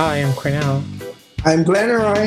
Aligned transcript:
Hi, 0.00 0.18
I'm 0.18 0.32
Cornell. 0.34 0.84
I'm 1.44 1.64
Glenroy. 1.64 2.26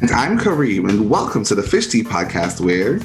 And 0.00 0.10
I'm 0.12 0.38
Kareem, 0.38 0.88
and 0.88 1.10
welcome 1.10 1.42
to 1.46 1.56
the 1.56 1.64
Fish 1.64 1.88
Tea 1.88 2.04
Podcast, 2.04 2.60
where 2.60 3.00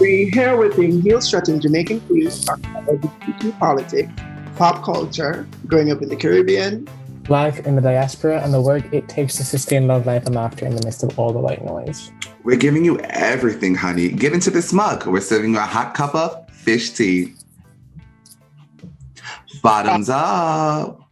we 0.00 0.28
here 0.32 0.56
with 0.56 0.74
the 0.74 1.00
heel 1.02 1.20
strutting 1.20 1.60
Jamaican 1.60 2.00
queens 2.00 2.44
talk 2.44 2.58
about 2.58 2.86
LGBT 2.86 3.56
politics, 3.60 4.10
pop 4.56 4.82
culture, 4.82 5.46
growing 5.68 5.92
up 5.92 6.02
in 6.02 6.08
the 6.08 6.16
Caribbean, 6.16 6.88
life 7.28 7.64
in 7.64 7.76
the 7.76 7.80
diaspora, 7.80 8.42
and 8.42 8.52
the 8.52 8.60
work 8.60 8.92
it 8.92 9.08
takes 9.08 9.36
to 9.36 9.44
sustain 9.44 9.86
love, 9.86 10.04
life, 10.04 10.26
and 10.26 10.34
laughter 10.34 10.66
in 10.66 10.74
the 10.74 10.84
midst 10.84 11.04
of 11.04 11.16
all 11.16 11.32
the 11.32 11.38
white 11.38 11.64
noise. 11.64 12.10
We're 12.42 12.56
giving 12.56 12.84
you 12.84 12.98
everything, 13.02 13.76
honey. 13.76 14.08
Get 14.08 14.32
into 14.32 14.50
this 14.50 14.72
mug. 14.72 15.06
We're 15.06 15.20
serving 15.20 15.52
you 15.52 15.58
a 15.58 15.62
hot 15.62 15.94
cup 15.94 16.16
of 16.16 16.50
fish 16.50 16.90
tea. 16.90 17.34
Bottoms 19.62 20.10
up. 20.10 21.03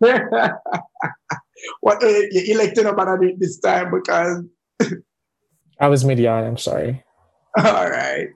what 1.80 2.02
uh, 2.02 2.08
you 2.30 2.54
elected 2.54 2.86
about 2.86 3.22
it 3.22 3.38
this 3.40 3.58
time 3.58 3.90
because 3.90 4.44
I 5.80 5.88
was 5.88 6.04
median. 6.04 6.44
I'm 6.44 6.56
sorry. 6.56 7.04
All 7.58 7.90
right. 7.90 8.28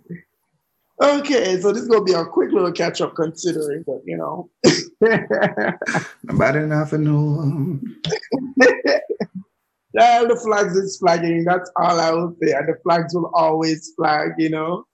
Okay, 1.02 1.61
so 1.61 1.73
this 1.73 1.83
is 1.83 1.88
gonna 1.88 2.05
be 2.05 2.12
a 2.12 2.25
quick 2.25 2.52
little 2.52 2.71
catch 2.71 3.01
up, 3.01 3.16
considering, 3.16 3.83
but 3.87 4.01
you 4.05 4.16
know. 4.16 4.51
Nobody 6.23 6.61
nothing 6.61 7.05
know. 7.05 7.80
yeah, 9.95 10.24
the 10.24 10.37
flags 10.37 10.77
is 10.77 10.99
flagging. 10.99 11.45
That's 11.45 11.71
all 11.77 11.99
I 11.99 12.13
will 12.13 12.37
say. 12.41 12.52
And 12.52 12.69
the 12.69 12.77
flags 12.85 13.15
will 13.15 13.33
always 13.35 13.93
flag, 13.97 14.33
you 14.38 14.51
know. 14.51 14.85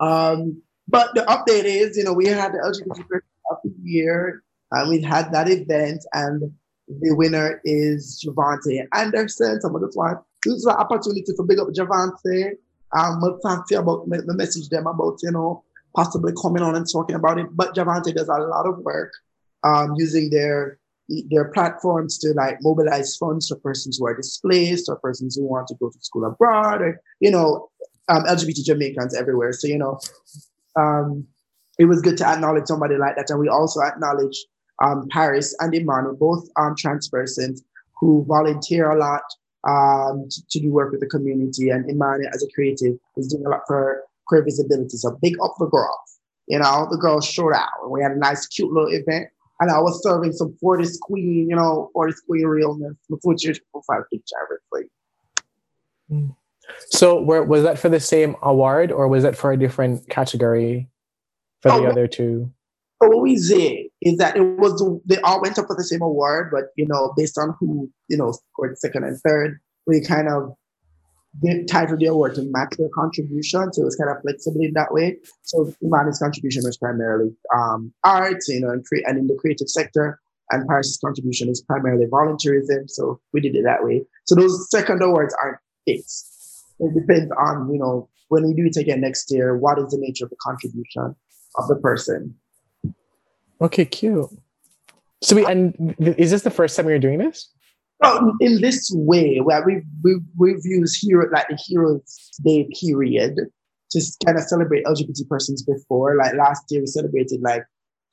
Um, 0.00 0.62
but 0.88 1.14
the 1.14 1.22
update 1.22 1.64
is, 1.64 1.98
you 1.98 2.04
know, 2.04 2.14
we 2.14 2.26
had 2.26 2.52
the 2.52 2.58
LGBT 2.58 3.20
of 3.50 3.58
the 3.62 3.74
year, 3.82 4.42
and 4.72 4.90
we 4.90 5.00
had 5.00 5.32
that 5.32 5.48
event, 5.48 6.04
and 6.12 6.52
the 6.88 7.14
winner 7.14 7.60
is 7.64 8.24
Javante 8.24 8.86
Anderson. 8.94 9.60
Some 9.60 9.74
of 9.74 9.80
the. 9.82 10.22
This 10.44 10.54
is 10.54 10.66
an 10.66 10.76
opportunity 10.76 11.24
for 11.36 11.44
big 11.44 11.58
up 11.58 11.68
Javante. 11.68 12.52
Um, 12.96 13.20
we'll 13.20 13.38
talk 13.40 13.68
to 13.68 13.74
you 13.74 13.80
about 13.80 14.08
the 14.08 14.34
message 14.34 14.68
them 14.68 14.86
about, 14.86 15.18
you 15.22 15.30
know, 15.30 15.62
possibly 15.94 16.32
coming 16.40 16.62
on 16.62 16.74
and 16.74 16.86
talking 16.90 17.16
about 17.16 17.38
it. 17.38 17.48
But 17.52 17.74
Javante 17.74 18.14
does 18.14 18.28
a 18.28 18.32
lot 18.32 18.66
of 18.66 18.78
work 18.78 19.12
um, 19.64 19.94
using 19.96 20.30
their 20.30 20.78
their 21.30 21.46
platforms 21.46 22.18
to 22.18 22.34
like 22.34 22.58
mobilize 22.60 23.16
funds 23.16 23.48
for 23.48 23.56
persons 23.56 23.96
who 23.98 24.06
are 24.06 24.14
displaced 24.14 24.90
or 24.90 24.96
persons 24.96 25.36
who 25.36 25.44
want 25.44 25.66
to 25.66 25.74
go 25.76 25.88
to 25.88 25.98
school 26.02 26.26
abroad 26.26 26.82
or 26.82 27.00
you 27.20 27.30
know 27.30 27.70
um, 28.08 28.24
LGBT 28.24 28.64
Jamaicans 28.64 29.14
everywhere. 29.14 29.52
So 29.52 29.68
you 29.68 29.78
know, 29.78 29.98
um, 30.76 31.26
it 31.78 31.86
was 31.86 32.02
good 32.02 32.16
to 32.18 32.26
acknowledge 32.26 32.66
somebody 32.66 32.96
like 32.96 33.16
that, 33.16 33.30
and 33.30 33.40
we 33.40 33.48
also 33.48 33.80
acknowledge 33.80 34.46
um, 34.82 35.08
Paris 35.10 35.54
and 35.60 35.74
Imani, 35.74 36.10
both 36.18 36.48
um, 36.56 36.74
trans 36.76 37.08
persons 37.08 37.62
who 37.98 38.24
volunteer 38.28 38.90
a 38.90 38.98
lot 38.98 39.22
um, 39.68 40.28
to, 40.30 40.46
to, 40.50 40.60
do 40.60 40.72
work 40.72 40.92
with 40.92 41.00
the 41.00 41.06
community. 41.06 41.70
And 41.70 41.88
Imani, 41.90 42.26
as 42.32 42.44
a 42.44 42.48
creative, 42.54 42.96
is 43.16 43.28
doing 43.28 43.44
a 43.44 43.48
lot 43.48 43.62
for 43.66 44.02
queer 44.26 44.44
visibility. 44.44 44.96
So 44.96 45.18
big 45.20 45.34
up 45.42 45.54
for 45.58 45.68
girls. 45.68 46.18
You 46.46 46.60
know, 46.60 46.86
the 46.90 46.96
girls 46.96 47.26
showed 47.26 47.52
out, 47.52 47.68
and 47.82 47.90
we 47.90 48.02
had 48.02 48.12
a 48.12 48.16
nice, 48.16 48.46
cute 48.46 48.72
little 48.72 48.90
event 48.90 49.28
and 49.60 49.70
I 49.70 49.78
was 49.80 50.02
serving 50.02 50.32
some 50.32 50.56
Fortis 50.60 50.98
Queen, 50.98 51.48
you 51.48 51.56
know, 51.56 51.90
Fortis 51.92 52.20
Queen 52.20 52.46
realness 52.46 52.94
before 53.08 53.34
your 53.38 53.54
profile 53.72 54.04
picture. 54.10 54.36
Hmm. 56.08 56.28
So, 56.86 57.20
where 57.20 57.42
was 57.42 57.62
that 57.64 57.78
for 57.78 57.88
the 57.88 58.00
same 58.00 58.36
award, 58.42 58.92
or 58.92 59.08
was 59.08 59.22
that 59.22 59.36
for 59.36 59.52
a 59.52 59.56
different 59.56 60.08
category 60.08 60.88
for 61.60 61.70
the 61.70 61.86
oh, 61.86 61.86
other 61.86 62.06
two? 62.06 62.52
What 62.98 63.20
we 63.20 63.36
did 63.36 63.87
is 64.02 64.18
that 64.18 64.36
it 64.36 64.42
was 64.42 64.82
they 65.06 65.20
all 65.22 65.40
went 65.40 65.58
up 65.58 65.66
for 65.66 65.76
the 65.76 65.84
same 65.84 66.02
award, 66.02 66.50
but 66.52 66.66
you 66.76 66.86
know, 66.86 67.12
based 67.16 67.38
on 67.38 67.54
who 67.58 67.90
you 68.08 68.16
know 68.16 68.32
scored 68.32 68.78
second 68.78 69.04
and 69.04 69.18
third, 69.20 69.58
we 69.86 70.00
kind 70.04 70.28
of 70.28 70.54
titled 71.68 72.00
the 72.00 72.06
award 72.06 72.34
to 72.34 72.42
match 72.50 72.74
their 72.78 72.88
contribution. 72.94 73.72
So 73.72 73.82
it 73.82 73.84
was 73.84 73.96
kind 73.96 74.10
of 74.10 74.20
flexible 74.22 74.60
in 74.60 74.72
that 74.74 74.92
way. 74.92 75.18
So 75.42 75.72
Imani's 75.82 76.18
contribution 76.18 76.62
was 76.64 76.76
primarily 76.76 77.30
um, 77.54 77.92
art, 78.04 78.38
you 78.48 78.60
know, 78.60 78.70
and, 78.70 78.84
cre- 78.84 79.06
and 79.06 79.18
in 79.18 79.26
the 79.26 79.36
creative 79.40 79.68
sector. 79.68 80.18
And 80.50 80.66
Paris's 80.66 80.98
contribution 81.04 81.48
is 81.48 81.60
primarily 81.60 82.06
volunteerism. 82.06 82.88
So 82.88 83.20
we 83.32 83.40
did 83.40 83.54
it 83.54 83.64
that 83.64 83.84
way. 83.84 84.04
So 84.24 84.34
those 84.34 84.70
second 84.70 85.02
awards 85.02 85.34
aren't 85.40 85.58
fixed. 85.86 86.64
It 86.80 86.94
depends 86.94 87.30
on, 87.38 87.70
you 87.72 87.78
know, 87.78 88.08
when 88.28 88.46
we 88.46 88.54
do 88.54 88.66
it 88.66 88.76
again 88.76 89.02
next 89.02 89.30
year, 89.30 89.56
what 89.56 89.78
is 89.78 89.90
the 89.90 89.98
nature 89.98 90.24
of 90.24 90.30
the 90.30 90.36
contribution 90.42 91.14
of 91.56 91.68
the 91.68 91.76
person. 91.76 92.34
Okay, 93.60 93.84
cute. 93.84 94.28
So 95.22 95.36
we 95.36 95.44
and 95.44 95.96
is 95.98 96.30
this 96.30 96.42
the 96.42 96.50
first 96.50 96.76
time 96.76 96.88
you're 96.88 96.98
doing 96.98 97.18
this? 97.18 97.50
In 98.40 98.60
this 98.60 98.92
way, 98.94 99.38
where 99.38 99.64
we've, 99.64 99.82
we've, 100.04 100.22
we've 100.38 100.64
used 100.64 101.02
hero, 101.02 101.28
like 101.32 101.48
the 101.48 101.58
Heroes 101.66 102.30
Day 102.44 102.68
period 102.80 103.34
to 103.90 104.00
kind 104.24 104.38
of 104.38 104.44
celebrate 104.44 104.84
LGBT 104.84 105.28
persons 105.28 105.64
before. 105.64 106.16
Like 106.16 106.34
last 106.34 106.64
year, 106.70 106.82
we 106.82 106.86
celebrated 106.86 107.40
like 107.40 107.64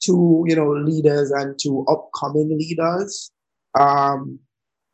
two, 0.04 0.44
you 0.48 0.56
know, 0.56 0.72
leaders 0.72 1.30
and 1.30 1.56
two 1.62 1.86
upcoming 1.88 2.58
leaders. 2.58 3.32
Um, 3.80 4.40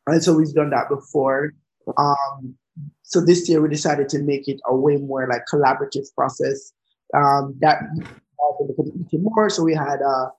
and 0.06 0.22
so 0.22 0.34
we've 0.34 0.52
done 0.52 0.70
that 0.70 0.90
before. 0.90 1.54
Um, 1.96 2.54
so 3.02 3.24
this 3.24 3.48
year 3.48 3.62
we 3.62 3.68
decided 3.70 4.08
to 4.10 4.22
make 4.22 4.48
it 4.48 4.60
a 4.66 4.76
way 4.76 4.96
more 4.96 5.26
like 5.28 5.42
collaborative 5.52 6.06
process 6.14 6.72
um, 7.14 7.54
that 7.60 7.82
more. 9.12 9.50
So 9.50 9.62
we 9.62 9.74
had 9.74 10.00
a 10.00 10.30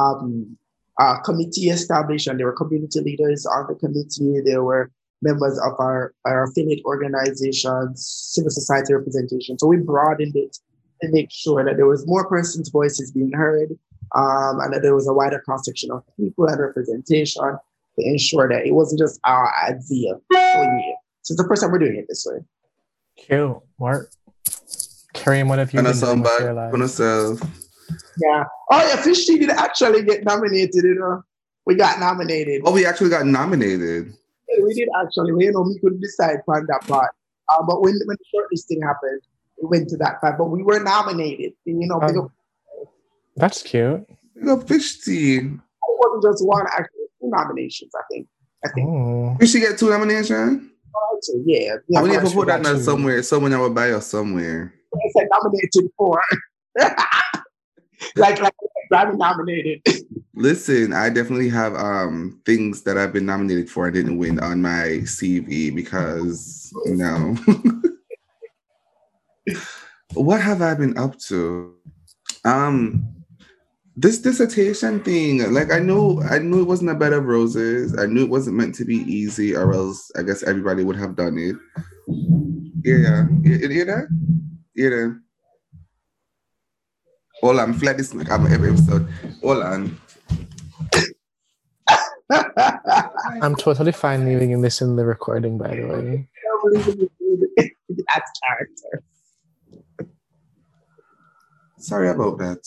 um, 0.00 0.56
uh, 1.00 1.18
committee 1.20 1.68
established 1.70 2.26
and 2.26 2.38
there 2.38 2.46
were 2.46 2.52
community 2.52 3.00
leaders 3.00 3.46
on 3.46 3.66
the 3.68 3.74
committee. 3.74 4.40
There 4.44 4.62
were 4.62 4.90
members 5.22 5.58
of 5.58 5.72
our, 5.78 6.14
our 6.24 6.44
affiliate 6.44 6.84
organizations, 6.84 8.06
civil 8.06 8.50
society 8.50 8.94
representation. 8.94 9.58
So 9.58 9.66
we 9.66 9.78
broadened 9.78 10.36
it 10.36 10.58
to 11.02 11.08
make 11.10 11.30
sure 11.30 11.64
that 11.64 11.76
there 11.76 11.86
was 11.86 12.06
more 12.06 12.28
persons' 12.28 12.68
voices 12.68 13.12
being 13.12 13.32
heard 13.32 13.70
um, 14.14 14.60
and 14.60 14.72
that 14.72 14.82
there 14.82 14.94
was 14.94 15.08
a 15.08 15.12
wider 15.12 15.40
cross 15.40 15.64
section 15.64 15.90
of 15.90 16.02
people 16.18 16.46
and 16.46 16.60
representation 16.60 17.42
to 17.42 18.06
ensure 18.06 18.48
that 18.48 18.66
it 18.66 18.72
wasn't 18.72 19.00
just 19.00 19.20
our 19.24 19.52
idea. 19.66 20.14
So 21.22 21.34
it's 21.34 21.42
the 21.42 21.48
first 21.48 21.62
time 21.62 21.70
we're 21.70 21.78
doing 21.78 21.96
it 21.96 22.06
this 22.08 22.26
way. 22.28 22.40
Cute. 23.16 23.58
Mark. 23.78 24.10
Kareem, 25.14 25.48
what 25.48 25.58
have 25.58 25.72
you 25.72 25.82
been 25.82 25.92
doing 25.92 26.22
with 26.22 26.40
your 26.40 26.54
life? 26.54 26.72
Yeah. 28.18 28.44
Oh 28.70 28.86
yeah, 28.88 28.96
Fish 28.96 29.26
Tea 29.26 29.38
did 29.38 29.50
actually 29.50 30.02
get 30.02 30.24
nominated, 30.24 30.84
you 30.84 30.94
know. 30.94 31.22
We 31.66 31.74
got 31.74 32.00
nominated. 32.00 32.62
Oh, 32.64 32.72
we 32.72 32.86
actually 32.86 33.10
got 33.10 33.26
nominated. 33.26 34.12
Yeah, 34.48 34.64
we 34.64 34.74
did 34.74 34.88
actually. 35.00 35.32
We, 35.32 35.44
you 35.44 35.52
know, 35.52 35.60
we 35.60 35.78
couldn't 35.78 36.00
decide 36.00 36.38
on 36.48 36.66
that 36.66 36.86
part. 36.86 37.10
Uh, 37.48 37.62
but 37.62 37.82
when, 37.82 37.98
when 38.06 38.16
the 38.16 38.24
shortlisting 38.34 38.82
happened, 38.82 39.22
we 39.60 39.68
went 39.68 39.88
to 39.90 39.96
that 39.98 40.20
part. 40.20 40.38
But 40.38 40.46
we 40.46 40.62
were 40.62 40.80
nominated. 40.80 41.52
And, 41.66 41.82
you 41.82 41.88
know, 41.88 42.00
um, 42.00 42.30
that's 43.36 43.62
cute. 43.62 44.06
Big 44.34 44.48
up 44.48 44.66
Fish 44.66 45.00
Tea. 45.00 45.36
It 45.36 45.60
wasn't 45.82 46.22
just 46.22 46.46
one, 46.46 46.66
actually, 46.66 47.06
two 47.20 47.30
nominations, 47.30 47.92
I 47.94 48.02
think. 48.10 48.28
I 48.64 48.68
think. 48.70 48.88
Oh. 48.88 49.36
We 49.38 49.46
should 49.46 49.60
get 49.60 49.78
two 49.78 49.90
nominations? 49.90 50.70
So, 51.22 51.42
yeah. 51.44 51.76
yeah 51.88 52.02
we 52.02 52.10
need 52.10 52.20
to 52.20 52.30
put 52.30 52.48
that 52.48 52.64
somewhere, 52.78 53.22
Someone 53.22 53.50
that 53.50 53.58
will 53.58 53.70
buy 53.70 53.90
us 53.92 54.06
somewhere. 54.06 54.72
I 54.94 54.98
said 55.16 55.28
nominated 55.30 55.90
for. 55.96 56.20
like 58.16 58.40
like 58.40 58.54
Grammy 58.92 59.16
nominated. 59.16 59.82
Listen, 60.34 60.92
I 60.92 61.10
definitely 61.10 61.48
have 61.50 61.74
um 61.74 62.40
things 62.44 62.82
that 62.82 62.98
I've 62.98 63.12
been 63.12 63.26
nominated 63.26 63.70
for 63.70 63.86
I 63.86 63.90
didn't 63.90 64.18
win 64.18 64.40
on 64.40 64.62
my 64.62 65.02
CV 65.04 65.74
because 65.74 66.72
no. 66.86 67.36
what 70.14 70.40
have 70.40 70.62
I 70.62 70.74
been 70.74 70.96
up 70.98 71.18
to? 71.28 71.74
Um 72.44 73.06
this 73.96 74.18
dissertation 74.18 75.02
thing, 75.02 75.52
like 75.52 75.72
I 75.72 75.78
knew 75.78 76.22
I 76.22 76.38
knew 76.38 76.62
it 76.62 76.68
wasn't 76.68 76.90
a 76.90 76.94
bed 76.94 77.12
of 77.12 77.24
roses. 77.24 77.96
I 77.98 78.06
knew 78.06 78.24
it 78.24 78.30
wasn't 78.30 78.56
meant 78.56 78.74
to 78.76 78.84
be 78.84 78.96
easy, 78.96 79.54
or 79.54 79.74
else 79.74 80.10
I 80.16 80.22
guess 80.22 80.42
everybody 80.42 80.84
would 80.84 80.96
have 80.96 81.16
done 81.16 81.36
it. 81.36 81.56
Yeah, 82.82 83.26
you, 83.42 83.56
you 83.56 83.68
hear 83.68 83.84
that? 83.84 84.08
Yeah. 84.74 85.12
Hold 87.40 87.58
on, 87.58 87.72
flat 87.74 87.96
this 87.96 88.12
make 88.14 88.30
up 88.30 88.42
every 88.42 88.70
episode. 88.70 89.08
Hold 89.42 89.62
on. 89.62 89.98
I'm 93.42 93.56
totally 93.56 93.92
fine 93.92 94.24
leaving 94.26 94.60
this 94.60 94.80
in 94.80 94.96
the 94.96 95.04
recording, 95.04 95.58
by 95.58 95.68
the 95.68 95.86
way. 95.86 96.28
That's 97.88 98.30
character. 98.46 99.02
Sorry 101.78 102.10
about 102.10 102.38
that. 102.38 102.66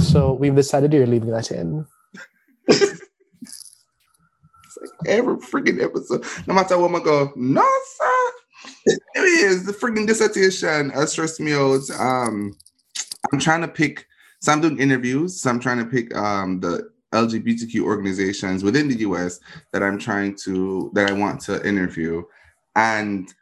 So 0.00 0.34
we've 0.34 0.54
decided 0.54 0.92
you're 0.92 1.06
leaving 1.06 1.30
that 1.30 1.50
in. 1.50 1.86
it's 2.68 3.00
like 4.80 4.90
every 5.06 5.36
freaking 5.36 5.82
episode. 5.82 6.24
No 6.46 6.54
matter 6.54 6.78
what 6.78 6.94
I 6.94 7.04
go, 7.04 7.32
no, 7.34 7.68
sir. 7.96 8.30
It 8.86 9.02
is 9.16 9.66
the 9.66 9.72
freaking 9.72 10.06
dissertation 10.06 10.90
has 10.90 11.12
stressed 11.12 11.40
me 11.40 11.52
out. 11.52 11.82
Um, 11.98 12.56
I'm 13.34 13.40
trying 13.40 13.62
to 13.62 13.68
pick. 13.68 14.06
So 14.40 14.52
I'm 14.52 14.60
doing 14.60 14.78
interviews. 14.78 15.40
So 15.40 15.50
I'm 15.50 15.58
trying 15.58 15.78
to 15.78 15.86
pick 15.86 16.14
um, 16.16 16.60
the 16.60 16.88
LGBTQ 17.12 17.82
organizations 17.82 18.62
within 18.62 18.86
the 18.86 18.98
US 18.98 19.40
that 19.72 19.82
I'm 19.82 19.98
trying 19.98 20.36
to 20.44 20.92
that 20.94 21.10
I 21.10 21.12
want 21.14 21.40
to 21.42 21.66
interview. 21.66 22.22
And 22.76 23.32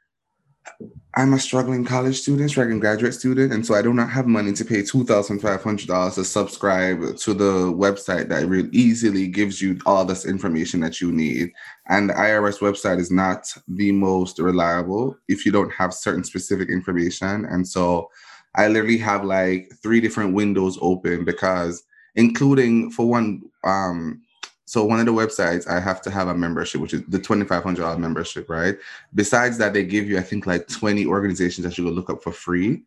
I'm 1.15 1.35
a 1.35 1.39
struggling 1.39 1.85
college 1.85 2.21
student, 2.21 2.49
struggling 2.49 2.79
graduate 2.79 3.13
student, 3.13 3.53
and 3.53 3.67
so 3.67 3.75
I 3.75 3.83
do 3.83 3.93
not 3.93 4.09
have 4.09 4.27
money 4.27 4.53
to 4.55 4.65
pay 4.65 4.83
two 4.83 5.05
thousand 5.05 5.41
five 5.41 5.63
hundred 5.63 5.89
dollars 5.89 6.15
to 6.15 6.25
subscribe 6.25 7.19
to 7.19 7.35
the 7.35 7.53
website 7.73 8.29
that 8.29 8.47
really 8.47 8.71
easily 8.73 9.27
gives 9.27 9.61
you 9.61 9.79
all 9.85 10.07
this 10.07 10.25
information 10.25 10.81
that 10.81 11.03
you 11.03 11.13
need. 11.13 11.53
And 11.89 12.09
the 12.09 12.15
IRS 12.15 12.61
website 12.61 12.99
is 12.99 13.11
not 13.11 13.53
the 13.69 13.93
most 13.93 14.39
reliable 14.39 15.19
if 15.29 15.45
you 15.45 15.53
don't 15.53 15.73
have 15.73 15.93
certain 15.93 16.25
specific 16.25 16.71
information. 16.71 17.45
And 17.45 17.69
so 17.69 18.09
I 18.55 18.69
literally 18.69 18.99
have 18.99 19.25
like 19.25 19.73
three 19.83 20.01
different 20.01 20.35
windows 20.35 20.79
open 20.81 21.25
because, 21.25 21.85
including 22.15 22.91
for 22.91 23.09
one, 23.09 23.43
um, 23.65 24.23
so 24.65 24.85
one 24.85 25.01
of 25.01 25.07
the 25.07 25.13
websites 25.13 25.69
I 25.69 25.81
have 25.81 26.03
to 26.03 26.11
have 26.11 26.29
a 26.29 26.35
membership, 26.35 26.81
which 26.81 26.95
is 26.95 27.03
the 27.09 27.19
twenty 27.19 27.45
five 27.45 27.63
hundred 27.63 27.83
dollar 27.83 27.99
membership, 27.99 28.49
right? 28.49 28.77
Besides 29.15 29.59
that, 29.59 29.73
they 29.73 29.85
give 29.85 30.09
you 30.09 30.19
I 30.19 30.23
think 30.23 30.47
like 30.47 30.69
twenty 30.69 31.07
organizations 31.07 31.67
that 31.67 31.77
you 31.79 31.85
can 31.85 31.95
look 31.95 32.11
up 32.11 32.23
for 32.23 32.33
free. 32.33 32.83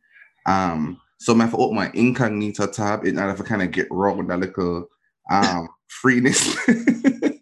Um, 0.46 1.02
so 1.18 1.34
I 1.36 1.40
have 1.40 1.52
to 1.52 1.58
open 1.58 1.76
my 1.76 1.92
incognito 1.94 2.68
tab 2.68 3.06
in 3.06 3.18
order 3.18 3.36
to 3.36 3.44
kind 3.44 3.62
of 3.62 3.72
get 3.72 3.88
wrong 3.90 4.18
with 4.18 4.28
that 4.28 4.40
little 4.40 4.88
um 5.32 5.68
freeness. 5.88 6.56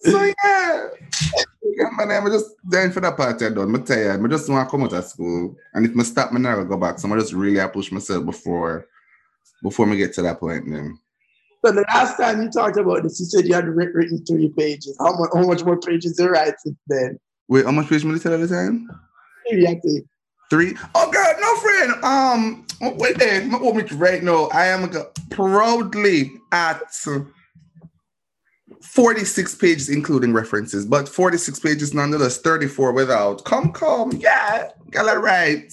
so 0.00 0.22
yeah. 0.24 0.88
Yeah, 1.62 1.90
man, 1.96 2.10
I'm 2.10 2.30
just 2.32 2.50
dying 2.68 2.90
for 2.90 3.00
that 3.00 3.16
party 3.16 3.46
I 3.46 3.50
done. 3.50 3.74
I 3.74 3.78
tell 3.80 3.98
you, 3.98 4.10
I 4.10 4.28
just 4.28 4.48
want 4.48 4.66
to 4.66 4.70
come 4.70 4.82
out 4.82 4.92
of 4.92 5.04
school. 5.04 5.56
And 5.74 5.86
if 5.86 5.96
I 5.96 6.02
stop, 6.02 6.32
I 6.32 6.38
never 6.38 6.64
go 6.64 6.76
back. 6.76 6.98
So 6.98 7.12
I 7.12 7.18
just 7.18 7.32
really 7.32 7.60
I 7.60 7.68
push 7.68 7.92
myself 7.92 8.24
before 8.24 8.86
before 9.62 9.86
we 9.86 9.96
get 9.96 10.12
to 10.14 10.22
that 10.22 10.40
point 10.40 10.64
then. 10.68 10.98
So 11.64 11.72
the 11.72 11.84
last 11.88 12.16
time 12.16 12.42
you 12.42 12.50
talked 12.50 12.76
about 12.76 13.02
this, 13.02 13.18
you 13.18 13.26
said 13.26 13.46
you 13.46 13.54
had 13.54 13.66
written 13.66 14.24
three 14.24 14.48
pages. 14.56 14.96
How 14.98 15.16
much, 15.16 15.30
how 15.34 15.42
much 15.42 15.64
more 15.64 15.78
pages 15.78 16.18
you 16.18 16.28
write 16.28 16.54
since 16.60 16.76
then? 16.86 17.18
Wait, 17.48 17.64
how 17.64 17.72
much 17.72 17.88
pages 17.88 18.04
did 18.04 18.12
you 18.12 18.18
tell 18.18 18.34
at 18.34 18.40
the 18.40 18.48
time? 18.48 18.88
Three, 19.50 19.66
I 19.66 19.74
think. 19.80 20.06
Three? 20.50 20.76
Oh 20.94 21.10
God, 21.10 21.36
no 21.40 21.56
friend. 21.56 22.04
Um, 22.04 22.96
wait 22.98 23.18
there. 23.18 23.42
I'm 23.42 23.54
open 23.56 23.98
right 23.98 24.22
now. 24.22 24.46
I 24.52 24.66
am 24.66 24.90
proudly 25.30 26.32
at 26.52 26.94
46 28.82 29.54
pages, 29.56 29.88
including 29.88 30.32
references, 30.32 30.86
but 30.86 31.08
46 31.08 31.60
pages 31.60 31.94
nonetheless, 31.94 32.38
34 32.38 32.92
without. 32.92 33.44
Come, 33.44 33.72
come, 33.72 34.12
yeah, 34.12 34.70
got 34.90 35.14
it 35.14 35.18
right. 35.18 35.72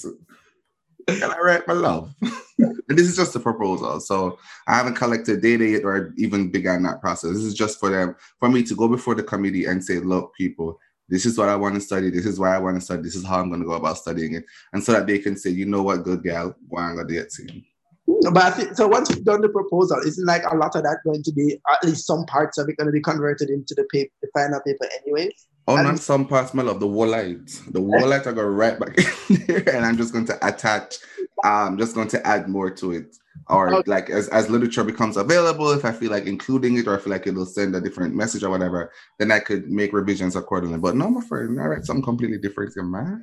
Got 1.08 1.38
it 1.38 1.42
right, 1.42 1.68
my 1.68 1.74
love. 1.74 2.14
and 2.58 2.84
this 2.88 3.08
is 3.08 3.16
just 3.16 3.36
a 3.36 3.40
proposal. 3.40 4.00
So 4.00 4.40
I 4.68 4.76
haven't 4.76 4.96
collected 4.96 5.42
data 5.42 5.68
yet 5.68 5.84
or 5.84 6.14
even 6.18 6.50
begun 6.50 6.84
that 6.84 7.02
process. 7.02 7.34
This 7.34 7.44
is 7.44 7.54
just 7.54 7.80
for 7.80 7.90
them, 7.90 8.16
for 8.40 8.50
me 8.50 8.64
to 8.64 8.76
go 8.76 8.88
before 8.88 9.14
the 9.14 9.24
committee 9.24 9.66
and 9.66 9.84
say, 9.84 10.00
look, 10.00 10.34
people, 10.36 10.80
this 11.08 11.26
is 11.26 11.38
what 11.38 11.50
I 11.50 11.56
want 11.56 11.76
to 11.76 11.82
study. 11.82 12.10
This 12.10 12.26
is 12.26 12.40
why 12.40 12.56
I 12.56 12.60
want 12.60 12.78
to 12.78 12.82
study. 12.82 13.04
This 13.04 13.16
is 13.16 13.26
how 13.26 13.40
I'm 13.40 13.50
going 13.50 13.62
to 13.62 13.68
go 13.68 13.74
about 13.74 14.00
studying 14.00 14.34
it. 14.34 14.46
And 14.74 14.84
so 14.84 14.94
that 14.94 15.06
they 15.06 15.20
can 15.20 15.38
say, 15.38 15.52
you 15.52 15.66
know 15.66 15.84
what, 15.84 16.04
good 16.04 16.24
gal, 16.24 16.56
why 16.68 16.90
I'm 16.90 16.96
going 16.96 17.08
to 17.08 17.14
get 17.14 17.30
to. 17.34 17.62
But 18.08 18.44
I 18.44 18.52
think, 18.52 18.76
so 18.76 18.88
once 18.88 19.10
we've 19.10 19.24
done 19.24 19.42
the 19.42 19.50
proposal, 19.50 19.98
isn't 20.06 20.26
like 20.26 20.44
a 20.52 20.56
lot 20.56 20.76
of 20.76 20.84
that 20.84 21.00
going 21.04 21.24
to 21.24 21.32
be, 21.32 21.60
at 21.72 21.84
least 21.84 22.06
some 22.06 22.26
parts 22.26 22.58
of 22.58 22.70
it 22.70 22.78
going 22.78 22.88
to 22.88 22.92
be 22.92 23.02
converted 23.02 23.50
into 23.50 23.74
the 23.76 23.84
paper, 23.92 24.12
the 24.22 24.30
final 24.34 24.60
paper 24.62 24.88
anyways? 25.02 25.48
Oh, 25.68 25.82
not 25.82 25.98
some 25.98 26.28
parts, 26.28 26.54
my 26.54 26.62
love. 26.62 26.80
The 26.80 26.88
wall 26.88 27.08
light, 27.08 27.48
The 27.72 27.82
wall 27.82 28.08
light 28.08 28.28
I 28.28 28.34
go 28.34 28.44
right 28.44 28.80
back 28.80 28.98
in 29.30 29.46
there, 29.48 29.76
and 29.76 29.84
I'm 29.84 29.98
just 29.98 30.14
going 30.14 30.26
to 30.26 30.48
attach. 30.48 30.98
I'm 31.44 31.78
just 31.78 31.96
going 31.96 32.08
to 32.10 32.26
add 32.26 32.48
more 32.48 32.70
to 32.72 32.92
it, 32.92 33.16
or 33.50 33.74
okay. 33.74 33.90
like 33.90 34.10
as 34.10 34.28
as 34.30 34.50
literature 34.50 34.84
becomes 34.84 35.18
available, 35.18 35.72
if 35.72 35.84
I 35.84 35.92
feel 35.92 36.12
like 36.12 36.26
including 36.26 36.78
it, 36.78 36.88
or 36.88 36.98
I 36.98 37.02
feel 37.02 37.12
like 37.12 37.26
it'll 37.26 37.48
send 37.48 37.76
a 37.76 37.82
different 37.82 38.16
message 38.16 38.44
or 38.44 38.52
whatever, 38.52 38.92
then 39.18 39.32
I 39.32 39.40
could 39.40 39.70
make 39.70 39.92
revisions 39.92 40.36
accordingly. 40.36 40.78
But 40.78 40.96
no, 40.96 41.10
my 41.10 41.22
friend, 41.26 41.60
I 41.60 41.66
write 41.66 41.86
something 41.86 42.04
completely 42.04 42.38
different. 42.38 42.74
You're 42.76 42.86
mad. 42.86 43.22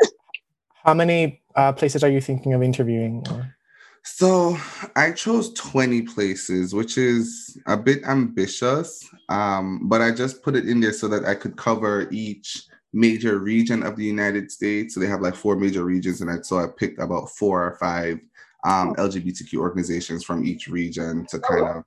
How 0.84 0.94
many 0.94 1.42
uh, 1.54 1.72
places 1.72 2.02
are 2.02 2.08
you 2.08 2.20
thinking 2.20 2.54
of 2.54 2.62
interviewing? 2.62 3.24
Or? 3.30 3.57
So 4.16 4.58
I 4.96 5.12
chose 5.12 5.52
20 5.52 6.02
places, 6.02 6.74
which 6.74 6.98
is 6.98 7.56
a 7.66 7.76
bit 7.76 8.02
ambitious, 8.04 9.08
um, 9.28 9.88
but 9.88 10.00
I 10.00 10.10
just 10.12 10.42
put 10.42 10.56
it 10.56 10.68
in 10.68 10.80
there 10.80 10.92
so 10.92 11.08
that 11.08 11.24
I 11.24 11.34
could 11.34 11.56
cover 11.56 12.08
each 12.10 12.64
major 12.92 13.38
region 13.38 13.82
of 13.84 13.96
the 13.96 14.04
United 14.04 14.50
States. 14.50 14.94
So 14.94 15.00
they 15.00 15.06
have 15.06 15.20
like 15.20 15.36
four 15.36 15.56
major 15.56 15.84
regions, 15.84 16.20
and 16.20 16.30
I, 16.30 16.40
so 16.40 16.58
I 16.58 16.66
picked 16.66 16.98
about 16.98 17.28
four 17.30 17.62
or 17.62 17.76
five 17.76 18.18
um, 18.64 18.94
LGBTQ 18.96 19.54
organizations 19.58 20.24
from 20.24 20.44
each 20.44 20.68
region 20.68 21.26
to 21.26 21.38
kind 21.38 21.66
of. 21.68 21.84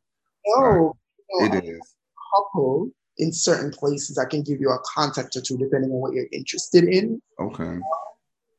Oh, 0.47 0.95
uh, 1.41 1.45
it 1.45 1.65
is. 1.65 1.95
Couple 2.33 2.91
in 3.17 3.33
certain 3.33 3.71
places, 3.71 4.17
I 4.17 4.25
can 4.25 4.41
give 4.41 4.61
you 4.61 4.69
a 4.69 4.79
contact 4.85 5.35
or 5.35 5.41
two 5.41 5.57
depending 5.57 5.91
on 5.91 5.99
what 5.99 6.13
you're 6.13 6.27
interested 6.31 6.85
in. 6.85 7.21
Okay. 7.39 7.77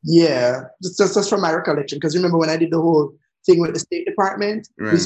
Yeah, 0.03 0.65
just, 0.81 0.97
just, 0.97 1.15
just 1.15 1.29
from 1.29 1.41
my 1.41 1.53
recollection, 1.53 1.97
because 1.97 2.15
remember 2.15 2.37
when 2.37 2.49
I 2.49 2.57
did 2.57 2.71
the 2.71 2.79
whole 2.79 3.15
thing 3.45 3.59
with 3.59 3.73
the 3.73 3.79
State 3.79 4.05
Department. 4.05 4.69
Right. 4.77 4.99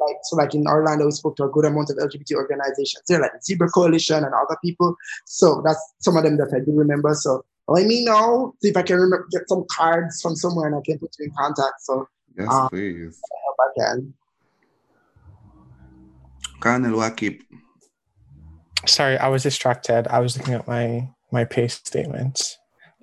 Like, 0.00 0.16
so 0.24 0.36
like 0.36 0.54
in 0.54 0.66
Orlando, 0.66 1.04
we 1.04 1.10
spoke 1.12 1.36
to 1.36 1.44
a 1.44 1.48
good 1.48 1.64
amount 1.64 1.90
of 1.90 1.96
LGBT 1.96 2.34
organizations. 2.34 3.04
They're 3.08 3.20
like 3.20 3.32
the 3.32 3.40
Zebra 3.44 3.68
Coalition 3.68 4.16
and 4.16 4.34
other 4.34 4.56
people. 4.64 4.96
So 5.26 5.62
that's 5.64 5.80
some 6.00 6.16
of 6.16 6.24
them 6.24 6.38
that 6.38 6.52
I 6.54 6.58
do 6.64 6.72
remember. 6.72 7.14
So 7.14 7.44
let 7.68 7.86
me 7.86 8.04
know, 8.04 8.54
see 8.62 8.70
if 8.70 8.76
I 8.76 8.82
can 8.82 8.96
remember, 8.96 9.28
get 9.30 9.48
some 9.48 9.64
cards 9.70 10.20
from 10.20 10.34
somewhere 10.34 10.66
and 10.66 10.76
I 10.76 10.80
can 10.84 10.98
put 10.98 11.14
you 11.18 11.26
in 11.26 11.32
contact. 11.38 11.80
So 11.80 12.08
yes, 12.36 12.48
um, 12.50 12.68
please. 12.68 13.20
I 13.60 13.80
can. 13.80 14.14
Colonel 16.60 16.98
Wakip. 16.98 17.40
Sorry, 18.86 19.16
I 19.18 19.28
was 19.28 19.44
distracted. 19.44 20.08
I 20.08 20.18
was 20.18 20.36
looking 20.36 20.54
at 20.54 20.66
my 20.66 21.08
my 21.30 21.44
pay 21.44 21.68
statements. 21.68 22.58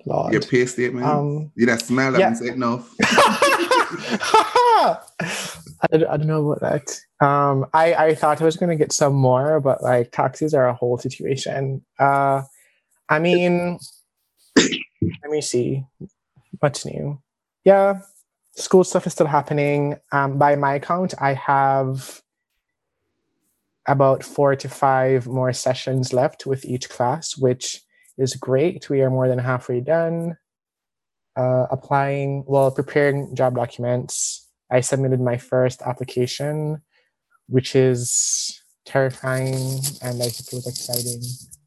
Lord. 0.06 0.32
Your 0.32 0.42
pay 0.42 0.66
statement? 0.66 1.06
Um, 1.06 1.52
you 1.56 1.66
that 1.66 1.82
smell 1.82 2.12
that 2.12 2.20
yeah. 2.20 2.52
enough. 2.52 2.94
I, 4.80 5.88
I 5.92 6.16
don't 6.16 6.26
know 6.26 6.50
about 6.50 6.60
that. 6.60 7.24
Um, 7.24 7.66
I, 7.74 7.94
I 7.94 8.14
thought 8.14 8.40
I 8.40 8.44
was 8.44 8.56
going 8.56 8.70
to 8.70 8.76
get 8.76 8.92
some 8.92 9.14
more, 9.14 9.60
but 9.60 9.82
like 9.82 10.12
taxes 10.12 10.54
are 10.54 10.66
a 10.66 10.74
whole 10.74 10.98
situation. 10.98 11.84
Uh, 11.98 12.42
I 13.08 13.18
mean, 13.18 13.78
let 14.56 15.30
me 15.30 15.40
see 15.40 15.84
what's 16.60 16.84
new. 16.86 17.20
Yeah, 17.64 18.00
school 18.54 18.84
stuff 18.84 19.06
is 19.06 19.12
still 19.12 19.26
happening. 19.26 19.96
Um, 20.12 20.38
by 20.38 20.56
my 20.56 20.78
count, 20.78 21.14
I 21.20 21.34
have 21.34 22.22
about 23.86 24.22
four 24.22 24.54
to 24.56 24.68
five 24.68 25.26
more 25.26 25.52
sessions 25.52 26.12
left 26.12 26.46
with 26.46 26.64
each 26.64 26.88
class, 26.88 27.36
which 27.36 27.82
is 28.18 28.34
great. 28.34 28.88
We 28.88 29.02
are 29.02 29.10
more 29.10 29.28
than 29.28 29.38
halfway 29.38 29.80
done. 29.80 30.36
Uh, 31.36 31.66
applying, 31.70 32.44
well, 32.46 32.70
preparing 32.70 33.34
job 33.34 33.56
documents. 33.56 34.46
I 34.70 34.80
submitted 34.80 35.20
my 35.20 35.36
first 35.36 35.82
application, 35.82 36.82
which 37.48 37.74
is 37.74 38.62
terrifying 38.84 39.80
and 40.02 40.22
I 40.22 40.28
suppose 40.28 40.66
exciting. 40.66 41.22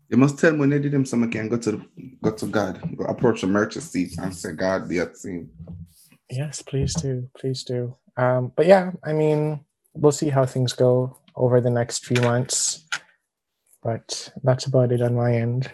You 0.10 0.18
must 0.18 0.38
tell 0.38 0.52
me 0.54 0.60
when 0.60 0.70
they 0.70 0.80
did 0.80 0.92
them 0.92 1.06
some 1.06 1.24
again, 1.24 1.50
go 1.50 1.58
to 1.58 1.84
go 2.22 2.32
to 2.32 2.46
God, 2.46 2.80
go 2.96 3.06
approach 3.06 3.42
the 3.42 3.48
merchant 3.48 3.84
seat 3.84 4.18
and 4.20 4.36
say, 4.36 4.54
God, 4.54 4.88
be 4.88 5.00
at 5.00 5.18
scene. 5.18 5.50
Yes, 6.30 6.62
please 6.62 6.94
do. 6.94 7.30
Please 7.38 7.64
do. 7.64 7.96
Um, 8.16 8.52
but 8.56 8.66
yeah, 8.66 8.92
I 9.04 9.14
mean, 9.14 9.66
we'll 9.94 10.12
see 10.12 10.30
how 10.30 10.46
things 10.46 10.74
go 10.74 11.18
over 11.36 11.62
the 11.62 11.70
next 11.70 12.06
few 12.06 12.22
months. 12.22 12.86
But 13.82 14.32
that's 14.44 14.66
about 14.66 14.92
it 14.92 15.02
on 15.02 15.16
my 15.16 15.36
end. 15.36 15.72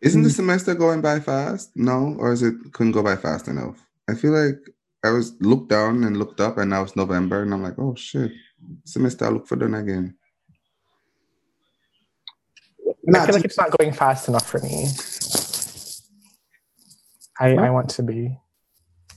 Isn't 0.00 0.22
the 0.22 0.30
semester 0.30 0.74
going 0.74 1.00
by 1.00 1.20
fast? 1.20 1.70
No, 1.74 2.14
or 2.18 2.32
is 2.32 2.42
it 2.42 2.54
couldn't 2.72 2.92
go 2.92 3.02
by 3.02 3.16
fast 3.16 3.48
enough? 3.48 3.80
I 4.08 4.14
feel 4.14 4.32
like 4.32 4.58
I 5.04 5.10
was 5.10 5.34
looked 5.40 5.68
down 5.68 6.02
and 6.04 6.16
looked 6.16 6.40
up, 6.40 6.56
and 6.56 6.70
now 6.70 6.82
it's 6.82 6.96
November, 6.96 7.42
and 7.42 7.52
I'm 7.52 7.62
like, 7.62 7.78
oh 7.78 7.94
shit, 7.94 8.32
semester 8.84 9.26
I 9.26 9.28
look 9.28 9.46
for 9.46 9.56
done 9.56 9.74
again. 9.74 10.16
I 13.14 13.26
feel 13.26 13.34
like 13.34 13.44
it's 13.44 13.58
not 13.58 13.70
going 13.76 13.92
fast 13.92 14.28
enough 14.28 14.46
for 14.46 14.60
me. 14.60 14.86
I 17.38 17.66
I 17.66 17.70
want 17.70 17.90
to 17.90 18.02
be, 18.02 18.34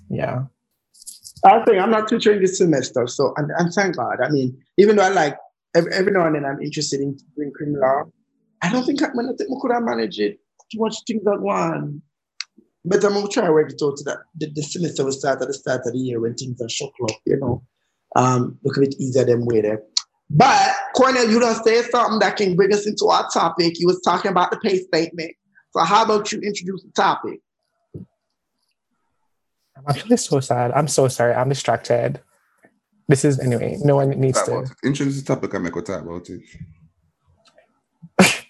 yeah. 0.09 0.43
I 1.45 1.63
think 1.63 1.77
I'm 1.77 1.91
not 1.91 2.09
tutoring 2.09 2.41
this 2.41 2.57
semester, 2.57 3.07
so 3.07 3.33
and, 3.37 3.49
and 3.57 3.71
thank 3.71 3.95
God. 3.95 4.17
I 4.21 4.29
mean, 4.29 4.57
even 4.77 4.97
though 4.97 5.03
I 5.03 5.09
like 5.09 5.37
every, 5.73 5.93
every 5.93 6.11
now 6.11 6.25
and 6.25 6.35
then 6.35 6.43
I'm 6.43 6.61
interested 6.61 6.99
in 6.99 7.17
doing 7.37 7.53
criminal 7.55 7.81
law, 7.81 8.03
I 8.61 8.71
don't 8.71 8.85
think 8.85 9.01
I'm 9.01 9.15
gonna 9.15 9.33
think 9.37 9.49
we 9.49 9.57
could 9.61 9.71
have 9.71 9.83
managed 9.83 10.19
it 10.19 10.39
too 10.69 10.79
much 10.79 10.97
things 11.07 11.25
at 11.25 11.39
one. 11.39 12.01
But 12.87 13.03
I'm 13.03 13.13
gonna 13.13 13.27
try 13.27 13.45
to 13.45 13.51
work 13.51 13.69
it 13.69 13.81
out 13.83 13.97
that 14.05 14.19
the, 14.37 14.47
the 14.47 14.63
semester 14.63 15.03
will 15.03 15.11
start 15.11 15.41
at 15.41 15.47
the 15.47 15.53
start 15.53 15.81
of 15.85 15.91
the 15.91 15.99
year 15.99 16.21
when 16.21 16.35
things 16.35 16.61
are 16.61 16.69
shook 16.69 16.93
up, 17.03 17.17
you 17.25 17.37
know. 17.37 17.61
Um, 18.15 18.57
look 18.63 18.77
a 18.77 18.79
bit 18.79 18.95
easier 18.97 19.25
than 19.25 19.45
way 19.45 19.59
there. 19.59 19.83
But 20.29 20.73
Cornell, 20.95 21.29
you 21.29 21.39
don't 21.39 21.61
say 21.65 21.81
something 21.83 22.19
that 22.19 22.37
can 22.37 22.55
bring 22.55 22.73
us 22.73 22.87
into 22.87 23.07
our 23.07 23.29
topic. 23.29 23.77
You 23.77 23.87
was 23.87 24.01
talking 24.01 24.31
about 24.31 24.51
the 24.51 24.57
pay 24.57 24.77
statement. 24.77 25.31
So 25.71 25.81
how 25.81 26.05
about 26.05 26.31
you 26.31 26.39
introduce 26.39 26.83
the 26.83 26.91
topic? 26.95 27.41
I'm 27.93 29.83
actually 29.89 30.17
so 30.17 30.39
sad. 30.39 30.71
I'm 30.71 30.87
so 30.87 31.09
sorry. 31.09 31.33
I'm 31.33 31.49
distracted. 31.49 32.21
This 33.09 33.25
is 33.25 33.37
anyway. 33.39 33.77
No 33.81 33.97
one 33.97 34.11
needs 34.11 34.41
to. 34.43 34.65
Introduce 34.83 35.21
the 35.21 35.35
topic 35.35 35.53
and 35.53 35.65
make 35.65 35.75
we 35.75 35.81
talk 35.81 36.03
about 36.03 36.29
it. 36.29 36.41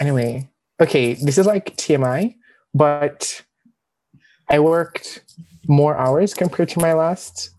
Anyway, 0.00 0.50
okay, 0.80 1.14
this 1.14 1.38
is 1.38 1.46
like 1.46 1.76
TMI, 1.76 2.34
but 2.74 3.42
I 4.48 4.58
worked 4.58 5.22
more 5.66 5.96
hours 5.96 6.34
compared 6.34 6.68
to 6.70 6.80
my 6.80 6.92
last 6.92 7.50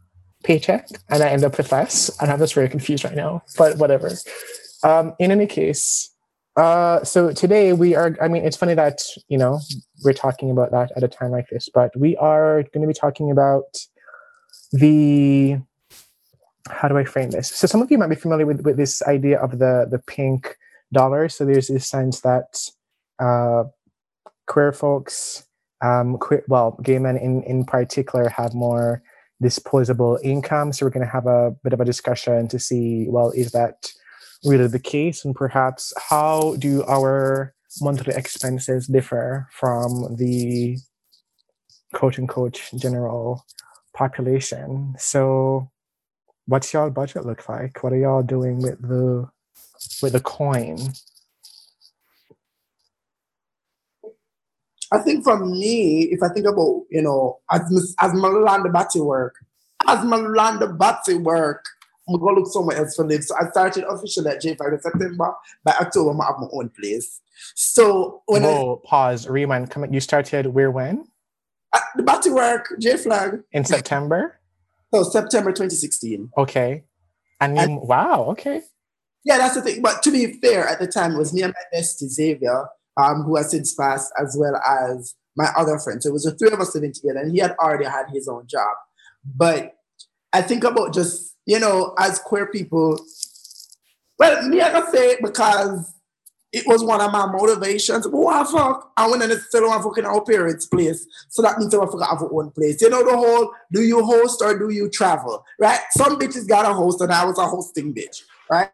paycheck, 0.44 0.88
and 1.10 1.24
I 1.24 1.30
end 1.30 1.44
up 1.44 1.58
with 1.58 1.72
less. 1.72 2.10
And 2.22 2.32
I'm 2.32 2.40
just 2.40 2.54
very 2.54 2.70
confused 2.70 3.04
right 3.04 3.16
now, 3.16 3.44
but 3.58 3.78
whatever. 3.78 4.12
Um, 4.84 5.14
in 5.20 5.32
any 5.32 5.48
case, 5.48 6.10
uh, 6.56 7.04
so 7.04 7.32
today 7.34 7.74
we 7.74 7.96
are. 7.96 8.16
I 8.22 8.28
mean, 8.28 8.46
it's 8.46 8.58
funny 8.58 8.76
that 8.76 9.02
you 9.28 9.38
know 9.38 9.60
we're 10.04 10.14
talking 10.14 10.52
about 10.52 10.72
that 10.72 10.92
at 10.96 11.04
a 11.04 11.08
time 11.08 11.32
like 11.32 11.50
this, 11.50 11.70
but 11.74 11.92
we 11.98 12.16
are 12.18 12.64
going 12.74 12.82
to 12.82 12.88
be 12.88 12.94
talking 12.94 13.32
about 13.32 13.78
the. 14.72 15.58
How 16.68 16.88
do 16.88 16.98
I 16.98 17.04
frame 17.04 17.30
this? 17.30 17.50
So 17.50 17.68
some 17.68 17.82
of 17.84 17.92
you 17.92 17.98
might 18.00 18.10
be 18.10 18.16
familiar 18.16 18.46
with, 18.46 18.62
with 18.62 18.78
this 18.78 19.04
idea 19.04 19.40
of 19.40 19.60
the 19.60 19.88
the 19.90 20.00
pink 20.08 20.56
dollar. 20.94 21.30
So 21.30 21.46
there's 21.46 21.68
this 21.68 21.88
sense 21.88 22.22
that 22.22 22.58
uh, 23.20 23.66
queer 24.48 24.72
folks, 24.72 25.46
um, 25.86 26.18
well, 26.48 26.80
gay 26.84 27.00
men 27.00 27.18
in, 27.18 27.44
in 27.44 27.66
particular, 27.66 28.30
have 28.30 28.54
more 28.54 29.04
disposable 29.42 30.20
income. 30.24 30.74
So 30.74 30.86
we're 30.86 30.92
going 30.92 31.06
to 31.06 31.12
have 31.12 31.28
a 31.28 31.52
bit 31.64 31.74
of 31.74 31.82
a 31.82 31.86
discussion 31.86 32.48
to 32.48 32.60
see, 32.60 33.08
well, 33.10 33.32
is 33.32 33.52
that 33.52 33.92
really 34.44 34.68
the 34.68 34.80
case? 34.80 35.26
And 35.26 35.36
perhaps 35.36 35.94
how 36.10 36.56
do 36.58 36.84
our 36.86 37.54
monthly 37.82 38.16
expenses 38.16 38.88
differ 38.88 39.48
from 39.52 40.16
the 40.16 40.78
quote 41.94 42.18
unquote 42.18 42.62
general 42.78 43.46
population? 43.94 44.96
So 44.98 45.70
what's 46.46 46.74
y'all 46.74 46.90
budget 46.90 47.26
look 47.26 47.48
like? 47.50 47.84
What 47.84 47.94
are 47.94 47.98
y'all 47.98 48.24
doing 48.24 48.62
with 48.62 48.82
the 48.82 49.30
with 50.02 50.14
the 50.14 50.22
coin? 50.22 50.78
I 54.92 55.00
think 55.00 55.24
for 55.24 55.44
me, 55.46 56.04
if 56.12 56.22
I 56.22 56.30
think 56.30 56.46
about, 56.46 56.84
you 56.90 57.02
know, 57.02 57.40
as 57.52 57.62
my, 57.72 57.82
as 58.08 58.14
my 58.14 58.28
land 58.30 58.72
batty 58.72 59.00
work, 59.02 59.36
as 59.88 60.04
my 60.06 60.18
land 60.18 60.62
batty 60.78 61.16
work, 61.16 61.66
I'm 62.08 62.20
gonna 62.20 62.40
look 62.40 62.48
somewhere 62.52 62.78
else 62.78 62.96
for 62.96 63.06
live. 63.06 63.24
So 63.24 63.36
I 63.40 63.50
started 63.50 63.84
officially 63.90 64.30
at 64.30 64.42
J5 64.42 64.74
in 64.74 64.82
September. 64.82 65.34
By 65.64 65.72
October, 65.82 66.12
I 66.22 66.26
have 66.28 66.36
my 66.40 66.48
own 66.54 66.70
place. 66.80 67.20
So 67.56 68.22
when 68.28 68.44
Whoa, 68.44 68.82
pause, 68.86 69.28
rewind. 69.28 69.72
Come, 69.72 69.92
you 69.92 70.00
started 70.00 70.48
where 70.48 70.70
when? 70.72 71.06
I, 71.74 71.82
the 71.96 72.04
batty 72.04 72.30
work, 72.30 72.68
J 72.80 72.98
Flag, 72.98 73.42
In 73.52 73.66
September? 73.66 74.40
so 74.94 75.04
September 75.04 75.52
2016. 75.52 76.30
Okay. 76.38 76.84
And 77.42 77.58
And- 77.58 77.82
wow, 77.82 78.26
okay. 78.30 78.62
Yeah, 79.26 79.40
that's 79.40 79.56
the 79.56 79.62
thing. 79.64 79.82
But 79.82 80.04
to 80.04 80.12
be 80.12 80.34
fair, 80.40 80.68
at 80.68 80.80
the 80.80 80.86
time, 80.88 81.14
it 81.16 81.18
was 81.18 81.34
me 81.34 81.42
and 81.42 81.52
my 81.54 81.78
bestie 81.80 82.08
Xavier, 82.08 82.68
um, 82.98 83.24
who 83.24 83.36
has 83.36 83.52
since 83.52 83.74
passed, 83.74 84.12
as 84.22 84.36
well 84.40 84.56
as 84.58 85.16
my 85.36 85.52
other 85.58 85.78
friend. 85.80 86.02
So 86.02 86.10
it 86.10 86.14
was 86.14 86.24
the 86.24 86.32
three 86.32 86.52
of 86.52 86.60
us 86.60 86.74
living 86.76 86.94
together, 86.94 87.20
and 87.20 87.32
he 87.32 87.40
had 87.40 87.56
already 87.60 87.86
had 87.86 88.06
his 88.12 88.28
own 88.28 88.48
job. 88.48 88.76
But 89.36 89.76
I 90.34 90.42
think 90.42 90.64
about 90.64 90.94
just, 90.94 91.36
you 91.46 91.60
know, 91.60 91.94
as 92.00 92.20
queer 92.20 92.48
people, 92.48 93.00
well, 94.18 94.48
me, 94.48 94.62
I 94.62 94.70
can 94.70 94.92
say 94.92 95.12
it 95.12 95.22
because 95.22 95.94
it 96.56 96.66
was 96.66 96.84
one 96.84 97.02
of 97.02 97.12
my 97.12 97.26
motivations. 97.26 98.08
But 98.08 98.18
what 98.18 98.48
fuck? 98.50 98.94
I 98.96 99.08
want 99.08 99.22
to 99.24 99.40
still 99.42 99.68
want 99.68 99.84
fucking 99.84 100.06
our 100.06 100.24
parents' 100.24 100.66
place. 100.66 101.06
So 101.28 101.42
that 101.42 101.60
means 101.60 101.74
I 101.74 101.80
want 101.80 101.92
to 101.92 101.98
have 102.06 102.22
our 102.22 102.34
own 102.34 102.52
place. 102.52 102.82
You 102.82 102.90
know, 102.90 103.04
the 103.04 103.18
whole 103.18 103.52
do 103.74 103.82
you 103.82 104.06
host 104.06 104.42
or 104.42 104.58
do 104.58 104.70
you 104.70 104.90
travel? 104.90 105.44
Right? 105.60 105.82
Some 105.92 106.18
bitches 106.18 106.48
got 106.48 106.70
a 106.70 106.74
host, 106.74 107.02
and 107.02 107.12
I 107.12 107.26
was 107.26 107.38
a 107.38 107.46
hosting 107.46 107.94
bitch. 107.94 108.22
Right? 108.50 108.70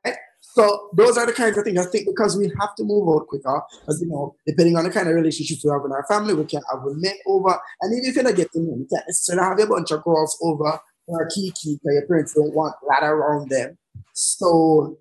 So 0.53 0.89
those 0.93 1.17
are 1.17 1.25
the 1.25 1.34
kinds 1.34 1.58
of 1.58 1.63
things 1.63 1.79
I 1.79 1.89
think 1.89 2.08
because 2.08 2.38
we 2.38 2.51
have 2.60 2.75
to 2.75 2.84
move 2.84 3.08
out 3.08 3.27
quicker, 3.27 3.62
as 3.88 4.01
you 4.01 4.08
know, 4.08 4.36
depending 4.46 4.75
on 4.75 4.84
the 4.84 4.89
kind 4.89 5.08
of 5.08 5.15
relationships 5.15 5.63
we 5.63 5.72
have 5.72 5.86
in 5.86 5.91
our 5.91 6.05
family, 6.08 6.34
we 6.34 6.46
can 6.46 6.62
have 6.70 6.84
a 6.84 6.88
women 6.88 7.13
over, 7.25 7.58
and 7.81 7.93
even 7.93 8.10
if 8.10 8.15
you 8.15 8.24
don't 8.24 8.36
get 8.36 8.51
to 8.51 8.60
know, 8.60 8.75
you 8.75 8.88
can't 8.91 9.08
necessarily 9.08 9.43
have 9.43 9.60
a 9.60 9.67
bunch 9.67 9.91
of 9.91 10.03
girls 10.03 10.38
over 10.41 10.79
or 11.08 11.29
kiki 11.34 11.75
because 11.75 11.93
your 11.93 12.05
parents 12.08 12.34
don't 12.34 12.53
want 12.53 12.75
that 12.89 13.03
around 13.03 13.50
them. 13.50 13.77
So 14.13 14.98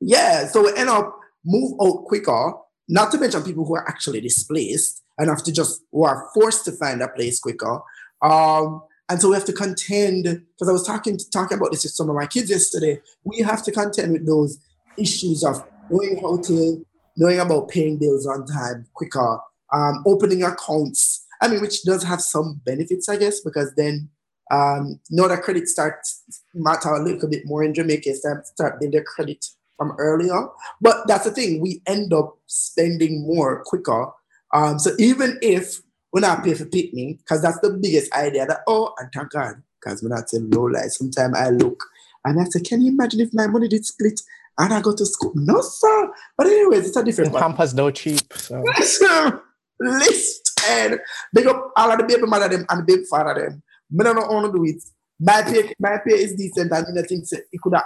yeah, 0.00 0.46
so 0.46 0.64
we 0.64 0.76
end 0.76 0.88
up 0.88 1.16
move 1.44 1.78
out 1.80 2.04
quicker. 2.06 2.54
Not 2.88 3.12
to 3.12 3.18
mention 3.18 3.44
people 3.44 3.64
who 3.64 3.76
are 3.76 3.88
actually 3.88 4.20
displaced 4.20 5.02
and 5.18 5.28
have 5.28 5.44
to 5.44 5.52
just 5.52 5.82
who 5.92 6.02
are 6.02 6.28
forced 6.34 6.64
to 6.64 6.72
find 6.72 7.00
a 7.02 7.08
place 7.08 7.38
quicker. 7.38 7.80
Um, 8.22 8.82
and 9.08 9.20
so 9.20 9.28
we 9.28 9.34
have 9.34 9.44
to 9.44 9.52
contend 9.52 10.24
because 10.24 10.68
I 10.68 10.72
was 10.72 10.86
talking 10.86 11.18
talking 11.32 11.58
about 11.58 11.70
this 11.72 11.84
with 11.84 11.92
some 11.92 12.08
of 12.08 12.16
my 12.16 12.26
kids 12.26 12.50
yesterday. 12.50 13.00
We 13.24 13.38
have 13.38 13.62
to 13.64 13.72
contend 13.72 14.12
with 14.12 14.26
those 14.26 14.58
issues 15.00 15.44
of 15.44 15.64
knowing 15.90 16.20
how 16.20 16.38
to 16.42 16.84
knowing 17.16 17.40
about 17.40 17.68
paying 17.68 17.98
bills 17.98 18.26
on 18.26 18.46
time 18.46 18.86
quicker, 18.94 19.38
um, 19.72 20.02
opening 20.06 20.42
accounts. 20.42 21.26
I 21.42 21.48
mean, 21.48 21.60
which 21.60 21.82
does 21.82 22.02
have 22.04 22.20
some 22.20 22.60
benefits, 22.64 23.08
I 23.08 23.16
guess, 23.16 23.40
because 23.40 23.74
then 23.76 24.08
um, 24.50 25.00
know 25.10 25.28
that 25.28 25.42
credit 25.42 25.68
starts 25.68 26.22
matter 26.54 26.90
a 26.90 27.02
little 27.02 27.28
bit 27.28 27.46
more 27.46 27.62
in 27.64 27.74
Jamaica. 27.74 28.14
Start 28.14 28.46
start 28.46 28.80
building 28.80 29.04
credit 29.04 29.44
from 29.80 29.94
earlier. 29.98 30.48
But 30.82 31.06
that's 31.08 31.24
the 31.24 31.30
thing, 31.30 31.60
we 31.60 31.80
end 31.86 32.12
up 32.12 32.36
spending 32.46 33.26
more 33.26 33.62
quicker. 33.64 34.08
Um, 34.52 34.78
so 34.78 34.90
even 34.98 35.38
if 35.40 35.80
we're 36.12 36.20
not 36.20 36.44
pay 36.44 36.52
for 36.52 36.66
picnic, 36.66 37.18
because 37.18 37.40
that's 37.40 37.60
the 37.60 37.70
biggest 37.70 38.12
idea 38.12 38.44
that, 38.44 38.60
oh, 38.66 38.92
and 38.98 39.08
thank 39.12 39.30
God, 39.30 39.62
because 39.80 40.02
we're 40.02 40.14
not 40.14 40.28
saying 40.28 40.50
low 40.50 40.64
light. 40.64 40.90
Sometimes 40.90 41.34
I 41.34 41.48
look 41.48 41.82
and 42.26 42.38
I 42.38 42.44
say, 42.44 42.60
can 42.60 42.82
you 42.82 42.92
imagine 42.92 43.20
if 43.20 43.32
my 43.32 43.46
money 43.46 43.68
did 43.68 43.86
split 43.86 44.20
and 44.60 44.74
I 44.74 44.80
go 44.80 44.94
to 44.94 45.06
school? 45.06 45.32
No, 45.34 45.60
sir. 45.62 46.12
But 46.36 46.46
anyways, 46.46 46.88
it's 46.88 46.96
a 46.96 47.02
different 47.02 47.32
one. 47.32 47.42
Pampas 47.42 47.72
no 47.74 47.90
cheap. 47.90 48.32
So 48.34 48.62
Listen, 49.80 50.98
big 51.32 51.46
up 51.46 51.72
all 51.74 51.90
of 51.90 51.98
the 51.98 52.04
baby 52.04 52.26
mother 52.26 52.48
them 52.48 52.66
and 52.68 52.80
the 52.80 52.84
baby 52.84 53.04
father 53.08 53.40
them. 53.40 53.62
Me 53.90 54.04
don't 54.04 54.16
know 54.16 54.28
how 54.28 54.46
to 54.46 54.52
do 54.52 54.62
it. 54.64 54.82
My 55.18 55.42
pay, 55.42 55.72
my 55.78 55.96
pay 56.06 56.14
is 56.14 56.34
decent 56.34 56.70
and 56.70 56.98
I 56.98 57.02
think 57.02 57.24
it 57.32 57.60
could 57.62 57.72
have 57.74 57.84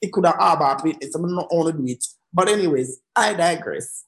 it 0.00 0.12
could 0.12 0.24
have 0.24 0.36
about 0.36 0.86
it. 0.86 1.12
So 1.12 1.18
I 1.18 1.22
don't 1.22 1.34
know 1.34 1.48
how 1.50 1.70
to 1.70 1.72
do 1.72 1.84
it. 1.86 2.04
But 2.32 2.48
anyways, 2.48 3.00
I 3.16 3.34
digress. 3.34 4.04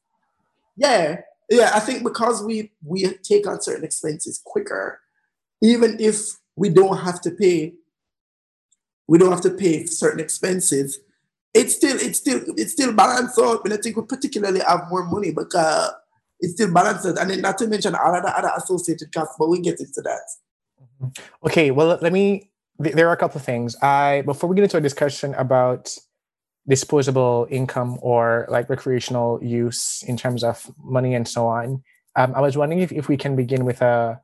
Yeah, 0.76 1.20
yeah. 1.50 1.72
I 1.74 1.80
think 1.80 2.04
because 2.04 2.44
we 2.44 2.72
we 2.84 3.04
take 3.24 3.48
on 3.48 3.60
certain 3.60 3.84
expenses 3.84 4.40
quicker, 4.44 5.00
even 5.60 5.96
if 5.98 6.18
we 6.54 6.68
don't 6.68 6.98
have 6.98 7.20
to 7.22 7.30
pay, 7.32 7.74
we 9.08 9.18
don't 9.18 9.32
have 9.32 9.40
to 9.42 9.50
pay 9.50 9.86
certain 9.86 10.20
expenses. 10.20 11.00
It's 11.56 11.74
still 11.74 11.96
it's 11.98 12.18
still 12.18 12.40
it's 12.56 12.72
still 12.72 12.92
balanced 12.92 13.38
out. 13.38 13.62
But 13.62 13.72
I 13.72 13.76
think 13.78 13.96
we 13.96 14.02
particularly 14.02 14.60
have 14.60 14.88
more 14.90 15.04
money 15.04 15.32
because 15.32 15.92
it's 16.40 16.54
still 16.54 16.72
balanced. 16.72 17.06
And 17.06 17.30
then 17.30 17.40
not 17.40 17.58
to 17.58 17.66
mention 17.66 17.94
all 17.94 18.14
of 18.14 18.22
the 18.22 18.36
other 18.36 18.52
associated 18.56 19.12
costs, 19.12 19.36
but 19.38 19.48
we 19.48 19.60
get 19.60 19.80
into 19.80 20.02
that. 20.02 21.12
okay, 21.46 21.70
well 21.70 21.98
let 22.00 22.12
me 22.12 22.50
there 22.78 23.08
are 23.08 23.12
a 23.12 23.16
couple 23.16 23.38
of 23.38 23.44
things. 23.44 23.76
I 23.82 24.22
before 24.26 24.48
we 24.48 24.56
get 24.56 24.64
into 24.64 24.76
a 24.76 24.80
discussion 24.80 25.34
about 25.34 25.96
disposable 26.68 27.46
income 27.50 27.98
or 28.02 28.46
like 28.50 28.68
recreational 28.68 29.42
use 29.42 30.02
in 30.02 30.16
terms 30.16 30.42
of 30.42 30.70
money 30.82 31.14
and 31.14 31.26
so 31.26 31.46
on, 31.46 31.82
um, 32.16 32.34
I 32.34 32.40
was 32.40 32.56
wondering 32.56 32.80
if, 32.80 32.92
if 32.92 33.08
we 33.08 33.16
can 33.16 33.36
begin 33.36 33.64
with 33.64 33.82
a, 33.82 34.20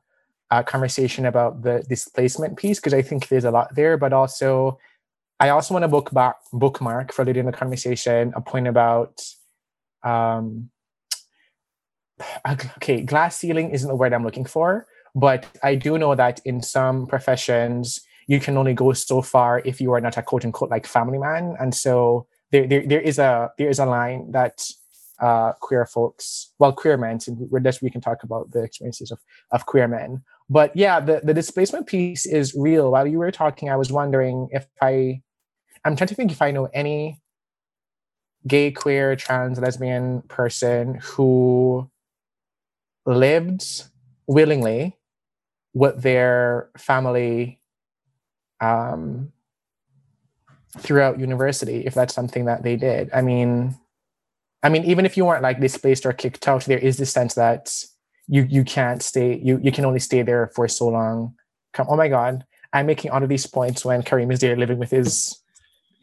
a 0.51 0.63
conversation 0.63 1.25
about 1.25 1.61
the 1.61 1.83
displacement 1.87 2.57
piece 2.57 2.79
because 2.79 2.93
I 2.93 3.01
think 3.01 3.27
there's 3.27 3.45
a 3.45 3.51
lot 3.51 3.73
there, 3.75 3.97
but 3.97 4.13
also 4.13 4.77
I 5.43 5.49
also 5.49 5.73
want 5.73 5.83
to 5.83 5.89
book 5.89 6.09
back, 6.11 6.37
bookmark 6.53 7.11
for 7.11 7.25
later 7.25 7.41
in 7.41 7.45
the 7.45 7.51
conversation 7.51 8.31
a 8.33 8.39
point 8.39 8.65
about 8.65 9.21
um, 10.01 10.69
okay, 12.77 13.01
glass 13.01 13.35
ceiling 13.35 13.71
isn't 13.71 13.89
the 13.89 13.95
word 13.95 14.13
I'm 14.13 14.23
looking 14.23 14.45
for, 14.45 14.87
but 15.13 15.45
I 15.61 15.75
do 15.75 15.97
know 15.97 16.15
that 16.15 16.39
in 16.45 16.61
some 16.61 17.07
professions 17.07 17.99
you 18.27 18.39
can 18.39 18.55
only 18.55 18.73
go 18.73 18.93
so 18.93 19.21
far 19.21 19.61
if 19.65 19.81
you 19.81 19.91
are 19.91 19.99
not 19.99 20.15
a 20.15 20.21
quote 20.21 20.45
unquote 20.45 20.69
like 20.69 20.87
family 20.87 21.17
man, 21.17 21.57
and 21.59 21.75
so 21.75 22.25
there 22.51 22.65
there, 22.65 22.87
there 22.87 23.01
is 23.01 23.19
a 23.19 23.51
there 23.57 23.69
is 23.69 23.79
a 23.79 23.85
line 23.85 24.31
that 24.31 24.65
uh, 25.19 25.51
queer 25.59 25.85
folks, 25.85 26.53
well, 26.59 26.71
queer 26.71 26.97
men, 26.97 27.19
so 27.19 27.35
just 27.61 27.81
we 27.81 27.89
can 27.89 28.01
talk 28.01 28.23
about 28.23 28.51
the 28.51 28.63
experiences 28.63 29.11
of 29.11 29.19
of 29.51 29.65
queer 29.65 29.89
men. 29.89 30.23
But 30.49 30.73
yeah, 30.73 31.01
the 31.01 31.19
the 31.21 31.33
displacement 31.33 31.87
piece 31.87 32.25
is 32.25 32.55
real. 32.55 32.91
While 32.91 33.07
you 33.07 33.19
were 33.19 33.31
talking, 33.31 33.69
I 33.69 33.75
was 33.75 33.91
wondering 33.91 34.47
if 34.51 34.67
I, 34.81 35.21
I'm 35.85 35.95
trying 35.95 36.07
to 36.07 36.15
think 36.15 36.31
if 36.31 36.41
I 36.41 36.51
know 36.51 36.69
any 36.73 37.21
gay, 38.47 38.71
queer, 38.71 39.15
trans, 39.15 39.59
lesbian 39.59 40.21
person 40.23 40.99
who 41.01 41.89
lived 43.05 43.83
willingly 44.27 44.97
with 45.73 46.01
their 46.01 46.69
family 46.77 47.59
um, 48.61 49.31
throughout 50.77 51.19
university 51.19 51.85
if 51.85 51.93
that's 51.93 52.13
something 52.13 52.45
that 52.45 52.63
they 52.63 52.75
did. 52.75 53.09
I 53.13 53.21
mean 53.21 53.77
i 54.65 54.69
mean 54.69 54.85
even 54.85 55.05
if 55.05 55.17
you 55.17 55.25
weren't 55.25 55.43
like 55.43 55.59
displaced 55.59 56.05
or 56.05 56.13
kicked 56.13 56.47
out 56.47 56.63
there 56.63 56.77
is 56.77 56.95
this 56.95 57.11
sense 57.11 57.33
that 57.33 57.83
you 58.29 58.43
you 58.43 58.63
can't 58.63 59.03
stay 59.03 59.37
you 59.43 59.59
you 59.61 59.73
can 59.73 59.83
only 59.83 59.99
stay 59.99 60.21
there 60.21 60.47
for 60.55 60.67
so 60.67 60.87
long. 60.87 61.35
Come 61.73 61.87
oh 61.89 61.97
my 61.97 62.07
god. 62.07 62.45
I'm 62.71 62.87
making 62.87 63.11
all 63.11 63.21
of 63.21 63.29
these 63.29 63.45
points 63.45 63.85
when 63.85 64.01
Kareem 64.01 64.31
is 64.31 64.39
there 64.39 64.55
living 64.55 64.79
with 64.79 64.89
his 64.89 65.42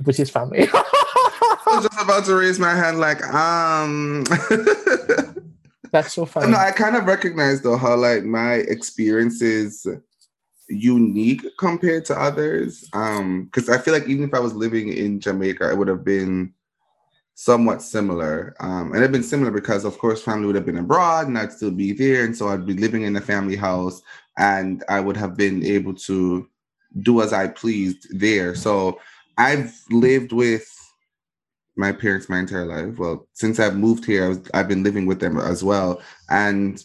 with 0.05 0.17
his 0.17 0.31
family. 0.31 0.69
I 0.73 1.63
was 1.67 1.87
just 1.87 2.03
about 2.03 2.25
to 2.25 2.35
raise 2.35 2.59
my 2.59 2.75
hand, 2.75 2.99
like, 2.99 3.23
um. 3.33 4.25
That's 5.93 6.15
so 6.15 6.25
funny. 6.25 6.53
No, 6.53 6.59
I 6.59 6.71
kind 6.71 6.97
of 6.97 7.07
recognize 7.07 7.63
though 7.63 7.77
how 7.77 7.97
like 7.97 8.23
my 8.23 8.55
experience 8.55 9.43
is 9.43 9.87
unique 10.69 11.45
compared 11.59 12.05
to 12.07 12.21
others. 12.21 12.89
Um, 12.93 13.47
because 13.47 13.69
I 13.69 13.79
feel 13.79 13.93
like 13.95 14.09
even 14.09 14.25
if 14.29 14.35
I 14.35 14.39
was 14.39 14.55
living 14.55 14.93
in 14.93 15.21
Jamaica, 15.21 15.71
it 15.71 15.77
would 15.77 15.89
have 15.89 16.05
been 16.05 16.55
somewhat 17.35 17.83
similar. 17.83 18.55
Um, 18.61 18.93
and 18.93 18.97
it'd 18.97 19.13
been 19.13 19.23
similar 19.23 19.51
because 19.51 19.85
of 19.85 19.99
course 19.99 20.23
family 20.23 20.47
would 20.47 20.55
have 20.55 20.67
been 20.67 20.79
abroad 20.79 21.27
and 21.27 21.39
I'd 21.39 21.53
still 21.53 21.71
be 21.71 21.93
there. 21.93 22.25
And 22.25 22.37
so 22.37 22.49
I'd 22.49 22.67
be 22.67 22.75
living 22.75 23.03
in 23.03 23.15
the 23.15 23.21
family 23.21 23.57
house 23.57 24.03
and 24.37 24.85
I 24.89 25.01
would 25.01 25.17
have 25.17 25.37
been 25.37 25.65
able 25.65 25.95
to 25.95 26.49
do 27.01 27.23
as 27.23 27.33
I 27.33 27.49
pleased 27.49 28.07
there. 28.19 28.55
So 28.55 29.01
I've 29.41 29.75
lived 29.91 30.33
with 30.33 30.69
my 31.75 31.93
parents 31.93 32.29
my 32.29 32.41
entire 32.41 32.67
life. 32.67 32.99
Well, 32.99 33.27
since 33.33 33.59
I've 33.59 33.77
moved 33.77 34.05
here, 34.05 34.27
I 34.27 34.29
was, 34.29 34.41
I've 34.53 34.69
been 34.69 34.83
living 34.83 35.07
with 35.07 35.19
them 35.19 35.39
as 35.39 35.65
well. 35.65 36.03
And 36.29 36.85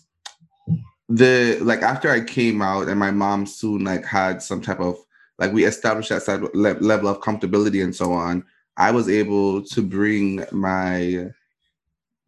the 1.09 1.59
like 1.61 1.81
after 1.81 2.09
I 2.09 2.21
came 2.21 2.61
out 2.61 2.87
and 2.87 2.97
my 2.97 3.11
mom 3.11 3.45
soon 3.45 3.83
like 3.83 4.05
had 4.05 4.41
some 4.41 4.61
type 4.61 4.79
of 4.79 4.97
like 5.37 5.51
we 5.51 5.65
established 5.65 6.09
that 6.09 6.23
side 6.23 6.41
level 6.55 7.09
of 7.09 7.19
comfortability 7.19 7.83
and 7.83 7.93
so 7.93 8.13
on. 8.13 8.45
I 8.77 8.91
was 8.91 9.09
able 9.09 9.61
to 9.63 9.81
bring 9.81 10.45
my 10.53 11.27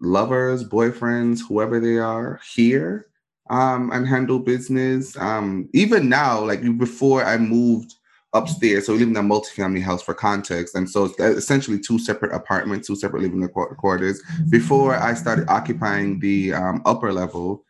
lovers, 0.01 0.67
boyfriends, 0.67 1.39
whoever 1.47 1.79
they 1.79 1.97
are, 1.97 2.41
here 2.53 3.07
um, 3.49 3.91
and 3.91 4.05
handle 4.05 4.39
business. 4.39 5.17
Um, 5.17 5.69
even 5.73 6.09
now, 6.09 6.43
like 6.43 6.61
before 6.77 7.23
I 7.23 7.37
moved 7.37 7.95
upstairs. 8.33 8.85
So 8.85 8.93
we 8.93 8.99
live 8.99 9.09
in 9.09 9.17
a 9.17 9.23
multi-family 9.23 9.81
house 9.81 10.01
for 10.01 10.13
context. 10.13 10.75
And 10.75 10.89
so 10.89 11.05
it's 11.05 11.19
essentially 11.19 11.79
two 11.79 11.99
separate 11.99 12.33
apartments, 12.33 12.87
two 12.87 12.95
separate 12.95 13.23
living 13.23 13.47
quarters. 13.47 14.21
Before 14.49 14.95
I 14.95 15.13
started 15.13 15.49
occupying 15.49 16.19
the 16.19 16.53
um, 16.53 16.81
upper 16.85 17.13
level, 17.13 17.63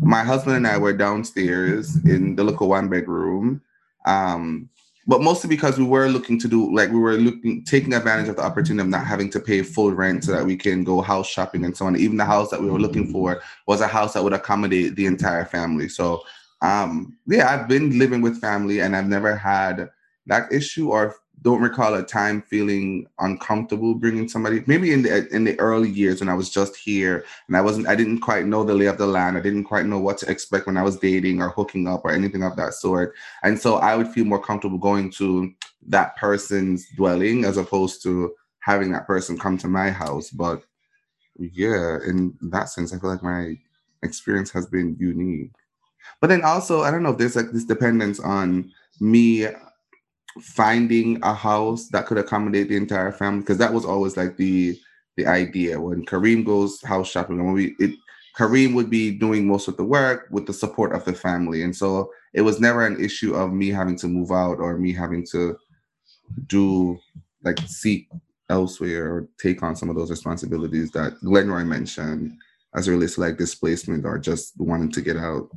my 0.00 0.22
husband 0.22 0.56
and 0.56 0.66
I 0.66 0.78
were 0.78 0.94
downstairs 0.94 1.96
in 2.04 2.36
the 2.36 2.44
little 2.44 2.68
one 2.68 2.88
bedroom. 2.88 3.60
Um, 4.06 4.70
but 5.06 5.20
mostly 5.20 5.48
because 5.48 5.78
we 5.78 5.84
were 5.84 6.08
looking 6.08 6.40
to 6.40 6.48
do 6.48 6.74
like 6.74 6.90
we 6.90 6.98
were 6.98 7.18
looking 7.18 7.62
taking 7.64 7.92
advantage 7.92 8.28
of 8.28 8.36
the 8.36 8.42
opportunity 8.42 8.82
of 8.82 8.88
not 8.88 9.06
having 9.06 9.28
to 9.30 9.40
pay 9.40 9.62
full 9.62 9.92
rent 9.92 10.24
so 10.24 10.32
that 10.32 10.46
we 10.46 10.56
can 10.56 10.82
go 10.82 11.02
house 11.02 11.28
shopping 11.28 11.64
and 11.64 11.76
so 11.76 11.86
on. 11.86 11.96
Even 11.96 12.16
the 12.16 12.24
house 12.24 12.50
that 12.50 12.60
we 12.60 12.70
were 12.70 12.80
looking 12.80 13.12
for 13.12 13.42
was 13.66 13.82
a 13.82 13.86
house 13.86 14.14
that 14.14 14.24
would 14.24 14.32
accommodate 14.32 14.96
the 14.96 15.04
entire 15.04 15.44
family. 15.44 15.88
So 15.88 16.22
um, 16.64 17.18
yeah, 17.26 17.52
I've 17.52 17.68
been 17.68 17.98
living 17.98 18.22
with 18.22 18.40
family 18.40 18.80
and 18.80 18.96
I've 18.96 19.06
never 19.06 19.36
had 19.36 19.90
that 20.26 20.50
issue 20.50 20.88
or 20.88 21.14
don't 21.42 21.60
recall 21.60 21.92
a 21.94 22.02
time 22.02 22.40
feeling 22.40 23.06
uncomfortable 23.18 23.94
bringing 23.94 24.26
somebody 24.26 24.64
maybe 24.66 24.94
in 24.94 25.02
the 25.02 25.28
in 25.28 25.44
the 25.44 25.58
early 25.60 25.90
years 25.90 26.20
when 26.20 26.28
i 26.30 26.34
was 26.34 26.48
just 26.48 26.74
here 26.76 27.22
and 27.48 27.56
i 27.56 27.60
wasn't 27.60 27.86
i 27.86 27.94
didn't 27.94 28.20
quite 28.20 28.46
know 28.46 28.64
the 28.64 28.72
lay 28.72 28.86
of 28.86 28.96
the 28.96 29.06
land. 29.06 29.36
I 29.36 29.40
didn't 29.40 29.64
quite 29.64 29.84
know 29.84 29.98
what 29.98 30.16
to 30.18 30.30
expect 30.30 30.66
when 30.66 30.78
i 30.78 30.82
was 30.82 30.96
dating 30.96 31.42
or 31.42 31.50
hooking 31.50 31.86
up 31.86 32.02
or 32.04 32.12
anything 32.12 32.42
of 32.42 32.56
that 32.56 32.72
sort. 32.72 33.14
And 33.42 33.60
so 33.60 33.76
i 33.76 33.94
would 33.94 34.08
feel 34.08 34.24
more 34.24 34.40
comfortable 34.40 34.78
going 34.78 35.10
to 35.18 35.52
that 35.88 36.16
person's 36.16 36.88
dwelling 36.96 37.44
as 37.44 37.58
opposed 37.58 38.02
to 38.04 38.32
having 38.60 38.90
that 38.92 39.06
person 39.06 39.36
come 39.36 39.58
to 39.58 39.68
my 39.68 39.90
house. 39.90 40.30
But 40.30 40.62
yeah 41.36 41.98
in 42.06 42.32
that 42.40 42.70
sense 42.70 42.94
i 42.94 42.98
feel 42.98 43.10
like 43.10 43.22
my 43.22 43.54
experience 44.02 44.50
has 44.52 44.66
been 44.66 44.96
unique 44.98 45.50
but 46.20 46.28
then 46.28 46.42
also, 46.42 46.82
I 46.82 46.90
don't 46.90 47.02
know 47.02 47.10
if 47.10 47.18
there's 47.18 47.36
like 47.36 47.50
this 47.52 47.64
dependence 47.64 48.20
on 48.20 48.72
me 49.00 49.46
finding 50.40 51.22
a 51.22 51.32
house 51.32 51.88
that 51.88 52.06
could 52.06 52.18
accommodate 52.18 52.68
the 52.68 52.76
entire 52.76 53.12
family 53.12 53.40
because 53.40 53.58
that 53.58 53.72
was 53.72 53.84
always 53.84 54.16
like 54.16 54.36
the 54.36 54.78
the 55.16 55.26
idea 55.26 55.80
when 55.80 56.04
Kareem 56.04 56.44
goes 56.44 56.82
house 56.82 57.08
shopping 57.08 57.36
and 57.36 57.46
when 57.46 57.54
we 57.54 57.76
it 57.78 57.94
Kareem 58.36 58.74
would 58.74 58.90
be 58.90 59.12
doing 59.12 59.46
most 59.46 59.68
of 59.68 59.76
the 59.76 59.84
work 59.84 60.26
with 60.32 60.44
the 60.46 60.52
support 60.52 60.92
of 60.92 61.04
the 61.04 61.12
family 61.12 61.62
and 61.62 61.74
so 61.76 62.10
it 62.32 62.40
was 62.40 62.58
never 62.58 62.84
an 62.84 63.02
issue 63.02 63.32
of 63.34 63.52
me 63.52 63.68
having 63.68 63.96
to 63.98 64.08
move 64.08 64.32
out 64.32 64.58
or 64.58 64.76
me 64.76 64.92
having 64.92 65.24
to 65.26 65.56
do 66.48 66.98
like 67.44 67.60
seek 67.66 68.08
elsewhere 68.50 69.12
or 69.12 69.28
take 69.40 69.62
on 69.62 69.76
some 69.76 69.88
of 69.88 69.96
those 69.96 70.10
responsibilities 70.10 70.90
that 70.90 71.14
Glenroy 71.22 71.66
mentioned 71.66 72.36
as 72.74 72.88
it 72.88 72.90
relates 72.90 73.14
to 73.14 73.20
like 73.20 73.38
displacement 73.38 74.04
or 74.04 74.18
just 74.18 74.52
wanting 74.58 74.90
to 74.90 75.00
get 75.00 75.16
out. 75.16 75.48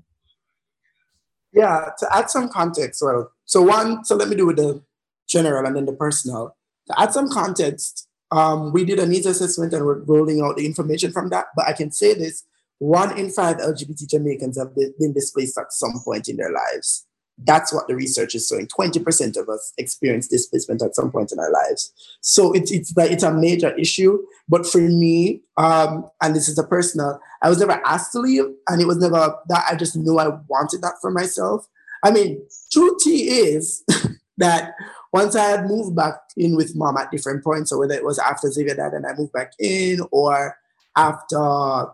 Yeah, 1.57 1.89
to 1.97 2.15
add 2.15 2.29
some 2.29 2.49
context, 2.49 3.01
well, 3.03 3.31
so 3.45 3.63
one, 3.63 4.05
so 4.05 4.15
let 4.15 4.29
me 4.29 4.35
do 4.35 4.45
with 4.45 4.57
the 4.57 4.83
general 5.27 5.65
and 5.65 5.75
then 5.75 5.87
the 5.87 5.93
personal. 5.93 6.55
To 6.85 7.01
add 7.01 7.13
some 7.13 7.29
context, 7.29 8.07
um, 8.29 8.71
we 8.73 8.85
did 8.85 8.99
a 8.99 9.07
needs 9.07 9.25
assessment 9.25 9.73
and 9.73 9.83
we're 9.83 10.03
rolling 10.03 10.39
out 10.39 10.57
the 10.57 10.67
information 10.67 11.11
from 11.11 11.29
that. 11.29 11.45
But 11.55 11.67
I 11.67 11.73
can 11.73 11.91
say 11.91 12.13
this 12.13 12.43
one 12.77 13.17
in 13.17 13.31
five 13.31 13.57
LGBT 13.57 14.07
Jamaicans 14.07 14.59
have 14.59 14.75
been 14.75 15.13
displaced 15.13 15.57
at 15.57 15.73
some 15.73 15.99
point 16.05 16.29
in 16.29 16.37
their 16.37 16.51
lives. 16.51 17.06
That's 17.43 17.71
what 17.73 17.87
the 17.87 17.95
research 17.95 18.33
is 18.33 18.47
showing. 18.47 18.67
20% 18.67 19.37
of 19.37 19.47
us 19.47 19.73
experience 19.77 20.27
displacement 20.27 20.81
at 20.81 20.95
some 20.95 21.11
point 21.11 21.31
in 21.31 21.39
our 21.39 21.51
lives. 21.51 21.93
So 22.21 22.51
it's 22.53 22.71
it's 22.71 22.95
like 22.97 23.11
it's 23.11 23.23
a 23.23 23.33
major 23.33 23.75
issue. 23.77 24.19
But 24.49 24.65
for 24.65 24.79
me, 24.79 25.41
um, 25.57 26.09
and 26.21 26.35
this 26.35 26.47
is 26.47 26.57
a 26.57 26.63
personal, 26.63 27.19
I 27.41 27.49
was 27.49 27.59
never 27.59 27.79
asked 27.85 28.11
to 28.13 28.19
leave, 28.19 28.45
and 28.67 28.81
it 28.81 28.87
was 28.87 28.97
never 28.97 29.35
that 29.49 29.65
I 29.69 29.75
just 29.75 29.95
knew 29.95 30.17
I 30.17 30.29
wanted 30.47 30.81
that 30.81 30.95
for 31.01 31.11
myself. 31.11 31.67
I 32.03 32.11
mean, 32.11 32.41
truth 32.71 33.03
is 33.05 33.83
that 34.37 34.73
once 35.13 35.35
I 35.35 35.45
had 35.45 35.67
moved 35.67 35.95
back 35.95 36.15
in 36.35 36.55
with 36.55 36.75
mom 36.75 36.97
at 36.97 37.11
different 37.11 37.43
points, 37.43 37.71
or 37.71 37.79
whether 37.79 37.93
it 37.93 38.05
was 38.05 38.19
after 38.19 38.49
Xavier 38.49 38.75
died 38.75 38.93
and 38.93 39.05
I 39.05 39.13
moved 39.17 39.33
back 39.33 39.51
in, 39.59 39.99
or 40.11 40.57
after 40.95 41.87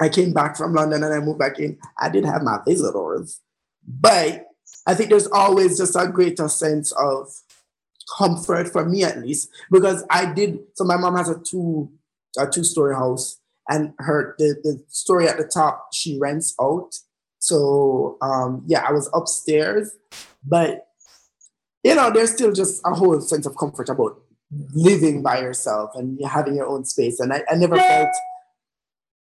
I 0.00 0.08
came 0.10 0.32
back 0.32 0.56
from 0.56 0.74
London 0.74 1.02
and 1.02 1.12
I 1.12 1.20
moved 1.20 1.38
back 1.38 1.58
in, 1.58 1.78
I 1.98 2.08
did 2.08 2.24
have 2.24 2.42
my 2.42 2.58
visitors. 2.66 3.40
But 3.88 4.46
I 4.86 4.94
think 4.94 5.08
there's 5.08 5.26
always 5.28 5.78
just 5.78 5.96
a 5.96 6.08
greater 6.08 6.48
sense 6.48 6.92
of 6.92 7.32
comfort 8.16 8.68
for 8.68 8.84
me 8.84 9.04
at 9.04 9.18
least 9.18 9.50
because 9.70 10.04
I 10.10 10.32
did. 10.32 10.60
So 10.74 10.84
my 10.84 10.96
mom 10.96 11.16
has 11.16 11.28
a 11.28 11.38
two 11.38 11.90
a 12.38 12.46
two 12.46 12.64
story 12.64 12.94
house, 12.94 13.40
and 13.68 13.94
her 13.98 14.34
the, 14.38 14.56
the 14.62 14.84
story 14.88 15.26
at 15.26 15.38
the 15.38 15.44
top 15.44 15.88
she 15.92 16.18
rents 16.18 16.54
out. 16.60 16.90
So 17.38 18.18
um, 18.20 18.62
yeah, 18.66 18.84
I 18.86 18.92
was 18.92 19.10
upstairs, 19.14 19.90
but 20.44 20.86
you 21.82 21.94
know, 21.94 22.10
there's 22.10 22.32
still 22.32 22.52
just 22.52 22.82
a 22.84 22.94
whole 22.94 23.20
sense 23.20 23.46
of 23.46 23.56
comfort 23.56 23.88
about 23.88 24.20
living 24.74 25.22
by 25.22 25.40
yourself 25.40 25.92
and 25.94 26.18
having 26.24 26.56
your 26.56 26.66
own 26.66 26.84
space. 26.84 27.20
And 27.20 27.32
I, 27.32 27.42
I 27.50 27.54
never 27.54 27.76
felt 27.76 28.14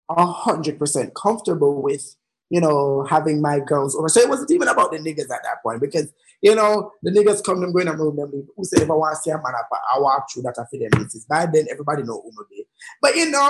a 0.09 0.25
hundred 0.25 0.77
percent 0.77 1.13
comfortable 1.15 1.81
with 1.81 2.15
you 2.51 2.59
know, 2.59 3.05
having 3.09 3.41
my 3.41 3.61
girls 3.61 3.95
over. 3.95 4.09
So 4.09 4.19
it 4.19 4.27
wasn't 4.27 4.51
even 4.51 4.67
about 4.67 4.91
the 4.91 4.97
niggas 4.97 5.31
at 5.33 5.41
that 5.43 5.63
point 5.63 5.79
because, 5.79 6.11
you 6.41 6.53
know, 6.53 6.91
the 7.01 7.09
niggas 7.09 7.45
come 7.45 7.63
and 7.63 7.73
go 7.73 7.79
in 7.79 7.87
and 7.87 7.97
room 7.97 8.17
them. 8.17 8.29
Who 8.29 8.65
say 8.65 8.83
if 8.83 8.91
I 8.91 8.93
want 8.93 9.15
to 9.15 9.21
see 9.21 9.31
a 9.31 9.37
man 9.37 9.53
I 9.55 9.99
walk 9.99 10.27
through 10.29 10.43
that 10.43 10.59
I 10.59 10.65
feel 10.65 10.81
them 10.81 11.01
misses. 11.01 11.23
By 11.23 11.45
then, 11.45 11.67
everybody 11.71 12.03
know 12.03 12.21
who 12.21 12.45
be. 12.49 12.65
But, 13.01 13.15
you 13.15 13.31
know, 13.31 13.49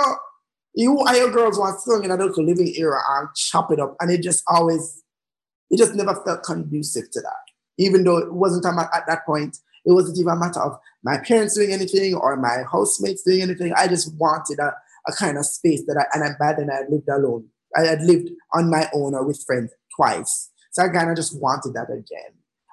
you 0.74 0.96
and 1.00 1.16
your 1.16 1.32
girls 1.32 1.58
want 1.58 1.80
to 1.84 2.00
in 2.00 2.12
a 2.12 2.16
little 2.16 2.44
living 2.44 2.72
era 2.76 3.00
and 3.18 3.28
chop 3.34 3.72
it 3.72 3.80
up. 3.80 3.96
And 3.98 4.08
it 4.08 4.22
just 4.22 4.44
always, 4.46 5.02
it 5.68 5.78
just 5.78 5.96
never 5.96 6.22
felt 6.24 6.44
conducive 6.44 7.10
to 7.10 7.20
that. 7.22 7.52
Even 7.78 8.04
though 8.04 8.18
it 8.18 8.32
wasn't 8.32 8.64
a, 8.66 8.88
at 8.94 9.08
that 9.08 9.26
point, 9.26 9.58
it 9.84 9.90
wasn't 9.90 10.16
even 10.16 10.34
a 10.34 10.36
matter 10.36 10.60
of 10.60 10.78
my 11.02 11.18
parents 11.18 11.56
doing 11.56 11.72
anything 11.72 12.14
or 12.14 12.36
my 12.36 12.58
housemates 12.70 13.24
doing 13.24 13.42
anything. 13.42 13.72
I 13.72 13.88
just 13.88 14.14
wanted 14.14 14.60
a, 14.60 14.72
a 15.08 15.12
kind 15.12 15.38
of 15.38 15.44
space 15.44 15.82
that 15.86 15.96
I, 15.96 16.06
and 16.14 16.22
I'm 16.22 16.36
bad 16.38 16.58
and 16.58 16.70
I 16.70 16.82
lived 16.88 17.08
alone 17.08 17.48
I 17.76 17.86
had 17.86 18.02
lived 18.02 18.30
on 18.54 18.70
my 18.70 18.88
own 18.94 19.14
or 19.14 19.26
with 19.26 19.42
friends 19.44 19.72
twice. 19.96 20.50
So 20.72 20.82
I 20.82 20.88
kind 20.88 21.10
of 21.10 21.16
just 21.16 21.38
wanted 21.40 21.74
that 21.74 21.90
again. 21.90 22.32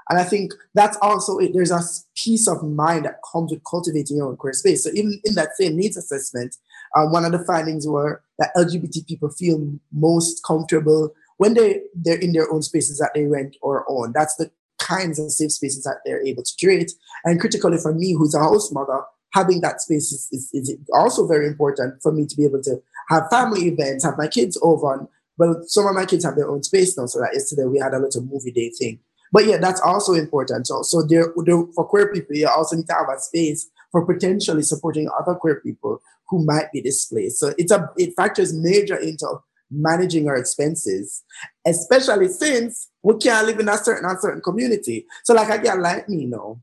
And 0.10 0.18
I 0.20 0.24
think 0.24 0.54
that's 0.74 0.98
also 1.02 1.38
it. 1.38 1.52
There's 1.54 1.72
a 1.72 1.82
peace 2.16 2.48
of 2.48 2.64
mind 2.64 3.06
that 3.06 3.20
comes 3.32 3.52
with 3.52 3.64
cultivating 3.70 4.18
your 4.18 4.28
own 4.28 4.38
queer 4.38 4.54
space. 4.54 4.84
So 4.84 4.90
even 4.94 5.22
in 5.24 5.36
that 5.36 5.56
same 5.56 5.78
needs 5.78 5.98
assessment, 5.98 6.56
um, 6.98 7.12
one 7.12 7.26
of 7.26 7.32
the 7.32 7.46
findings 7.46 7.88
were 7.88 8.24
that 8.40 8.56
LGBT 8.58 9.08
people 9.08 9.30
feel 9.30 9.72
most 9.94 10.44
comfortable 10.44 11.14
when 11.38 11.54
they, 11.54 11.82
they're 11.94 12.18
in 12.18 12.34
their 12.34 12.52
own 12.52 12.64
spaces 12.64 12.98
that 12.98 13.12
they 13.14 13.26
rent 13.26 13.56
or 13.62 13.86
own. 13.88 14.12
That's 14.14 14.36
the 14.36 14.52
kinds 14.80 15.20
of 15.20 15.32
safe 15.32 15.52
spaces 15.52 15.84
that 15.84 16.00
they're 16.06 16.26
able 16.26 16.44
to 16.44 16.54
create. 16.60 16.92
And 17.24 17.40
critically 17.40 17.78
for 17.78 17.94
me, 17.94 18.14
who's 18.14 18.34
a 18.34 18.40
house 18.40 18.72
mother, 18.72 19.02
having 19.34 19.62
that 19.62 19.82
space 19.82 20.12
is, 20.12 20.28
is, 20.32 20.50
is 20.54 20.76
also 20.94 21.28
very 21.28 21.46
important 21.46 22.02
for 22.02 22.12
me 22.12 22.26
to 22.26 22.36
be 22.36 22.46
able 22.46 22.64
to 22.64 22.82
have 23.10 23.30
family 23.30 23.68
events, 23.68 24.06
have 24.06 24.18
my 24.18 24.28
kids 24.28 24.58
over. 24.62 24.94
And, 24.94 25.08
well, 25.38 25.62
some 25.66 25.88
of 25.88 25.96
my 25.96 26.06
kids 26.06 26.26
have 26.26 26.36
their 26.36 26.50
own 26.50 26.64
space 26.64 26.98
now. 26.98 27.06
So 27.06 27.20
that 27.20 27.34
yesterday 27.34 27.66
we 27.66 27.80
had 27.80 27.94
a 27.94 28.00
little 28.00 28.24
movie 28.24 28.52
day 28.52 28.72
thing. 28.78 29.00
But 29.32 29.46
yeah, 29.46 29.58
that's 29.58 29.82
also 29.82 30.14
important. 30.14 30.68
So, 30.68 30.82
so 30.82 31.04
there, 31.04 31.34
there, 31.46 31.64
for 31.76 31.86
queer 31.86 32.12
people, 32.12 32.36
you 32.36 32.48
also 32.48 32.76
need 32.76 32.88
to 32.88 32.94
have 32.94 33.10
a 33.16 33.20
space 33.20 33.70
for 33.92 34.06
potentially 34.06 34.64
supporting 34.64 35.10
other 35.20 35.36
queer 35.36 35.62
people 35.62 36.00
who 36.30 36.46
might 36.46 36.72
be 36.72 36.82
displaced. 36.82 37.40
So 37.40 37.54
it's 37.58 37.72
a 37.72 37.90
it 37.98 38.14
factors 38.16 38.54
major 38.54 38.96
into 38.96 39.28
managing 39.72 40.28
our 40.28 40.36
expenses, 40.36 41.24
especially 41.66 42.28
since 42.28 42.90
we 43.04 43.18
can't 43.18 43.46
live 43.46 43.60
in 43.60 43.70
a 43.70 43.78
certain 43.78 44.10
a 44.10 44.20
certain 44.20 44.42
community. 44.42 45.06
So 45.24 45.34
like 45.34 45.50
a 45.50 45.62
girl 45.62 45.82
like 45.82 46.10
me 46.10 46.26
know 46.26 46.62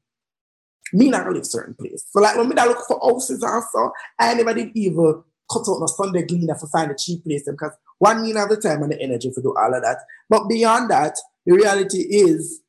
me 0.92 1.10
not 1.10 1.30
live 1.30 1.46
certain 1.46 1.74
place. 1.74 2.04
So 2.10 2.20
like 2.20 2.36
when 2.36 2.48
me 2.48 2.54
look 2.54 2.86
for 2.86 3.00
houses 3.02 3.42
and 3.42 3.62
so, 3.72 3.92
I 4.18 4.34
never 4.34 4.54
did 4.54 4.70
even 4.74 5.22
cut 5.50 5.68
out 5.68 5.80
no 5.80 5.86
Sunday 5.86 6.22
gleaner 6.22 6.54
for 6.54 6.66
find 6.66 6.90
a 6.90 6.96
cheap 6.96 7.24
place 7.24 7.44
because 7.48 7.72
one 7.98 8.22
mean 8.22 8.36
have 8.36 8.48
the 8.48 8.56
time 8.56 8.82
and 8.82 8.92
the 8.92 9.00
energy 9.00 9.30
to 9.30 9.42
do 9.42 9.54
all 9.56 9.74
of 9.74 9.82
that. 9.82 9.98
But 10.28 10.48
beyond 10.48 10.90
that, 10.90 11.18
the 11.44 11.54
reality 11.54 12.00
is 12.00 12.60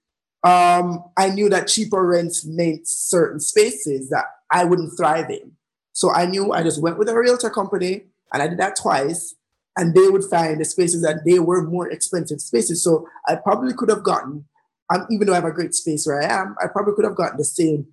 um, 0.44 1.04
I 1.18 1.30
knew 1.30 1.50
that 1.50 1.68
cheaper 1.68 2.06
rents 2.06 2.46
meant 2.46 2.88
certain 2.88 3.40
spaces 3.40 4.10
that 4.10 4.26
I 4.52 4.64
wouldn't 4.64 4.96
thrive 4.96 5.30
in. 5.30 5.52
So 5.94 6.14
I 6.14 6.26
knew 6.26 6.54
I 6.54 6.64
just 6.64 6.82
went 6.82 6.98
with 6.98 7.10
a 7.10 7.18
realtor 7.18 7.50
company 7.50 8.04
and 8.32 8.44
I 8.44 8.48
did 8.48 8.60
that 8.60 8.76
twice 8.76 9.36
and 9.78 9.94
they 9.94 10.10
would 10.10 10.24
find 10.24 10.60
the 10.60 10.66
spaces 10.66 11.02
that 11.02 11.26
they 11.26 11.40
were 11.40 11.64
more 11.64 11.90
expensive 11.90 12.40
spaces. 12.40 12.84
So 12.84 13.08
I 13.28 13.36
probably 13.36 13.74
could 13.74 13.90
have 13.90 14.04
gotten, 14.04 14.46
um, 14.94 15.08
even 15.12 15.28
though 15.28 15.34
I 15.34 15.38
have 15.38 15.46
a 15.46 15.52
great 15.52 15.74
space 15.74 16.06
where 16.06 16.22
I 16.22 16.26
am, 16.26 16.56
I 16.62 16.68
probably 16.68 16.94
could 16.94 17.06
have 17.06 17.16
gotten 17.16 17.38
the 17.38 17.44
same 17.44 17.88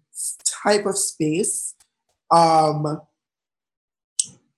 type 0.45 0.87
of 0.87 0.97
space 0.97 1.75
um, 2.31 3.01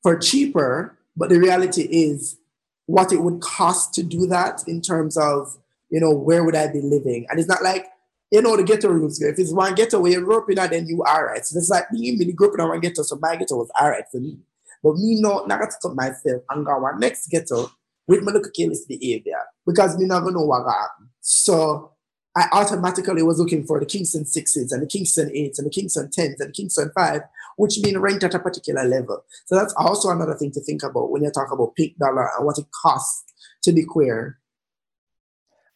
for 0.06 0.16
cheaper. 0.16 0.96
But 1.16 1.30
the 1.30 1.40
reality 1.40 1.82
is 1.82 2.38
what 2.86 3.12
it 3.12 3.22
would 3.24 3.40
cost 3.40 3.92
to 3.94 4.04
do 4.04 4.28
that 4.28 4.62
in 4.68 4.80
terms 4.80 5.16
of, 5.16 5.56
you 5.90 5.98
know, 5.98 6.12
where 6.12 6.44
would 6.44 6.54
I 6.54 6.68
be 6.68 6.80
living? 6.80 7.26
And 7.28 7.40
it's 7.40 7.48
not 7.48 7.64
like, 7.64 7.86
you 8.30 8.40
know, 8.40 8.56
the 8.56 8.62
ghetto 8.62 8.88
rooms. 8.88 9.20
If 9.20 9.36
it's 9.36 9.52
one 9.52 9.74
ghetto 9.74 9.98
where 9.98 10.12
you 10.12 10.20
grew 10.20 10.38
up 10.38 10.48
in, 10.48 10.54
then 10.56 10.86
you 10.86 11.02
are 11.02 11.26
right. 11.26 11.44
So 11.44 11.58
it's 11.58 11.70
like 11.70 11.90
me, 11.90 12.16
me 12.16 12.30
grew 12.30 12.52
up 12.52 12.54
in 12.56 12.68
one 12.68 12.78
ghetto, 12.78 13.02
so 13.02 13.18
my 13.20 13.34
ghetto 13.34 13.56
was 13.56 13.68
all 13.80 13.90
right 13.90 14.04
for 14.12 14.18
me. 14.18 14.38
But 14.80 14.94
me 14.94 15.20
not 15.20 15.48
not 15.48 15.64
to 15.64 15.72
stop 15.72 15.96
myself 15.96 16.42
and 16.50 16.64
go 16.64 16.78
one 16.78 17.00
next 17.00 17.26
ghetto 17.26 17.68
with 18.06 18.22
my 18.22 18.30
little 18.30 18.48
careless 18.56 18.84
behavior 18.84 19.40
because 19.66 19.98
me 19.98 20.06
never 20.06 20.30
know 20.30 20.44
what 20.44 20.70
happened. 20.70 21.08
So 21.20 21.96
I 22.36 22.48
automatically 22.52 23.22
was 23.22 23.38
looking 23.38 23.64
for 23.64 23.80
the 23.80 23.86
Kingston 23.86 24.26
sixes 24.26 24.70
and 24.70 24.82
the 24.82 24.86
Kingston 24.86 25.30
eights 25.34 25.58
and 25.58 25.66
the 25.66 25.70
Kingston 25.70 26.10
tens 26.12 26.38
and 26.38 26.50
the 26.50 26.52
Kingston 26.52 26.92
five, 26.94 27.22
which 27.56 27.78
mean 27.80 27.98
ranked 27.98 28.24
at 28.24 28.34
a 28.34 28.38
particular 28.38 28.84
level. 28.84 29.24
So 29.46 29.54
that's 29.54 29.74
also 29.76 30.10
another 30.10 30.34
thing 30.34 30.52
to 30.52 30.60
think 30.60 30.82
about 30.82 31.10
when 31.10 31.24
you 31.24 31.30
talk 31.30 31.52
about 31.52 31.74
pink 31.74 31.98
dollar 31.98 32.30
and 32.36 32.46
what 32.46 32.58
it 32.58 32.66
costs 32.82 33.32
to 33.64 33.72
be 33.72 33.84
queer. 33.84 34.38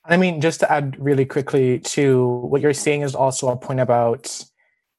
I 0.05 0.17
mean, 0.17 0.41
just 0.41 0.61
to 0.61 0.73
add 0.73 0.97
really 0.99 1.27
quickly 1.27 1.79
to 1.81 2.27
what 2.27 2.63
you're 2.63 2.73
saying 2.73 3.03
is 3.03 3.15
also 3.15 3.49
a 3.49 3.57
point 3.57 3.81
about 3.81 4.45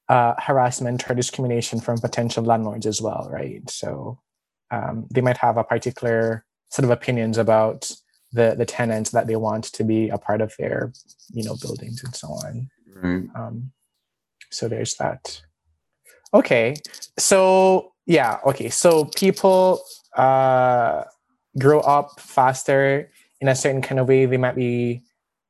uh, 0.08 0.34
harassment 0.38 1.08
or 1.10 1.14
discrimination 1.14 1.80
from 1.80 1.98
potential 1.98 2.44
landlords 2.44 2.86
as 2.86 3.00
well, 3.00 3.28
right? 3.30 3.68
So 3.68 4.20
um, 4.70 5.06
they 5.12 5.20
might 5.20 5.38
have 5.38 5.56
a 5.56 5.64
particular 5.64 6.44
sort 6.70 6.84
of 6.84 6.90
opinions 6.90 7.38
about 7.38 7.90
the 8.32 8.54
the 8.56 8.64
tenants 8.64 9.10
that 9.10 9.26
they 9.26 9.36
want 9.36 9.64
to 9.64 9.84
be 9.84 10.08
a 10.08 10.16
part 10.16 10.40
of 10.40 10.54
their 10.58 10.92
you 11.32 11.44
know 11.44 11.56
buildings 11.60 12.02
and 12.02 12.14
so 12.14 12.28
on. 12.28 12.70
Right. 12.94 13.24
Um, 13.34 13.72
so 14.50 14.68
there's 14.68 14.94
that. 14.96 15.42
Okay, 16.34 16.74
so 17.18 17.92
yeah, 18.06 18.38
okay, 18.46 18.68
so 18.70 19.04
people 19.04 19.82
uh, 20.16 21.04
grow 21.58 21.80
up 21.80 22.20
faster 22.20 23.10
in 23.40 23.48
a 23.48 23.54
certain 23.54 23.82
kind 23.82 24.00
of 24.00 24.08
way. 24.08 24.26
They 24.26 24.38
might 24.38 24.56
be 24.56 25.02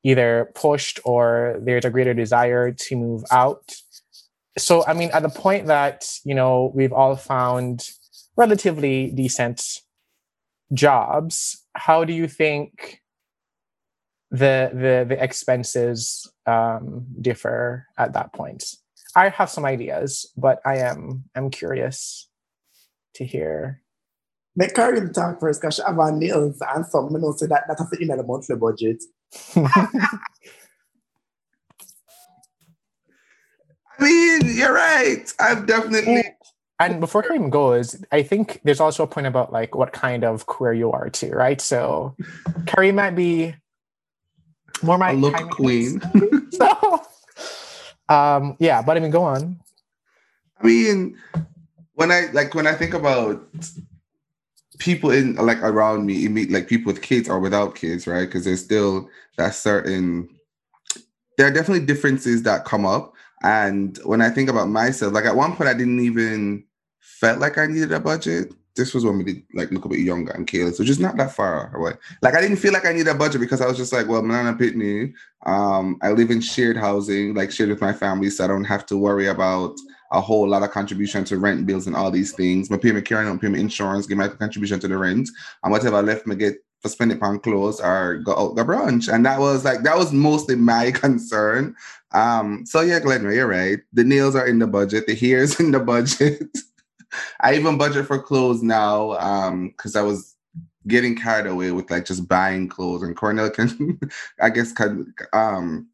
either 0.04 0.50
pushed 0.54 0.98
or 1.04 1.56
there's 1.62 1.84
a 1.84 1.90
greater 1.90 2.14
desire 2.14 2.72
to 2.72 2.96
move 2.96 3.24
out. 3.30 3.72
So 4.58 4.84
i 4.86 4.92
mean 4.92 5.10
at 5.14 5.22
the 5.22 5.30
point 5.30 5.66
that 5.68 6.04
you 6.24 6.34
know 6.34 6.72
we've 6.74 6.92
all 6.92 7.16
found 7.16 7.88
relatively 8.36 9.10
decent 9.10 9.62
jobs 10.72 11.64
how 11.74 12.04
do 12.04 12.12
you 12.12 12.28
think 12.28 13.00
the 14.30 14.70
the 14.72 15.04
the 15.08 15.22
expenses 15.22 16.30
um, 16.46 17.06
differ 17.20 17.86
at 17.98 18.14
that 18.14 18.32
point 18.32 18.64
i 19.16 19.28
have 19.28 19.50
some 19.50 19.64
ideas 19.64 20.30
but 20.36 20.60
i 20.64 20.76
am 20.76 21.24
i'm 21.34 21.50
curious 21.50 22.28
to 23.14 23.24
hear 23.24 23.82
Make 24.54 24.74
Kareem 24.74 25.12
talk 25.12 25.40
first 25.40 25.60
because 25.60 25.76
she 25.76 25.82
have 25.82 25.96
her 25.96 26.12
nails 26.12 26.60
and 26.60 26.84
something, 26.84 27.16
you 27.16 27.22
know, 27.22 27.32
so 27.32 27.46
that, 27.46 27.64
that 27.68 27.78
has 27.78 27.88
to 27.88 27.98
in 27.98 28.08
the 28.08 28.22
monthly 28.22 28.56
budget. 28.56 29.02
I 33.98 34.04
mean, 34.04 34.40
you're 34.44 34.74
right. 34.74 35.32
I've 35.40 35.66
definitely. 35.66 36.24
And 36.78 37.00
before 37.00 37.22
Kareem 37.22 37.48
goes, 37.48 38.04
I 38.10 38.22
think 38.22 38.60
there's 38.64 38.80
also 38.80 39.04
a 39.04 39.06
point 39.06 39.26
about 39.26 39.52
like 39.52 39.74
what 39.74 39.92
kind 39.92 40.24
of 40.24 40.46
queer 40.46 40.74
you 40.74 40.92
are 40.92 41.08
too, 41.08 41.30
right? 41.30 41.60
So 41.60 42.14
Kareem 42.64 42.94
might 42.94 43.12
be 43.12 43.54
more 44.82 44.98
my 44.98 45.12
a 45.12 45.14
look 45.14 45.34
queen. 45.50 46.02
so 46.52 47.02
um 48.12 48.56
yeah, 48.60 48.82
but 48.82 48.96
I 48.96 49.00
mean 49.00 49.10
go 49.10 49.24
on. 49.24 49.58
I 50.60 50.66
mean, 50.66 51.16
when 51.94 52.12
I 52.12 52.28
like 52.32 52.54
when 52.54 52.66
I 52.66 52.74
think 52.74 52.94
about 52.94 53.42
people 54.78 55.10
in 55.10 55.34
like 55.36 55.62
around 55.62 56.06
me, 56.06 56.28
meet 56.28 56.50
like 56.50 56.68
people 56.68 56.92
with 56.92 57.02
kids 57.02 57.28
or 57.28 57.40
without 57.40 57.74
kids, 57.74 58.06
right? 58.06 58.26
Because 58.26 58.44
there's 58.44 58.64
still 58.64 59.08
that 59.38 59.54
certain 59.54 60.28
there 61.38 61.46
are 61.46 61.52
definitely 61.52 61.86
differences 61.86 62.42
that 62.42 62.64
come 62.64 62.84
up 62.84 63.14
and 63.42 63.98
when 64.04 64.20
I 64.20 64.30
think 64.30 64.48
about 64.48 64.68
myself, 64.68 65.12
like 65.12 65.24
at 65.24 65.36
one 65.36 65.56
point 65.56 65.68
I 65.68 65.74
didn't 65.74 66.00
even 66.00 66.64
felt 67.00 67.40
like 67.40 67.58
I 67.58 67.66
needed 67.66 67.92
a 67.92 68.00
budget. 68.00 68.52
This 68.74 68.94
was 68.94 69.04
when 69.04 69.18
we 69.18 69.24
did 69.24 69.42
like 69.52 69.70
look 69.70 69.84
a 69.84 69.88
bit 69.88 70.00
younger 70.00 70.32
and 70.32 70.46
careless, 70.46 70.78
so 70.78 70.84
just 70.84 71.00
not 71.00 71.16
that 71.18 71.32
far 71.32 71.74
away. 71.76 71.92
Like 72.22 72.34
I 72.34 72.40
didn't 72.40 72.56
feel 72.56 72.72
like 72.72 72.86
I 72.86 72.92
needed 72.92 73.08
a 73.08 73.14
budget 73.14 73.40
because 73.40 73.60
I 73.60 73.66
was 73.66 73.76
just 73.76 73.92
like, 73.92 74.08
well, 74.08 74.22
Manana 74.22 74.56
Pitney, 74.56 75.12
um, 75.44 75.98
I 76.02 76.10
live 76.12 76.30
in 76.30 76.40
shared 76.40 76.76
housing, 76.76 77.34
like 77.34 77.50
shared 77.50 77.70
with 77.70 77.80
my 77.80 77.92
family, 77.92 78.30
so 78.30 78.44
I 78.44 78.46
don't 78.48 78.64
have 78.64 78.86
to 78.86 78.96
worry 78.96 79.26
about 79.26 79.76
a 80.12 80.20
whole 80.20 80.48
lot 80.48 80.62
of 80.62 80.70
contribution 80.70 81.24
to 81.24 81.38
rent 81.38 81.66
bills 81.66 81.86
and 81.86 81.96
all 81.96 82.10
these 82.10 82.32
things. 82.32 82.70
My 82.70 82.76
pay 82.76 82.92
my 82.92 83.00
care, 83.00 83.22
and 83.22 83.40
pay 83.40 83.48
my 83.48 83.58
insurance, 83.58 84.06
give 84.06 84.18
my 84.18 84.28
contribution 84.28 84.80
to 84.80 84.88
the 84.88 84.98
rent, 84.98 85.28
and 85.62 85.72
whatever 85.72 86.02
left 86.02 86.26
me 86.26 86.36
get 86.36 86.56
for 86.82 86.88
spending 86.88 87.22
on 87.22 87.38
clothes 87.38 87.80
or 87.80 88.16
go 88.16 88.36
out 88.36 88.56
the 88.56 88.64
brunch. 88.64 89.12
And 89.12 89.24
that 89.24 89.38
was 89.38 89.64
like 89.64 89.82
that 89.82 89.96
was 89.96 90.12
mostly 90.12 90.56
my 90.56 90.90
concern. 90.94 91.74
Um, 92.12 92.66
so 92.66 92.80
yeah, 92.80 93.00
Glenn, 93.00 93.22
you're 93.22 93.46
right. 93.46 93.78
The 93.92 94.04
nails 94.04 94.36
are 94.36 94.46
in 94.46 94.58
the 94.58 94.66
budget, 94.66 95.06
the 95.06 95.14
hair's 95.14 95.58
in 95.60 95.70
the 95.70 95.80
budget. 95.80 96.42
I 97.40 97.54
even 97.54 97.78
budget 97.78 98.06
for 98.06 98.20
clothes 98.20 98.62
now, 98.62 99.12
um, 99.12 99.68
because 99.68 99.96
I 99.96 100.02
was 100.02 100.36
getting 100.86 101.16
carried 101.16 101.46
away 101.46 101.70
with 101.70 101.90
like 101.90 102.04
just 102.04 102.28
buying 102.28 102.68
clothes. 102.68 103.02
And 103.02 103.16
Cornell 103.16 103.50
can 103.50 103.98
I 104.40 104.50
guess 104.50 104.72
can 104.72 105.12
um 105.32 105.88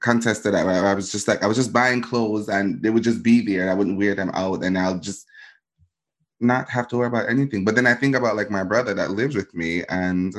contested 0.00 0.54
that 0.54 0.66
I 0.66 0.94
was 0.94 1.10
just 1.10 1.26
like 1.28 1.42
I 1.42 1.46
was 1.46 1.56
just 1.56 1.72
buying 1.72 2.02
clothes 2.02 2.48
and 2.48 2.82
they 2.82 2.90
would 2.90 3.02
just 3.02 3.22
be 3.22 3.44
there. 3.44 3.62
and 3.62 3.70
I 3.70 3.74
wouldn't 3.74 3.98
wear 3.98 4.14
them 4.14 4.30
out 4.34 4.62
and 4.62 4.78
I'll 4.78 4.98
just 4.98 5.26
not 6.40 6.68
have 6.68 6.86
to 6.88 6.96
worry 6.96 7.06
about 7.08 7.28
anything. 7.28 7.64
But 7.64 7.74
then 7.74 7.86
I 7.86 7.94
think 7.94 8.14
about 8.14 8.36
like 8.36 8.50
my 8.50 8.62
brother 8.62 8.94
that 8.94 9.12
lives 9.12 9.34
with 9.34 9.54
me 9.54 9.84
and 9.88 10.34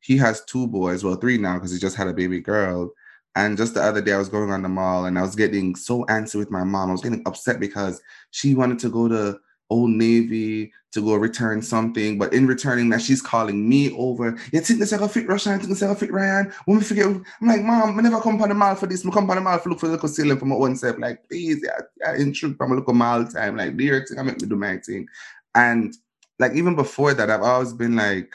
he 0.00 0.18
has 0.18 0.44
two 0.44 0.66
boys, 0.66 1.02
well, 1.02 1.16
three 1.16 1.38
now 1.38 1.54
because 1.54 1.72
he 1.72 1.78
just 1.78 1.96
had 1.96 2.08
a 2.08 2.12
baby 2.12 2.40
girl. 2.40 2.92
And 3.36 3.56
just 3.56 3.74
the 3.74 3.82
other 3.82 4.00
day, 4.00 4.12
I 4.12 4.18
was 4.18 4.28
going 4.28 4.50
on 4.50 4.62
the 4.62 4.68
mall 4.68 5.06
and 5.06 5.18
I 5.18 5.22
was 5.22 5.34
getting 5.34 5.74
so 5.74 6.04
antsy 6.04 6.36
with 6.36 6.50
my 6.50 6.62
mom. 6.62 6.90
I 6.90 6.92
was 6.92 7.02
getting 7.02 7.22
upset 7.26 7.58
because 7.58 8.00
she 8.30 8.54
wanted 8.54 8.78
to 8.80 8.88
go 8.88 9.08
to 9.08 9.38
Old 9.70 9.90
Navy 9.90 10.72
to 10.92 11.02
go 11.02 11.16
return 11.16 11.60
something, 11.60 12.16
but 12.18 12.32
in 12.32 12.46
returning 12.46 12.88
that 12.90 13.02
she's 13.02 13.20
calling 13.20 13.68
me 13.68 13.92
over. 13.96 14.38
You 14.52 14.60
think 14.60 14.78
this 14.78 14.92
a 14.92 15.08
fit 15.08 15.26
Russian? 15.26 15.58
Think 15.58 15.70
this 15.70 15.82
a 15.82 15.94
fit 15.94 16.12
Ryan? 16.12 16.52
When 16.66 16.78
we 16.78 16.84
forget, 16.84 17.06
I'm 17.06 17.24
like, 17.40 17.62
Mom, 17.62 17.98
I 17.98 18.02
never 18.02 18.20
come 18.20 18.40
on 18.40 18.50
the 18.50 18.54
mall 18.54 18.76
for 18.76 18.86
this. 18.86 19.04
I 19.04 19.10
come 19.10 19.28
on 19.28 19.36
the 19.36 19.42
mall 19.42 19.58
for 19.58 19.70
look 19.70 19.80
for 19.80 19.86
the 19.86 19.94
little 19.94 20.08
ceiling 20.08 20.38
for 20.38 20.44
my 20.44 20.54
own 20.54 20.76
self. 20.76 20.98
Like, 20.98 21.28
please, 21.28 21.60
yeah, 21.64 21.80
yeah 22.00 22.14
intrude 22.22 22.56
from 22.56 22.72
a 22.72 22.74
local 22.76 22.94
mall 22.94 23.26
time. 23.26 23.56
Like, 23.56 23.76
dear 23.76 24.06
thing, 24.06 24.18
I 24.18 24.22
make 24.22 24.40
me 24.40 24.46
do 24.46 24.54
my 24.54 24.76
thing. 24.78 25.08
And 25.56 25.96
like 26.38 26.52
even 26.54 26.74
before 26.74 27.14
that, 27.14 27.30
I've 27.30 27.42
always 27.42 27.72
been 27.72 27.96
like 27.96 28.32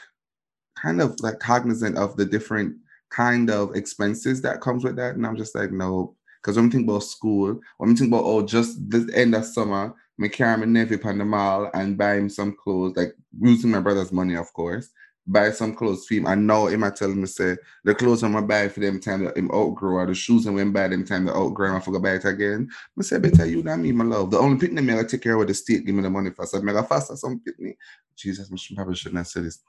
kind 0.76 1.00
of 1.00 1.18
like 1.20 1.38
cognizant 1.38 1.96
of 1.96 2.16
the 2.16 2.24
different 2.24 2.76
kind 3.10 3.50
of 3.50 3.74
expenses 3.74 4.40
that 4.42 4.60
comes 4.60 4.84
with 4.84 4.96
that. 4.96 5.16
And 5.16 5.26
I'm 5.26 5.36
just 5.36 5.54
like, 5.54 5.72
no, 5.72 6.16
because 6.40 6.56
when 6.56 6.66
I 6.66 6.70
think 6.70 6.88
about 6.88 7.02
school, 7.02 7.60
when 7.78 7.90
I 7.90 7.94
think 7.94 8.08
about 8.08 8.24
oh, 8.24 8.42
just 8.46 8.88
this 8.88 9.12
end 9.12 9.34
of 9.34 9.44
summer, 9.44 9.94
me 10.16 10.28
carry 10.28 10.58
my 10.58 10.66
nephew 10.66 10.98
on 11.04 11.18
the 11.18 11.24
mall 11.24 11.70
and 11.74 11.96
buy 11.96 12.14
him 12.14 12.28
some 12.28 12.54
clothes, 12.54 12.96
like 12.96 13.14
using 13.40 13.70
my 13.70 13.80
brother's 13.80 14.12
money, 14.12 14.36
of 14.36 14.52
course. 14.52 14.90
Buy 15.26 15.50
some 15.50 15.74
clothes 15.74 16.06
for 16.06 16.14
him. 16.14 16.26
I 16.26 16.34
know 16.34 16.66
him 16.66 16.82
I 16.82 16.90
tell 16.90 17.10
him 17.10 17.20
to 17.20 17.26
say 17.26 17.56
the 17.84 17.94
clothes 17.94 18.22
I'm 18.22 18.32
gonna 18.32 18.46
buy 18.46 18.68
for 18.68 18.80
them 18.80 19.00
time 19.00 19.24
that 19.24 19.36
him 19.36 19.50
outgrow 19.52 19.96
or 19.96 20.06
the 20.06 20.14
shoes 20.14 20.46
I'm 20.46 20.56
gonna 20.56 20.70
buy 20.70 20.88
them 20.88 21.04
time 21.04 21.26
that 21.26 21.36
outgrow 21.36 21.76
I 21.76 21.80
forgot 21.80 22.02
buy 22.02 22.14
it 22.14 22.24
again. 22.24 22.68
I 22.98 23.02
say 23.02 23.18
better 23.18 23.46
you 23.46 23.62
than 23.62 23.82
me, 23.82 23.92
my 23.92 24.04
love. 24.04 24.30
The 24.30 24.38
only 24.38 24.68
me 24.68 24.98
I 24.98 25.04
take 25.04 25.22
care 25.22 25.40
of 25.40 25.46
the 25.46 25.54
state 25.54 25.86
give 25.86 25.94
me 25.94 26.02
the 26.02 26.10
money 26.10 26.30
first. 26.30 26.56
I 26.56 26.60
make 26.60 26.74
a 26.74 26.82
fast 26.82 27.10
or 27.10 27.16
some 27.16 27.40
pitney. 27.40 27.76
Jesus, 28.16 28.50
I 28.52 28.74
probably 28.74 28.94
shouldn't 28.94 29.18
have 29.18 29.28
said 29.28 29.44
this. 29.44 29.62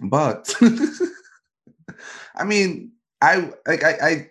But 0.00 0.54
I 2.36 2.44
mean, 2.44 2.92
I 3.20 3.50
like 3.66 3.84
I, 3.84 3.96
I 4.02 4.30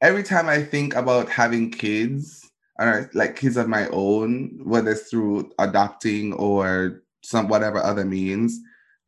every 0.00 0.22
time 0.22 0.48
I 0.48 0.62
think 0.62 0.94
about 0.94 1.28
having 1.28 1.70
kids, 1.70 2.50
or 2.78 3.10
like 3.14 3.36
kids 3.36 3.56
of 3.56 3.68
my 3.68 3.88
own, 3.88 4.60
whether 4.64 4.92
it's 4.92 5.10
through 5.10 5.50
adopting 5.58 6.32
or 6.34 7.02
some 7.22 7.48
whatever 7.48 7.82
other 7.82 8.04
means, 8.04 8.58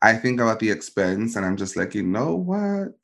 I 0.02 0.14
think 0.14 0.40
about 0.40 0.60
the 0.60 0.70
expense 0.70 1.36
and 1.36 1.46
I'm 1.46 1.56
just 1.56 1.76
like, 1.76 1.94
you 1.94 2.02
know 2.02 2.34
what? 2.34 2.94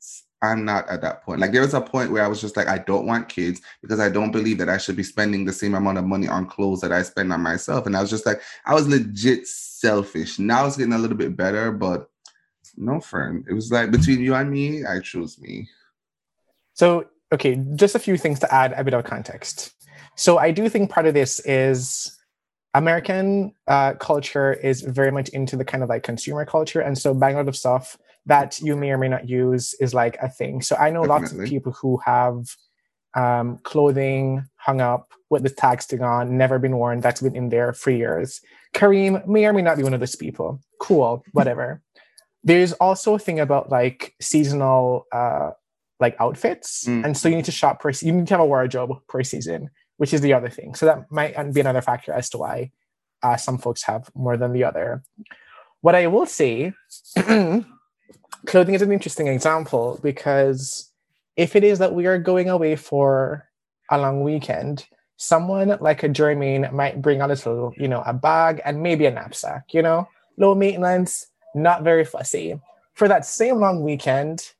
I'm 0.43 0.65
not 0.65 0.87
at 0.89 1.01
that 1.01 1.23
point. 1.23 1.39
Like 1.39 1.51
there 1.51 1.61
was 1.61 1.73
a 1.73 1.81
point 1.81 2.11
where 2.11 2.23
I 2.23 2.27
was 2.27 2.41
just 2.41 2.57
like, 2.57 2.67
I 2.67 2.79
don't 2.79 3.05
want 3.05 3.29
kids 3.29 3.61
because 3.81 3.99
I 3.99 4.09
don't 4.09 4.31
believe 4.31 4.57
that 4.59 4.69
I 4.69 4.77
should 4.77 4.95
be 4.95 5.03
spending 5.03 5.45
the 5.45 5.53
same 5.53 5.75
amount 5.75 5.97
of 5.97 6.05
money 6.05 6.27
on 6.27 6.47
clothes 6.47 6.81
that 6.81 6.91
I 6.91 7.03
spend 7.03 7.33
on 7.33 7.41
myself. 7.41 7.85
And 7.85 7.95
I 7.95 8.01
was 8.01 8.09
just 8.09 8.25
like, 8.25 8.41
I 8.65 8.73
was 8.73 8.87
legit 8.87 9.47
selfish. 9.47 10.39
Now 10.39 10.65
it's 10.67 10.77
getting 10.77 10.93
a 10.93 10.97
little 10.99 11.17
bit 11.17 11.35
better, 11.35 11.71
but 11.71 12.10
no 12.77 12.99
friend. 12.99 13.45
It 13.49 13.53
was 13.53 13.71
like 13.71 13.91
between 13.91 14.21
you 14.21 14.35
and 14.35 14.51
me, 14.51 14.85
I 14.85 14.99
choose 14.99 15.39
me. 15.39 15.67
So 16.73 17.05
okay, 17.33 17.63
just 17.75 17.95
a 17.95 17.99
few 17.99 18.17
things 18.17 18.39
to 18.39 18.53
add 18.53 18.73
a 18.73 18.83
bit 18.83 18.93
of 18.93 19.03
context. 19.03 19.73
So 20.15 20.37
I 20.37 20.51
do 20.51 20.67
think 20.69 20.89
part 20.89 21.05
of 21.05 21.13
this 21.13 21.39
is 21.45 22.17
American 22.73 23.53
uh, 23.67 23.93
culture 23.93 24.53
is 24.53 24.81
very 24.81 25.11
much 25.11 25.29
into 25.29 25.55
the 25.55 25.65
kind 25.65 25.83
of 25.83 25.89
like 25.89 26.03
consumer 26.03 26.45
culture, 26.45 26.81
and 26.81 26.97
so 26.97 27.13
buying 27.13 27.35
a 27.35 27.39
lot 27.39 27.47
of 27.47 27.55
stuff 27.55 27.97
that 28.25 28.59
you 28.61 28.75
may 28.75 28.91
or 28.91 28.97
may 28.97 29.07
not 29.07 29.27
use 29.27 29.73
is 29.79 29.93
like 29.93 30.17
a 30.21 30.29
thing. 30.29 30.61
So 30.61 30.75
I 30.75 30.91
know 30.91 31.03
Definitely. 31.03 31.21
lots 31.21 31.33
of 31.33 31.45
people 31.45 31.71
who 31.71 31.99
have 32.05 32.55
um, 33.15 33.57
clothing 33.63 34.45
hung 34.55 34.79
up 34.79 35.11
with 35.29 35.43
the 35.43 35.49
tag 35.49 35.81
still 35.81 36.03
on, 36.03 36.37
never 36.37 36.59
been 36.59 36.77
worn, 36.77 36.99
that's 36.99 37.21
been 37.21 37.35
in 37.35 37.49
there 37.49 37.73
for 37.73 37.91
years. 37.91 38.41
Kareem 38.73 39.25
may 39.27 39.45
or 39.45 39.53
may 39.53 39.61
not 39.61 39.77
be 39.77 39.83
one 39.83 39.93
of 39.93 39.99
those 39.99 40.15
people. 40.15 40.61
Cool, 40.79 41.23
whatever. 41.31 41.81
There's 42.43 42.73
also 42.73 43.15
a 43.15 43.19
thing 43.19 43.39
about 43.39 43.69
like 43.69 44.15
seasonal 44.19 45.05
uh, 45.11 45.51
like 45.99 46.15
outfits, 46.19 46.85
mm. 46.85 47.05
and 47.05 47.15
so 47.15 47.29
you 47.29 47.35
need 47.35 47.45
to 47.45 47.51
shop 47.51 47.79
per. 47.79 47.91
You 48.01 48.11
need 48.11 48.27
to 48.27 48.33
have 48.33 48.41
a 48.41 48.45
wardrobe 48.45 48.97
per 49.07 49.23
season, 49.23 49.69
which 49.97 50.13
is 50.13 50.21
the 50.21 50.33
other 50.33 50.49
thing. 50.49 50.73
So 50.75 50.85
that 50.87 51.11
might 51.11 51.35
be 51.53 51.61
another 51.61 51.81
factor 51.81 52.11
as 52.11 52.29
to 52.31 52.39
why 52.39 52.71
uh, 53.23 53.37
some 53.37 53.57
folks 53.57 53.83
have 53.83 54.09
more 54.15 54.37
than 54.37 54.53
the 54.53 54.63
other. 54.63 55.03
What 55.81 55.95
I 55.95 56.07
will 56.07 56.25
say 56.25 56.73
clothing 58.45 58.75
is 58.75 58.81
an 58.81 58.91
interesting 58.91 59.27
example 59.27 59.99
because 60.01 60.91
if 61.37 61.55
it 61.55 61.63
is 61.63 61.79
that 61.79 61.93
we 61.93 62.05
are 62.05 62.17
going 62.17 62.49
away 62.49 62.75
for 62.75 63.47
a 63.89 63.97
long 63.97 64.21
weekend, 64.21 64.85
someone 65.17 65.77
like 65.81 66.03
a 66.03 66.09
Jermaine 66.09 66.71
might 66.71 67.01
bring 67.01 67.21
a 67.21 67.27
little, 67.27 67.73
you 67.77 67.87
know, 67.87 68.01
a 68.05 68.13
bag 68.13 68.61
and 68.65 68.81
maybe 68.81 69.05
a 69.05 69.11
knapsack, 69.11 69.73
you 69.73 69.81
know, 69.81 70.07
low 70.37 70.55
maintenance, 70.55 71.27
not 71.55 71.83
very 71.83 72.05
fussy. 72.05 72.59
For 72.93 73.07
that 73.07 73.25
same 73.25 73.59
long 73.59 73.83
weekend, 73.83 74.51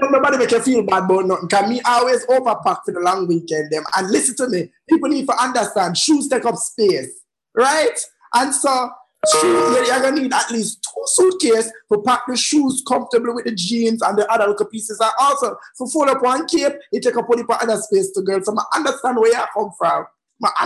nobody 0.00 0.38
make 0.38 0.50
you 0.50 0.60
feel 0.60 0.82
bad 0.82 1.04
about 1.04 1.26
nothing. 1.26 1.48
Cause 1.48 1.68
me 1.68 1.80
always 1.84 2.26
overpack 2.26 2.84
for 2.84 2.92
the 2.92 3.00
long 3.00 3.26
weekend 3.26 3.70
them. 3.70 3.82
And 3.96 4.10
listen 4.10 4.36
to 4.36 4.48
me, 4.48 4.70
people 4.88 5.08
need 5.08 5.26
to 5.26 5.42
understand 5.42 5.96
shoes 5.96 6.28
take 6.28 6.44
up 6.44 6.56
space, 6.56 7.20
right? 7.54 7.98
And 8.34 8.54
so 8.54 8.90
Shoes, 9.28 9.86
you're 9.86 10.00
gonna 10.00 10.12
need 10.12 10.32
at 10.32 10.50
least 10.50 10.82
two 10.82 11.02
suitcases 11.04 11.70
to 11.92 12.00
pack 12.00 12.22
the 12.26 12.34
shoes 12.34 12.82
comfortably 12.88 13.34
with 13.34 13.44
the 13.44 13.54
jeans 13.54 14.00
and 14.00 14.16
the 14.16 14.26
other 14.32 14.48
little 14.48 14.64
pieces. 14.64 14.98
And 14.98 15.10
also, 15.20 15.56
to 15.76 15.86
full 15.88 16.08
up 16.08 16.22
one 16.22 16.46
cape, 16.48 16.72
you 16.90 17.00
take 17.00 17.16
up 17.18 17.26
only 17.30 17.44
for 17.44 17.62
other 17.62 17.76
space 17.76 18.12
to 18.12 18.22
girls. 18.22 18.46
So 18.46 18.56
I 18.56 18.78
understand 18.78 19.18
where 19.18 19.30
you 19.30 19.44
come 19.52 19.72
from. 19.76 20.06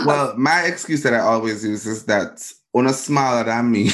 well, 0.05 0.37
my 0.37 0.63
excuse 0.63 1.03
that 1.03 1.13
I 1.13 1.19
always 1.19 1.65
use 1.65 1.85
is 1.85 2.05
that 2.05 2.49
on 2.75 2.87
a 2.87 2.93
smaller 2.93 3.43
than 3.43 3.71
me. 3.71 3.89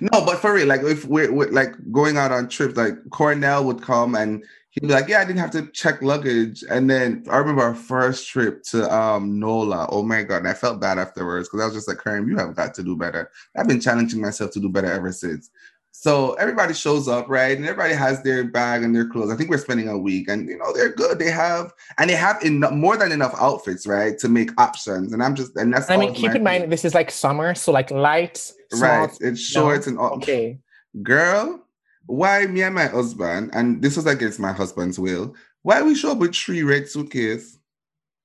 no, 0.00 0.24
but 0.24 0.36
for 0.36 0.54
real, 0.54 0.66
like 0.66 0.82
if 0.82 1.04
we're, 1.06 1.32
we're, 1.32 1.50
like 1.50 1.74
going 1.90 2.16
out 2.16 2.32
on 2.32 2.48
trips, 2.48 2.76
like 2.76 2.94
Cornell 3.10 3.64
would 3.64 3.82
come 3.82 4.14
and 4.14 4.44
he'd 4.70 4.82
be 4.82 4.88
like, 4.88 5.08
"Yeah, 5.08 5.20
I 5.20 5.24
didn't 5.24 5.40
have 5.40 5.50
to 5.52 5.66
check 5.72 6.02
luggage." 6.02 6.62
And 6.68 6.88
then 6.88 7.24
I 7.30 7.38
remember 7.38 7.62
our 7.62 7.74
first 7.74 8.28
trip 8.28 8.62
to 8.64 8.92
um 8.94 9.38
NOLA. 9.38 9.88
Oh 9.90 10.02
my 10.02 10.22
god, 10.22 10.38
and 10.38 10.48
I 10.48 10.54
felt 10.54 10.80
bad 10.80 10.98
afterwards 10.98 11.48
because 11.48 11.62
I 11.62 11.64
was 11.66 11.74
just 11.74 11.88
like, 11.88 11.98
"Kareem, 11.98 12.28
you 12.28 12.36
have 12.36 12.54
got 12.54 12.74
to 12.74 12.82
do 12.82 12.96
better." 12.96 13.30
I've 13.56 13.68
been 13.68 13.80
challenging 13.80 14.20
myself 14.20 14.50
to 14.52 14.60
do 14.60 14.68
better 14.68 14.92
ever 14.92 15.12
since. 15.12 15.50
So 15.92 16.34
everybody 16.34 16.72
shows 16.72 17.08
up, 17.08 17.28
right? 17.28 17.56
And 17.56 17.66
everybody 17.66 17.94
has 17.94 18.22
their 18.22 18.44
bag 18.44 18.82
and 18.82 18.94
their 18.94 19.06
clothes. 19.06 19.30
I 19.30 19.36
think 19.36 19.50
we're 19.50 19.58
spending 19.58 19.88
a 19.88 19.98
week, 19.98 20.28
and 20.28 20.48
you 20.48 20.56
know 20.56 20.72
they're 20.72 20.92
good. 20.92 21.18
They 21.18 21.30
have 21.30 21.72
and 21.98 22.08
they 22.08 22.14
have 22.14 22.42
enough, 22.42 22.72
more 22.72 22.96
than 22.96 23.12
enough 23.12 23.34
outfits, 23.38 23.86
right, 23.86 24.16
to 24.18 24.28
make 24.28 24.50
options. 24.58 25.12
And 25.12 25.22
I'm 25.22 25.34
just 25.34 25.54
and 25.56 25.74
that's. 25.74 25.90
I 25.90 25.96
mean, 25.96 26.14
keep 26.14 26.34
in 26.34 26.42
mind 26.42 26.72
this 26.72 26.84
is 26.84 26.94
like 26.94 27.10
summer, 27.10 27.54
so 27.54 27.72
like 27.72 27.90
light, 27.90 28.50
right? 28.74 29.10
It's 29.20 29.40
shorts 29.40 29.86
no? 29.86 29.90
and 29.90 29.98
all. 29.98 30.10
Okay, 30.14 30.60
girl, 31.02 31.60
why 32.06 32.46
me 32.46 32.62
and 32.62 32.74
my 32.74 32.86
husband, 32.86 33.50
and 33.52 33.82
this 33.82 33.96
was 33.96 34.06
against 34.06 34.40
my 34.40 34.52
husband's 34.52 34.98
will, 34.98 35.34
why 35.62 35.82
we 35.82 35.94
show 35.94 36.12
up 36.12 36.18
with 36.18 36.34
three 36.34 36.62
red 36.62 36.88
suitcases? 36.88 37.58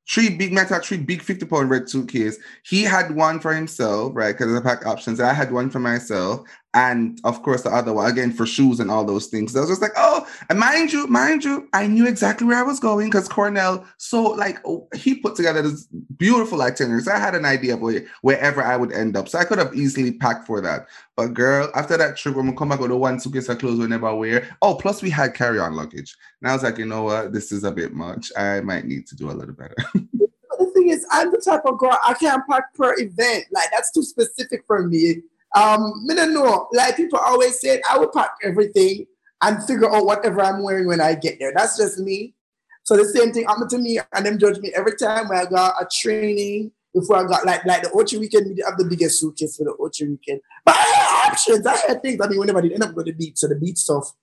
Three 0.08 0.30
big 0.30 0.54
metal, 0.54 0.80
three 0.82 0.98
big 0.98 1.24
50 1.24 1.48
pound 1.48 1.72
red 1.72 1.90
suitcase. 1.90 2.38
He 2.64 2.84
had 2.84 3.16
one 3.16 3.40
for 3.40 3.52
himself, 3.52 4.12
right? 4.14 4.38
Because 4.38 4.56
I 4.56 4.62
pack 4.62 4.86
options. 4.86 5.20
I 5.20 5.34
had 5.34 5.52
one 5.52 5.72
for 5.72 5.80
myself 5.80 6.48
and 6.76 7.22
of 7.24 7.42
course 7.42 7.64
the 7.64 7.70
other 7.70 7.94
one 7.94 8.12
again 8.12 8.32
for 8.32 8.46
shoes 8.46 8.80
and 8.82 8.92
all 8.92 9.06
those 9.06 9.28
things. 9.28 9.54
So 9.54 9.60
I 9.60 9.62
was 9.62 9.70
just 9.70 9.82
like, 9.82 9.94
oh, 9.96 10.28
and 10.50 10.60
mind 10.60 10.92
you, 10.92 11.08
mind 11.08 11.44
you, 11.44 11.68
I 11.74 11.88
knew 11.88 12.06
exactly 12.06 12.46
where 12.46 12.60
I 12.60 12.64
was 12.64 12.82
going 12.82 13.08
because 13.08 13.30
Cornell. 13.30 13.86
So 13.98 14.22
like 14.22 14.60
oh, 14.66 14.88
he 14.94 15.16
put 15.16 15.36
together 15.36 15.62
this 15.62 15.88
beautiful 16.18 16.62
itinerary. 16.62 17.02
So 17.02 17.14
I 17.14 17.18
had 17.18 17.34
an 17.34 17.46
idea 17.46 17.76
of 17.76 17.82
where, 17.82 18.06
wherever 18.22 18.62
I 18.62 18.76
would 18.76 18.92
end 18.92 19.16
up. 19.16 19.30
So 19.30 19.40
I 19.40 19.46
could 19.46 19.58
have 19.58 19.74
easily 19.74 20.12
packed 20.12 20.46
for 20.46 20.60
that. 20.62 20.88
But 21.16 21.34
girl, 21.34 21.72
after 21.76 21.96
that 21.96 22.18
trip, 22.18 22.36
when 22.36 22.48
we 22.48 22.56
come 22.56 22.70
back 22.70 22.82
with 22.82 22.90
the 22.90 22.98
one 22.98 23.22
suitcase 23.22 23.48
of 23.48 23.58
clothes 23.58 23.80
we 23.80 23.88
never 23.88 24.14
wear. 24.14 24.56
Oh, 24.62 24.76
plus 24.76 25.02
we 25.02 25.10
had 25.10 25.34
carry-on 25.34 25.76
luggage. 25.76 26.16
And 26.42 26.52
I 26.52 26.54
was 26.54 26.64
like, 26.64 26.78
you 26.78 26.86
know 26.86 27.04
what, 27.04 27.32
this 27.32 27.54
is 27.54 27.64
a 27.64 27.72
bit 27.72 27.94
much. 27.94 28.34
I 28.38 28.60
might 28.60 28.86
need 28.86 29.08
to 29.08 29.16
do 29.16 29.32
a 29.32 29.34
little 29.34 29.56
better. 29.56 29.76
the 29.94 30.72
thing 30.74 30.90
is, 30.90 31.06
I'm 31.10 31.32
the 31.32 31.38
type 31.38 31.66
of 31.66 31.78
girl 31.78 31.98
I 32.04 32.16
can't 32.16 32.44
pack 32.50 32.74
per 32.74 32.96
event. 32.98 33.46
Like 33.52 33.70
that's 33.72 33.92
too 33.92 34.04
specific 34.04 34.64
for 34.68 34.86
me. 34.86 35.22
Um, 35.56 36.06
I 36.12 36.16
don't 36.16 36.34
know. 36.34 36.68
Like 36.74 36.98
people 36.98 37.18
always 37.20 37.60
say, 37.60 37.82
I 37.90 37.98
will 37.98 38.10
pack 38.10 38.32
everything 38.44 39.06
and 39.42 39.64
figure 39.64 39.94
out 39.94 40.06
whatever 40.06 40.42
I'm 40.42 40.62
wearing 40.62 40.88
when 40.88 41.00
I 41.00 41.16
get 41.16 41.40
there. 41.40 41.54
That's 41.56 41.78
just 41.78 41.98
me. 41.98 42.36
So 42.84 42.98
the 42.98 43.06
same 43.06 43.32
thing 43.32 43.46
happened 43.46 43.70
to 43.72 43.78
me, 43.78 44.00
and 44.14 44.26
them 44.26 44.38
judge 44.38 44.60
me 44.60 44.72
every 44.76 44.96
time 44.96 45.30
when 45.30 45.40
I 45.40 45.46
got 45.46 45.82
a 45.82 45.88
training. 45.92 46.72
Before 46.94 47.18
I 47.18 47.28
got 47.28 47.46
like 47.46 47.66
like 47.66 47.84
the 47.84 47.90
Ochi 47.90 48.18
weekend, 48.20 48.56
we 48.56 48.64
have 48.64 48.78
the 48.78 48.86
biggest 48.86 49.20
suitcase 49.20 49.58
for 49.58 49.66
the 49.66 49.76
Ochi 49.80 50.10
weekend. 50.10 50.40
But 50.64 50.76
I 50.76 50.84
had 50.84 51.32
options. 51.32 51.66
I 51.66 51.76
had 51.76 52.02
things. 52.02 52.20
I 52.22 52.28
mean, 52.28 52.40
whenever 52.40 52.60
I 52.60 52.62
did 52.62 52.74
end 52.74 52.84
up 52.84 52.94
going 52.94 53.08
to 53.08 53.12
the 53.12 53.18
beach, 53.18 53.38
so 53.38 53.48
the 53.48 53.56
beach 53.56 53.78
stuff. 53.78 54.14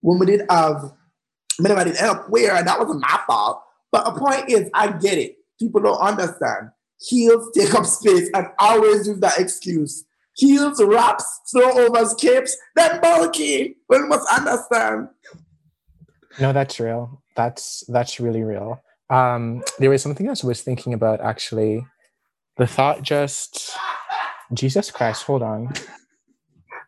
When 0.00 0.18
we 0.18 0.26
did 0.26 0.42
have, 0.48 0.92
whenever 1.58 1.80
I 1.80 1.84
did 1.84 1.96
end 1.96 2.10
up 2.10 2.30
where, 2.30 2.54
and 2.54 2.66
that 2.68 2.78
wasn't 2.78 3.00
my 3.00 3.20
fault. 3.26 3.62
But 3.90 4.04
the 4.04 4.20
point 4.20 4.48
is, 4.48 4.70
I 4.74 4.92
get 4.92 5.18
it. 5.18 5.38
People 5.58 5.80
don't 5.80 5.98
understand. 5.98 6.70
Heels 7.00 7.50
take 7.52 7.74
up 7.74 7.86
space, 7.86 8.30
and 8.32 8.46
always 8.60 9.08
use 9.08 9.18
that 9.18 9.40
excuse 9.40 10.04
heels, 10.34 10.82
wraps, 10.82 11.40
throwovers, 11.54 12.18
capes, 12.18 12.56
they're 12.76 13.00
bulky. 13.00 13.76
We 13.88 13.98
must 14.00 14.26
understand. 14.32 15.08
No, 16.40 16.52
that's 16.52 16.80
real. 16.80 17.22
That's 17.36 17.84
that's 17.88 18.20
really 18.20 18.42
real. 18.42 18.82
Um, 19.10 19.62
there 19.78 19.90
was 19.90 20.02
something 20.02 20.26
else 20.28 20.44
I 20.44 20.46
was 20.46 20.62
thinking 20.62 20.94
about 20.94 21.20
actually. 21.20 21.86
The 22.58 22.66
thought 22.66 23.02
just 23.02 23.72
Jesus 24.52 24.90
Christ, 24.90 25.24
hold 25.24 25.42
on. 25.42 25.72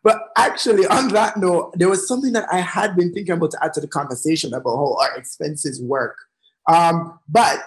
But 0.03 0.19
actually, 0.37 0.85
on 0.85 1.07
that 1.09 1.37
note, 1.37 1.73
there 1.75 1.89
was 1.89 2.07
something 2.07 2.31
that 2.33 2.47
I 2.51 2.59
had 2.59 2.95
been 2.95 3.11
thinking 3.11 3.33
about 3.33 3.51
to 3.51 3.63
add 3.63 3.73
to 3.73 3.81
the 3.81 3.87
conversation 3.87 4.53
about 4.53 4.75
how 4.75 4.97
our 4.97 5.17
expenses 5.17 5.81
work. 5.81 6.15
Um, 6.71 7.19
but 7.27 7.59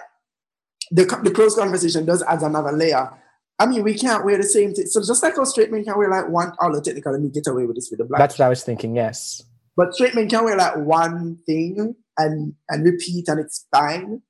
the, 0.91 1.03
the 1.23 1.31
close 1.31 1.55
conversation 1.55 2.05
does 2.05 2.23
add 2.23 2.41
another 2.41 2.71
layer. 2.71 3.11
I 3.59 3.65
mean, 3.65 3.83
we 3.83 3.93
can't 3.93 4.23
wear 4.23 4.37
the 4.37 4.43
same 4.43 4.73
thing. 4.73 4.85
So 4.85 5.01
just 5.01 5.21
like 5.21 5.35
how 5.35 5.43
straight 5.43 5.69
men 5.69 5.83
can 5.83 5.97
wear 5.97 6.09
like 6.09 6.29
one, 6.29 6.53
although 6.61 6.81
technically 6.81 7.19
me 7.19 7.29
get 7.29 7.45
away 7.45 7.65
with 7.65 7.75
this 7.75 7.89
with 7.91 7.99
the 7.99 8.05
black. 8.05 8.19
That's 8.19 8.39
what 8.39 8.45
I 8.45 8.49
was 8.49 8.63
thinking. 8.63 8.95
Yes. 8.95 9.43
But 9.75 9.93
straight 9.93 10.15
men 10.15 10.29
can 10.29 10.45
wear 10.45 10.55
like 10.55 10.77
one 10.77 11.37
thing 11.45 11.95
and 12.17 12.53
and 12.69 12.85
repeat, 12.85 13.27
and 13.27 13.39
it's 13.39 13.65
fine. 13.71 14.21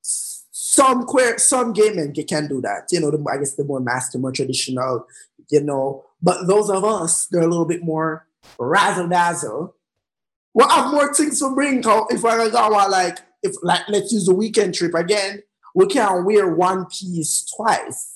Some 0.00 1.04
queer, 1.04 1.36
some 1.38 1.74
gay 1.74 1.90
men 1.90 2.14
can 2.14 2.48
do 2.48 2.62
that. 2.62 2.88
You 2.90 3.00
know, 3.00 3.10
the, 3.10 3.22
I 3.30 3.36
guess 3.36 3.54
the 3.54 3.64
more 3.64 3.80
master, 3.80 4.18
more 4.18 4.32
traditional. 4.32 5.06
You 5.50 5.62
know, 5.62 6.04
but 6.22 6.46
those 6.46 6.70
of 6.70 6.82
us, 6.82 7.26
they're 7.26 7.42
a 7.42 7.46
little 7.46 7.66
bit 7.66 7.82
more 7.82 8.26
razzle 8.58 9.08
dazzle. 9.08 9.76
Well, 10.54 10.68
have 10.68 10.92
more 10.92 11.12
things 11.12 11.40
to 11.40 11.54
bring. 11.54 11.80
If 11.80 12.24
I 12.24 12.48
go 12.48 12.68
like, 12.68 13.18
if 13.42 13.54
like, 13.62 13.82
let's 13.88 14.12
use 14.12 14.24
the 14.24 14.34
weekend 14.34 14.74
trip 14.74 14.94
again. 14.94 15.42
We 15.74 15.86
can't 15.86 16.26
wear 16.26 16.54
one 16.54 16.86
piece 16.86 17.46
twice 17.56 18.11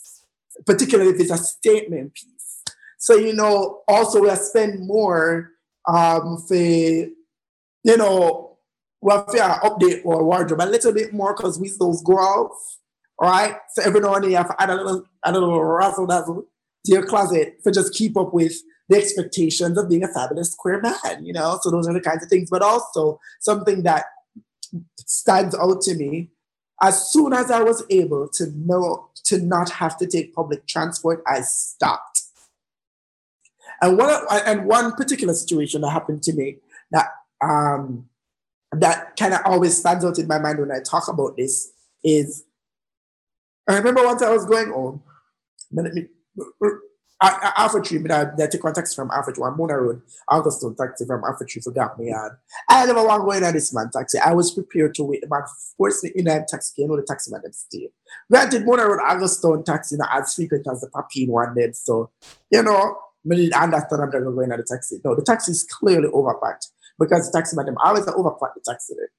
particularly 0.64 1.10
if 1.10 1.20
it's 1.20 1.30
a 1.30 1.38
statement 1.38 2.14
piece. 2.14 2.62
So, 2.98 3.14
you 3.16 3.32
know, 3.34 3.82
also 3.86 4.22
we 4.22 4.34
spend 4.36 4.86
more 4.86 5.50
um, 5.88 6.38
for, 6.48 6.54
you 6.54 7.10
know, 7.84 8.58
well, 9.00 9.26
for 9.26 9.36
update 9.36 10.00
or 10.04 10.24
wardrobe 10.24 10.60
a 10.60 10.66
little 10.68 10.92
bit 10.92 11.12
more 11.12 11.34
because 11.34 11.60
we 11.60 11.70
those 11.78 12.02
girls, 12.02 12.78
right? 13.20 13.56
So 13.74 13.82
every 13.82 14.00
now 14.00 14.14
and 14.14 14.24
then 14.24 14.30
you 14.30 14.36
have 14.38 14.48
to 14.48 14.60
add 14.60 14.70
a 14.70 14.74
little, 14.74 15.04
a 15.24 15.32
little 15.32 15.62
razzle 15.62 16.06
dazzle 16.06 16.44
to 16.86 16.92
your 16.92 17.06
closet 17.06 17.58
for 17.62 17.70
just 17.70 17.94
keep 17.94 18.16
up 18.16 18.32
with 18.32 18.54
the 18.88 18.96
expectations 18.96 19.78
of 19.78 19.88
being 19.88 20.04
a 20.04 20.08
fabulous 20.08 20.54
queer 20.54 20.80
man, 20.80 21.24
you 21.24 21.32
know? 21.32 21.58
So 21.62 21.70
those 21.70 21.88
are 21.88 21.92
the 21.92 22.00
kinds 22.00 22.22
of 22.24 22.30
things. 22.30 22.48
But 22.50 22.62
also 22.62 23.20
something 23.40 23.82
that 23.82 24.06
stands 24.98 25.54
out 25.54 25.82
to 25.82 25.94
me 25.94 26.30
as 26.82 27.10
soon 27.10 27.32
as 27.32 27.50
I 27.50 27.62
was 27.62 27.84
able 27.90 28.28
to 28.34 28.50
know 28.54 29.08
to 29.24 29.38
not 29.38 29.70
have 29.70 29.96
to 29.98 30.06
take 30.06 30.34
public 30.34 30.66
transport, 30.66 31.22
I 31.26 31.40
stopped. 31.40 32.22
And 33.80 33.98
one 33.98 34.24
and 34.30 34.66
one 34.66 34.92
particular 34.92 35.34
situation 35.34 35.80
that 35.82 35.90
happened 35.90 36.22
to 36.24 36.32
me 36.32 36.58
that 36.90 37.08
um, 37.42 38.08
that 38.72 39.16
kind 39.16 39.34
of 39.34 39.40
always 39.44 39.76
stands 39.76 40.04
out 40.04 40.18
in 40.18 40.26
my 40.26 40.38
mind 40.38 40.58
when 40.58 40.72
I 40.72 40.80
talk 40.80 41.08
about 41.08 41.36
this 41.36 41.72
is 42.04 42.44
I 43.68 43.76
remember 43.76 44.04
once 44.04 44.22
I 44.22 44.30
was 44.30 44.46
going 44.46 44.70
home, 44.70 45.02
Half 47.20 47.74
Way 47.74 47.80
Tree, 47.80 47.98
but 47.98 48.10
I, 48.10 48.22
I 48.22 48.46
take 48.46 48.62
taxi 48.62 48.94
from 48.94 49.08
Half 49.08 49.26
Way 49.26 49.32
Tree, 49.34 49.40
one 49.42 49.56
Mona 49.56 49.78
Road, 49.78 50.02
August 50.28 50.60
Town 50.60 50.74
taxi 50.76 51.06
from 51.06 51.22
Half 51.22 51.40
Way 51.40 51.46
Tree 51.46 51.62
for 51.62 51.70
got 51.70 51.98
me 51.98 52.12
on. 52.12 52.36
I 52.68 52.84
never 52.84 53.04
want 53.04 53.24
going 53.24 53.42
on 53.42 53.54
this 53.54 53.72
man 53.74 53.90
taxi. 53.90 54.18
I 54.18 54.34
was 54.34 54.52
prepared 54.52 54.94
to 54.96 55.04
wait. 55.04 55.22
The 55.22 55.28
man 55.28 55.42
forced 55.76 56.04
in 56.04 56.26
that 56.26 56.48
taxi, 56.48 56.82
you 56.82 56.88
know 56.88 56.96
the 56.96 57.02
taxi 57.02 57.30
man 57.30 57.40
them 57.42 57.52
stay. 57.52 57.88
Granted, 58.30 58.66
Mona 58.66 58.86
Road, 58.86 59.00
August 59.02 59.42
Town 59.42 59.64
taxi 59.64 59.96
not 59.96 60.10
as 60.12 60.34
frequent 60.34 60.66
as 60.70 60.82
the 60.82 60.88
Papine 60.88 61.28
one 61.28 61.54
then. 61.54 61.72
So, 61.72 62.10
you 62.50 62.62
know, 62.62 62.98
I 63.30 63.34
didn't 63.34 63.54
understand 63.54 64.02
I'm 64.02 64.10
never 64.10 64.32
going 64.32 64.52
on 64.52 64.58
the 64.58 64.64
taxi. 64.64 64.98
No, 65.04 65.14
the 65.14 65.22
taxi 65.22 65.52
is 65.52 65.64
clearly 65.64 66.08
overpacked 66.08 66.68
because 66.98 67.30
the 67.30 67.38
taxi 67.38 67.56
man 67.56 67.66
them 67.66 67.76
always 67.82 68.04
overpack 68.06 68.54
the 68.54 68.62
taxi 68.64 68.94
there. 68.94 69.10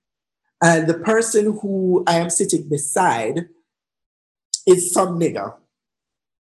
And 0.62 0.88
the 0.88 0.96
person 0.96 1.58
who 1.62 2.04
I 2.08 2.16
am 2.16 2.30
sitting 2.30 2.68
beside 2.70 3.48
is 4.68 4.92
some 4.92 5.20
nigga. 5.20 5.56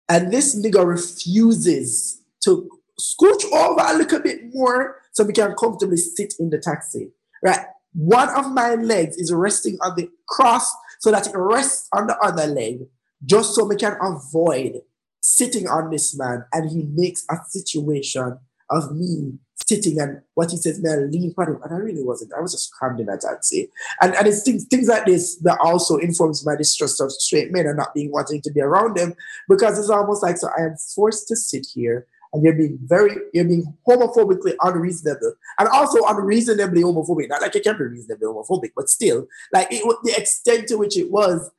And 0.09 0.33
this 0.33 0.59
nigga 0.59 0.87
refuses 0.87 2.23
to 2.45 2.69
scooch 3.01 3.45
over 3.53 3.83
a 3.85 3.97
little 3.97 4.21
bit 4.21 4.40
more 4.53 5.01
so 5.12 5.25
we 5.25 5.33
can 5.33 5.55
comfortably 5.55 5.97
sit 5.97 6.35
in 6.38 6.51
the 6.51 6.59
taxi. 6.59 7.11
Right? 7.42 7.66
One 7.92 8.29
of 8.31 8.53
my 8.53 8.75
legs 8.75 9.16
is 9.16 9.33
resting 9.33 9.79
on 9.83 9.97
the 9.97 10.11
cross 10.29 10.71
so 11.01 11.11
that 11.11 11.27
it 11.27 11.37
rests 11.37 11.88
on 11.92 12.07
the 12.07 12.16
other 12.19 12.47
leg, 12.47 12.87
just 13.25 13.55
so 13.55 13.64
we 13.64 13.77
can 13.77 13.97
avoid 14.01 14.81
sitting 15.21 15.66
on 15.66 15.90
this 15.90 16.16
man. 16.16 16.45
And 16.53 16.71
he 16.71 16.88
makes 16.95 17.25
a 17.31 17.37
situation 17.49 18.38
of 18.71 18.95
me 18.95 19.38
sitting 19.66 19.99
and 19.99 20.21
what 20.35 20.51
he 20.51 20.57
says, 20.57 20.83
man, 20.83 21.11
lean 21.11 21.33
for 21.35 21.45
him. 21.45 21.61
And 21.62 21.73
I 21.73 21.79
really 21.79 22.05
wasn't. 22.05 22.33
I 22.35 22.40
was 22.40 22.53
just 22.53 22.73
crammed 22.73 23.01
in 23.01 23.09
a 23.09 23.16
taxi. 23.16 23.62
Eh? 23.62 23.66
And, 24.03 24.14
and 24.14 24.27
it's 24.27 24.42
things, 24.42 24.64
things 24.64 24.88
like 24.88 25.07
this 25.07 25.37
that 25.37 25.59
also 25.61 25.97
informs 25.97 26.45
my 26.45 26.57
distrust 26.57 27.01
of 27.01 27.11
straight 27.12 27.53
men 27.53 27.66
and 27.66 27.77
not 27.77 27.95
being 27.95 28.12
wanting 28.12 28.42
to 28.42 28.51
be 28.51 28.61
around 28.61 28.97
them 28.97 29.14
because 29.49 29.79
it's 29.79 29.90
almost 29.90 30.23
like, 30.23 30.37
so 30.37 30.49
I 30.57 30.62
am 30.62 30.77
forced 30.77 31.29
to 31.29 31.37
sit 31.37 31.66
here 31.75 32.07
and 32.33 32.45
you're 32.45 32.55
being 32.55 32.79
very, 32.83 33.16
you're 33.33 33.45
being 33.45 33.73
homophobically 33.88 34.55
unreasonable 34.61 35.35
and 35.59 35.69
also 35.69 36.05
unreasonably 36.07 36.83
homophobic. 36.83 37.29
Not 37.29 37.40
like 37.40 37.55
you 37.55 37.62
can't 37.62 37.79
be 37.79 37.85
reasonably 37.85 38.27
homophobic, 38.27 38.73
but 38.77 38.90
still, 38.90 39.27
like 39.53 39.69
it, 39.71 39.83
the 40.03 40.14
extent 40.16 40.69
to 40.69 40.77
which 40.77 40.99
it 40.99 41.11
was. 41.11 41.51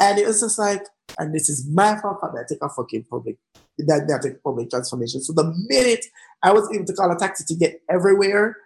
And 0.00 0.18
it 0.18 0.26
was 0.26 0.40
just 0.40 0.58
like, 0.58 0.82
and 1.18 1.34
this 1.34 1.48
is 1.48 1.68
my 1.68 1.98
fault 2.00 2.20
that 2.22 2.38
I 2.38 2.44
take 2.48 2.62
a 2.62 2.68
fucking 2.68 3.06
public 3.10 3.36
that, 3.78 4.06
that 4.08 4.22
take 4.22 4.42
public 4.42 4.70
transformation. 4.70 5.20
So 5.20 5.32
the 5.32 5.52
minute 5.68 6.04
I 6.42 6.52
was 6.52 6.68
able 6.72 6.84
to 6.86 6.92
call 6.92 7.10
a 7.10 7.18
taxi 7.18 7.44
to 7.48 7.54
get 7.54 7.80
everywhere, 7.90 8.56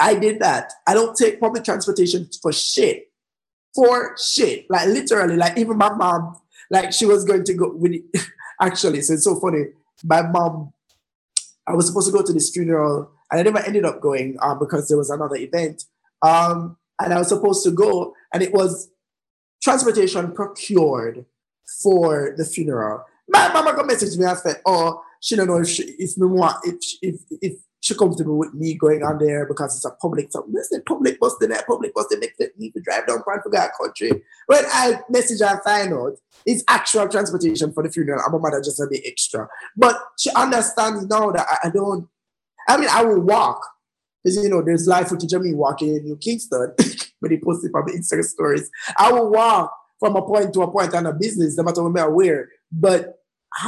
I 0.00 0.14
did 0.14 0.40
that. 0.40 0.72
I 0.86 0.94
don't 0.94 1.16
take 1.16 1.40
public 1.40 1.64
transportation 1.64 2.28
for 2.42 2.52
shit. 2.52 3.10
For 3.74 4.16
shit. 4.16 4.66
Like 4.70 4.88
literally, 4.88 5.36
like 5.36 5.58
even 5.58 5.76
my 5.76 5.92
mom, 5.92 6.38
like 6.70 6.92
she 6.92 7.06
was 7.06 7.24
going 7.24 7.44
to 7.44 7.54
go 7.54 7.72
with 7.74 7.92
it. 7.92 8.04
Actually, 8.60 9.02
so 9.02 9.14
it's 9.14 9.24
so 9.24 9.38
funny. 9.40 9.64
My 10.04 10.22
mom, 10.22 10.72
I 11.66 11.74
was 11.74 11.88
supposed 11.88 12.06
to 12.06 12.12
go 12.12 12.24
to 12.24 12.32
this 12.32 12.50
funeral 12.50 13.10
and 13.30 13.40
I 13.40 13.42
never 13.42 13.58
ended 13.58 13.84
up 13.84 14.00
going 14.00 14.36
um, 14.40 14.58
because 14.58 14.88
there 14.88 14.98
was 14.98 15.10
another 15.10 15.36
event. 15.36 15.84
Um, 16.22 16.76
and 17.00 17.12
I 17.12 17.18
was 17.18 17.28
supposed 17.28 17.64
to 17.64 17.72
go, 17.72 18.14
and 18.32 18.42
it 18.42 18.52
was 18.52 18.88
transportation 19.62 20.32
procured 20.32 21.26
for 21.82 22.34
the 22.36 22.44
funeral. 22.44 23.04
My 23.28 23.52
mama 23.52 23.74
got 23.74 23.86
message 23.86 24.18
me 24.18 24.24
and 24.24 24.38
said, 24.38 24.60
"Oh, 24.66 25.02
she 25.20 25.36
don't 25.36 25.48
know 25.48 25.60
if 25.60 25.68
she, 25.68 25.82
if 25.98 26.16
me 26.18 26.26
want 26.26 26.56
if 26.64 26.76
if 27.00 27.20
if 27.40 27.54
she 27.84 27.94
comfortable 27.94 28.38
with 28.38 28.54
me 28.54 28.74
going 28.74 29.02
on 29.02 29.18
there 29.18 29.46
because 29.46 29.76
it's 29.76 29.84
a 29.84 29.90
public 29.90 30.32
something. 30.32 30.54
Listen, 30.54 30.82
public 30.86 31.20
bus 31.20 31.34
in 31.42 31.50
there, 31.50 31.62
public 31.66 31.94
bus 31.94 32.06
they 32.10 32.16
make 32.16 32.32
me 32.58 32.70
to 32.70 32.80
drive 32.80 33.06
down 33.06 33.22
front 33.22 33.42
for 33.42 33.50
that 33.50 33.72
country. 33.78 34.22
When 34.46 34.64
I 34.72 35.00
message 35.10 35.42
and 35.42 35.60
find 35.62 35.92
out 35.92 36.12
it's 36.46 36.64
actual 36.66 37.06
transportation 37.08 37.74
for 37.74 37.82
the 37.82 37.90
funeral, 37.90 38.22
I'm 38.26 38.40
mother 38.40 38.62
just 38.62 38.80
a 38.80 38.86
bit 38.90 39.02
extra. 39.04 39.48
But 39.76 39.96
she 40.18 40.30
understands 40.34 41.06
now 41.06 41.30
that 41.32 41.46
I, 41.46 41.68
I 41.68 41.70
don't. 41.70 42.08
I 42.66 42.78
mean, 42.78 42.88
I 42.90 43.04
will 43.04 43.20
walk 43.20 43.60
because 44.22 44.42
you 44.42 44.48
know 44.48 44.62
there's 44.62 44.86
live 44.86 45.08
footage 45.08 45.34
of 45.34 45.42
me 45.42 45.52
walking 45.52 45.96
in 45.96 46.04
New 46.04 46.16
Kingston, 46.16 46.72
but 47.20 47.30
they 47.30 47.38
post 47.38 47.66
it 47.66 47.70
the 47.84 47.92
Instagram 47.92 48.24
stories. 48.24 48.70
I 48.96 49.12
will 49.12 49.30
walk 49.30 49.74
from 50.00 50.16
a 50.16 50.22
point 50.22 50.52
to 50.54 50.62
a 50.62 50.96
and 50.96 51.06
a 51.06 51.12
business, 51.12 51.56
no 51.56 51.62
matter 51.62 52.10
where. 52.10 52.50
But 52.72 53.20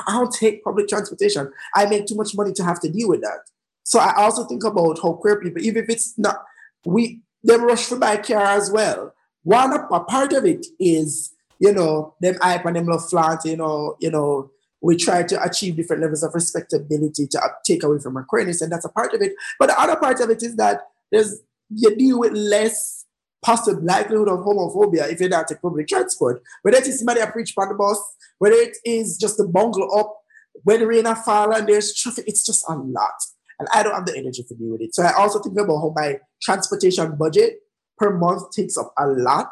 I 0.07 0.13
don't 0.13 0.33
take 0.33 0.65
public 0.65 0.89
transportation. 0.89 1.51
I 1.75 1.87
make 1.87 2.07
too 2.07 2.17
much 2.17 2.35
money 2.35 2.53
to 2.55 2.65
have 2.65 2.81
to 2.81 2.91
deal 2.91 3.09
with 3.09 3.23
that. 3.23 3.41
So 3.85 4.01
I 4.01 4.15
also 4.17 4.45
think 4.45 4.65
about 4.65 4.99
how 5.01 5.13
queer 5.13 5.41
people, 5.41 5.63
even 5.63 5.85
if 5.85 5.91
it's 5.91 6.19
not, 6.19 6.43
we 6.85 7.21
them 7.45 7.63
rush 7.63 7.85
for 7.85 7.97
buy 7.97 8.17
car 8.17 8.43
as 8.43 8.71
well. 8.71 9.15
One 9.45 9.73
a 9.73 10.01
part 10.01 10.33
of 10.33 10.45
it 10.45 10.67
is, 10.81 11.33
you 11.61 11.73
know, 11.73 12.15
them 12.21 12.37
hype 12.41 12.65
and 12.65 12.75
them 12.75 12.87
love 12.87 13.09
flaunt, 13.09 13.45
you 13.45 13.57
know, 13.57 13.97
you 14.01 14.11
know, 14.11 14.51
we 14.83 14.97
try 14.97 15.23
to 15.23 15.43
achieve 15.43 15.77
different 15.77 16.03
levels 16.03 16.23
of 16.23 16.35
respectability 16.35 17.27
to 17.29 17.41
take 17.65 17.83
away 17.83 17.99
from 17.99 18.17
our 18.17 18.25
queerness, 18.25 18.61
and 18.61 18.71
that's 18.71 18.85
a 18.85 18.91
part 18.91 19.15
of 19.15 19.23
it. 19.23 19.33
But 19.59 19.69
the 19.69 19.81
other 19.81 19.97
part 19.97 20.21
of 20.21 20.31
it 20.31 20.43
is 20.43 20.57
that 20.57 20.83
there's 21.11 21.41
you 21.71 21.95
deal 21.97 22.19
with 22.19 22.33
less 22.33 23.06
possible 23.47 23.81
likelihood 23.83 24.29
of 24.29 24.41
homophobia 24.41 25.11
if 25.11 25.21
you 25.21 25.29
don't 25.29 25.47
take 25.47 25.63
public 25.63 25.87
transport. 25.87 26.43
Whether 26.63 26.79
it 26.79 26.89
is 26.89 26.99
somebody 26.99 27.21
a 27.21 27.29
preach 27.29 27.55
on 27.57 27.69
the 27.69 27.75
bus, 27.75 27.99
whether 28.39 28.57
it 28.57 28.77
is 28.85 29.17
just 29.17 29.39
a 29.39 29.45
bungle 29.45 29.89
up, 29.97 30.19
when 30.65 30.81
the 30.81 30.87
rain 30.87 31.05
fall 31.15 31.55
and 31.55 31.69
there's 31.69 31.95
traffic, 31.95 32.25
it's 32.27 32.45
just 32.45 32.65
a 32.69 32.75
lot. 32.75 33.15
And 33.61 33.69
I 33.73 33.85
don't 33.85 33.95
have 33.95 34.05
the 34.05 34.17
energy 34.17 34.43
to 34.43 34.55
deal 34.55 34.73
with 34.73 34.81
it. 34.81 34.95
So 34.95 35.05
I 35.05 35.13
also 35.13 35.39
think 35.39 35.57
about 35.59 35.77
how 35.77 35.93
my 35.95 36.19
transportation 36.43 37.17
budget 37.17 37.61
per 37.97 38.11
month 38.19 38.51
takes 38.51 38.77
up 38.77 38.93
a 38.99 39.07
lot 39.07 39.51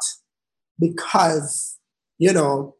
because, 0.77 1.79
you 2.17 2.33
know, 2.33 2.75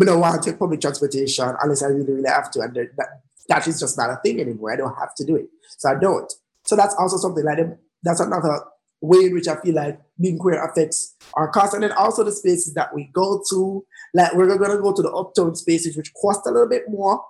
I 0.00 0.04
don't 0.04 0.20
want 0.20 0.42
to 0.42 0.50
take 0.50 0.58
public 0.58 0.80
transportation 0.80 1.54
unless 1.62 1.82
I 1.82 1.86
really, 1.86 2.12
really 2.12 2.28
have 2.28 2.50
to. 2.52 2.60
And 2.60 2.74
that, 2.74 3.22
that 3.48 3.66
is 3.68 3.78
just 3.80 3.96
not 3.96 4.10
a 4.10 4.16
thing 4.24 4.40
anymore. 4.40 4.72
I 4.72 4.76
don't 4.76 4.94
have 4.98 5.14
to 5.16 5.24
do 5.24 5.36
it. 5.36 5.48
So 5.78 5.90
I 5.90 5.94
don't. 5.94 6.30
So 6.66 6.76
that's 6.76 6.94
also 6.96 7.16
something 7.16 7.44
like 7.44 7.58
that's 8.02 8.20
another 8.20 8.60
way 9.00 9.26
in 9.26 9.34
which 9.34 9.48
I 9.48 9.56
feel 9.60 9.74
like 9.74 10.00
being 10.20 10.38
queer 10.38 10.62
affects 10.62 11.16
our 11.34 11.48
cost. 11.48 11.74
And 11.74 11.82
then 11.82 11.92
also 11.92 12.24
the 12.24 12.32
spaces 12.32 12.74
that 12.74 12.94
we 12.94 13.10
go 13.12 13.42
to, 13.50 13.84
like 14.14 14.34
we're 14.34 14.56
gonna 14.58 14.80
go 14.80 14.92
to 14.92 15.02
the 15.02 15.10
uptown 15.10 15.54
spaces, 15.54 15.96
which 15.96 16.12
cost 16.14 16.46
a 16.46 16.50
little 16.50 16.68
bit 16.68 16.88
more 16.88 17.22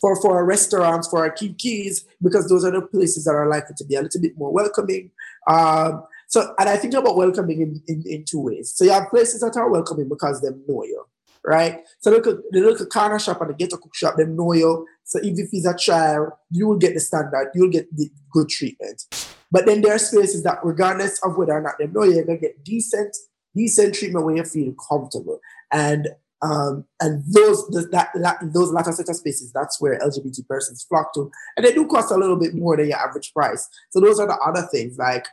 for, 0.00 0.20
for 0.20 0.36
our 0.36 0.44
restaurants, 0.44 1.08
for 1.08 1.20
our 1.20 1.30
keys, 1.30 2.04
because 2.20 2.48
those 2.48 2.64
are 2.64 2.72
the 2.72 2.82
places 2.82 3.24
that 3.24 3.34
are 3.34 3.48
likely 3.48 3.74
to 3.78 3.84
be 3.84 3.94
a 3.94 4.02
little 4.02 4.20
bit 4.20 4.36
more 4.36 4.52
welcoming. 4.52 5.10
Um, 5.46 6.04
so, 6.26 6.54
and 6.58 6.68
I 6.68 6.76
think 6.76 6.94
about 6.94 7.16
welcoming 7.16 7.60
in, 7.60 7.82
in, 7.86 8.02
in 8.06 8.24
two 8.24 8.40
ways. 8.40 8.72
So 8.74 8.84
you 8.84 8.90
have 8.90 9.10
places 9.10 9.40
that 9.40 9.56
are 9.56 9.70
welcoming 9.70 10.08
because 10.08 10.40
they 10.40 10.48
know 10.48 10.82
you, 10.82 11.04
right? 11.44 11.82
So 12.00 12.10
look 12.10 12.26
at 12.26 12.36
the 12.50 12.60
local 12.60 12.86
corner 12.86 13.18
shop 13.18 13.40
and 13.42 13.50
the 13.50 13.54
ghetto 13.54 13.76
cook 13.76 13.94
shop, 13.94 14.16
they 14.16 14.24
know 14.24 14.52
you. 14.52 14.86
So 15.04 15.20
even 15.22 15.44
if 15.44 15.50
he's 15.50 15.66
a 15.66 15.76
child, 15.76 16.30
you 16.50 16.66
will 16.66 16.78
get 16.78 16.94
the 16.94 17.00
standard, 17.00 17.52
you'll 17.54 17.70
get 17.70 17.94
the 17.96 18.10
good 18.32 18.48
treatment. 18.48 19.04
But 19.52 19.66
then 19.66 19.82
there 19.82 19.94
are 19.94 19.98
spaces 19.98 20.42
that, 20.42 20.58
regardless 20.64 21.22
of 21.22 21.36
whether 21.36 21.52
or 21.52 21.60
not 21.60 21.74
they 21.78 21.86
know 21.86 22.02
you're 22.02 22.24
gonna 22.24 22.38
get 22.38 22.64
decent, 22.64 23.14
decent 23.54 23.94
treatment 23.94 24.24
where 24.24 24.36
you 24.36 24.44
feel 24.44 24.74
comfortable. 24.88 25.38
And 25.70 26.08
um, 26.40 26.86
and 27.00 27.22
those 27.32 27.68
that, 27.68 28.08
that 28.14 28.38
those 28.52 28.72
latter 28.72 28.90
set 28.90 29.08
of 29.08 29.14
spaces, 29.14 29.52
that's 29.52 29.80
where 29.80 30.00
LGBT 30.00 30.48
persons 30.48 30.84
flock 30.88 31.14
to, 31.14 31.30
and 31.56 31.64
they 31.64 31.72
do 31.72 31.86
cost 31.86 32.10
a 32.10 32.16
little 32.16 32.36
bit 32.36 32.54
more 32.54 32.76
than 32.76 32.88
your 32.88 32.98
average 32.98 33.32
price. 33.32 33.68
So 33.90 34.00
those 34.00 34.18
are 34.18 34.26
the 34.26 34.38
other 34.44 34.66
things. 34.72 34.98
Like 34.98 35.26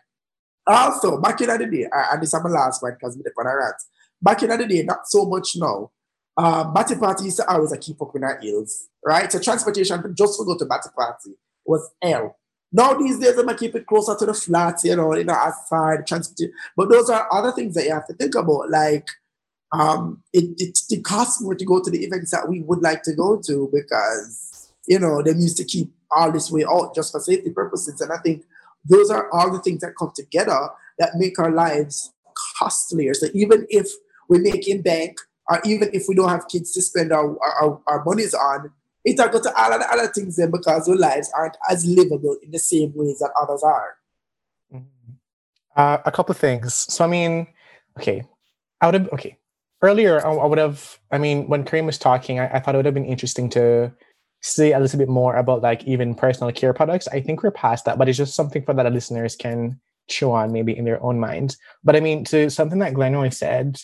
also 0.68 1.20
back 1.20 1.42
in 1.42 1.48
the 1.48 1.66
day, 1.66 1.88
and 1.92 2.22
this 2.22 2.34
is 2.34 2.44
my 2.44 2.50
last 2.50 2.84
one 2.84 2.94
because 2.94 3.18
we 3.18 3.24
did 3.24 3.34
rant. 3.36 3.76
Back 4.22 4.44
in 4.44 4.50
the 4.50 4.68
day, 4.68 4.84
not 4.84 5.08
so 5.08 5.26
much 5.26 5.56
now. 5.56 5.92
Um, 6.38 6.74
Batty 6.74 6.96
Party 6.96 7.26
used 7.26 7.38
to 7.38 7.50
always 7.50 7.76
keep 7.82 8.02
up 8.02 8.16
in 8.16 8.24
our 8.24 8.40
heels, 8.40 8.88
right? 9.04 9.32
So 9.32 9.40
transportation 9.40 10.14
just 10.16 10.38
to 10.38 10.46
go 10.46 10.58
to 10.58 10.66
Batty 10.66 10.90
Party 10.96 11.32
was 11.66 11.90
hell. 12.02 12.39
Now 12.72 12.94
these 12.94 13.20
days, 13.20 13.38
I'm 13.38 13.48
gonna 13.48 13.58
keep 13.58 13.76
it 13.76 13.88
closer 13.88 14.16
to 14.16 14.26
the 14.26 14.34
flats, 14.34 14.84
you 14.84 14.96
know, 14.96 15.16
you 15.16 15.24
know, 15.24 15.34
outside 15.34 16.06
transportation. 16.06 16.54
But 16.78 16.90
those 16.90 17.10
are 17.10 17.28
other 17.32 17.52
things 17.52 17.74
that 17.76 17.86
you 17.86 17.94
have 17.94 18.08
to 18.08 18.14
think 18.14 18.36
about, 18.36 18.70
like 18.70 19.08
um, 19.72 20.24
it, 20.34 20.54
it, 20.58 20.80
it 20.90 21.04
costs 21.04 21.42
more 21.42 21.56
to 21.56 21.66
go 21.66 21.82
to 21.82 21.92
the 21.92 22.04
events 22.04 22.32
that 22.32 22.48
we 22.48 22.62
would 22.62 22.82
like 22.82 23.04
to 23.04 23.14
go 23.14 23.40
to 23.46 23.70
because 23.72 24.72
you 24.88 25.00
know 25.00 25.22
them 25.22 25.40
used 25.40 25.58
to 25.58 25.64
keep 25.64 25.92
all 26.12 26.32
this 26.32 26.52
way 26.52 26.64
out 26.66 26.96
just 26.96 27.12
for 27.12 27.20
safety 27.20 27.52
purposes, 27.52 28.02
and 28.02 28.12
I 28.12 28.18
think 28.18 28.44
those 28.88 29.10
are 29.10 29.32
all 29.32 29.52
the 29.52 29.60
things 29.60 29.82
that 29.82 29.98
come 29.98 30.12
together 30.16 30.70
that 31.00 31.16
make 31.16 31.40
our 31.40 31.52
lives 31.52 32.14
costlier. 32.58 33.14
So 33.14 33.28
even 33.34 33.66
if 33.70 33.88
we're 34.28 34.42
making 34.42 34.84
bank, 34.84 35.18
or 35.50 35.60
even 35.66 35.90
if 35.94 36.06
we 36.08 36.16
don't 36.16 36.30
have 36.30 36.48
kids 36.48 36.72
to 36.74 36.82
spend 36.82 37.12
our 37.12 37.36
our, 37.62 37.82
our 37.88 38.04
monies 38.06 38.36
on, 38.36 38.72
it 39.06 39.18
got 39.18 39.32
to 39.32 39.54
all 39.58 39.74
of 39.74 39.80
the 39.80 39.92
other 39.92 40.08
things 40.08 40.36
then 40.36 40.52
because 40.52 40.88
our 40.88 40.96
lives 40.96 41.32
aren't 41.36 41.58
as 41.70 41.86
livable 41.86 42.38
in 42.44 42.52
the 42.52 42.60
same 42.60 42.92
ways 42.96 43.20
that 43.20 43.32
others 43.42 43.64
are. 43.64 43.96
Mm-hmm. 44.74 45.14
Uh, 45.76 45.98
a 46.06 46.12
couple 46.12 46.34
of 46.34 46.38
things. 46.38 46.74
So 46.74 47.06
I 47.06 47.08
mean, 47.08 47.48
okay, 47.98 48.24
out 48.82 48.96
of 48.96 49.10
okay, 49.14 49.38
earlier 49.82 50.26
I, 50.26 50.32
I 50.34 50.46
would 50.46 50.58
have. 50.58 51.00
I 51.12 51.18
mean, 51.18 51.48
when 51.48 51.64
Kareem 51.64 51.86
was 51.86 51.98
talking, 51.98 52.40
I, 52.40 52.50
I 52.56 52.60
thought 52.60 52.76
it 52.76 52.80
would 52.80 52.86
have 52.86 52.94
been 52.94 53.06
interesting 53.06 53.50
to 53.52 53.92
see 54.42 54.72
a 54.72 54.80
little 54.80 55.00
bit 55.00 55.10
more 55.10 55.36
about 55.36 55.62
like 55.62 55.84
even 55.84 56.16
personal 56.16 56.52
care 56.52 56.74
products. 56.74 57.08
I 57.10 57.22
think 57.22 57.44
we're 57.44 57.52
past 57.52 57.86
that, 57.86 57.98
but 57.98 58.08
it's 58.08 58.18
just 58.18 58.36
something 58.36 58.64
for 58.64 58.74
that 58.74 58.92
listeners 58.92 59.36
can 59.36 59.80
chew 60.08 60.32
on 60.32 60.52
maybe 60.52 60.76
in 60.78 60.86
their 60.86 61.02
own 61.04 61.20
minds. 61.20 61.58
But 61.84 61.96
I 61.96 62.00
mean, 62.00 62.24
to 62.26 62.50
something 62.50 62.80
that 62.80 62.94
Glenroy 62.94 63.34
said, 63.34 63.80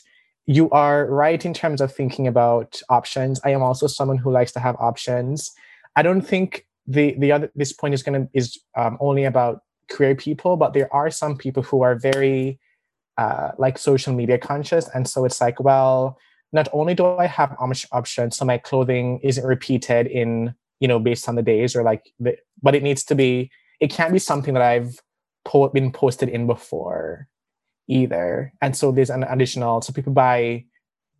you 0.47 0.69
are 0.69 1.07
right 1.07 1.43
in 1.43 1.53
terms 1.53 1.81
of 1.81 1.93
thinking 1.93 2.27
about 2.27 2.81
options. 2.89 3.39
I 3.43 3.49
am 3.51 3.63
also 3.63 3.87
someone 3.87 4.17
who 4.17 4.31
likes 4.31 4.51
to 4.53 4.59
have 4.59 4.75
options. 4.79 5.51
I 5.95 6.03
don't 6.03 6.21
think 6.21 6.67
the 6.87 7.15
the 7.17 7.31
other 7.31 7.51
this 7.55 7.73
point 7.73 7.93
is 7.93 8.03
gonna 8.03 8.27
is 8.33 8.59
um, 8.77 8.97
only 8.99 9.23
about 9.23 9.61
queer 9.91 10.15
people, 10.15 10.55
but 10.57 10.73
there 10.73 10.93
are 10.93 11.09
some 11.09 11.37
people 11.37 11.63
who 11.63 11.81
are 11.81 11.95
very 11.95 12.59
uh, 13.17 13.51
like 13.57 13.77
social 13.77 14.13
media 14.13 14.37
conscious, 14.37 14.87
and 14.93 15.07
so 15.07 15.25
it's 15.25 15.41
like, 15.41 15.59
well, 15.59 16.17
not 16.53 16.67
only 16.73 16.93
do 16.93 17.05
I 17.05 17.25
have 17.25 17.55
options, 17.59 18.37
so 18.37 18.45
my 18.45 18.57
clothing 18.57 19.19
isn't 19.23 19.45
repeated 19.45 20.07
in 20.07 20.53
you 20.79 20.87
know 20.87 20.99
based 20.99 21.27
on 21.27 21.35
the 21.35 21.41
days 21.41 21.75
or 21.75 21.81
like, 21.83 22.11
the, 22.19 22.37
but 22.61 22.75
it 22.75 22.83
needs 22.83 23.03
to 23.05 23.15
be. 23.15 23.49
It 23.81 23.91
can't 23.91 24.13
be 24.13 24.19
something 24.19 24.53
that 24.53 24.63
I've 24.63 25.01
po- 25.43 25.67
been 25.69 25.91
posted 25.91 26.29
in 26.29 26.47
before 26.47 27.27
either, 27.87 28.53
and 28.61 28.75
so 28.75 28.91
there's 28.91 29.09
an 29.09 29.23
additional. 29.23 29.81
So 29.81 29.93
people 29.93 30.13
buy 30.13 30.65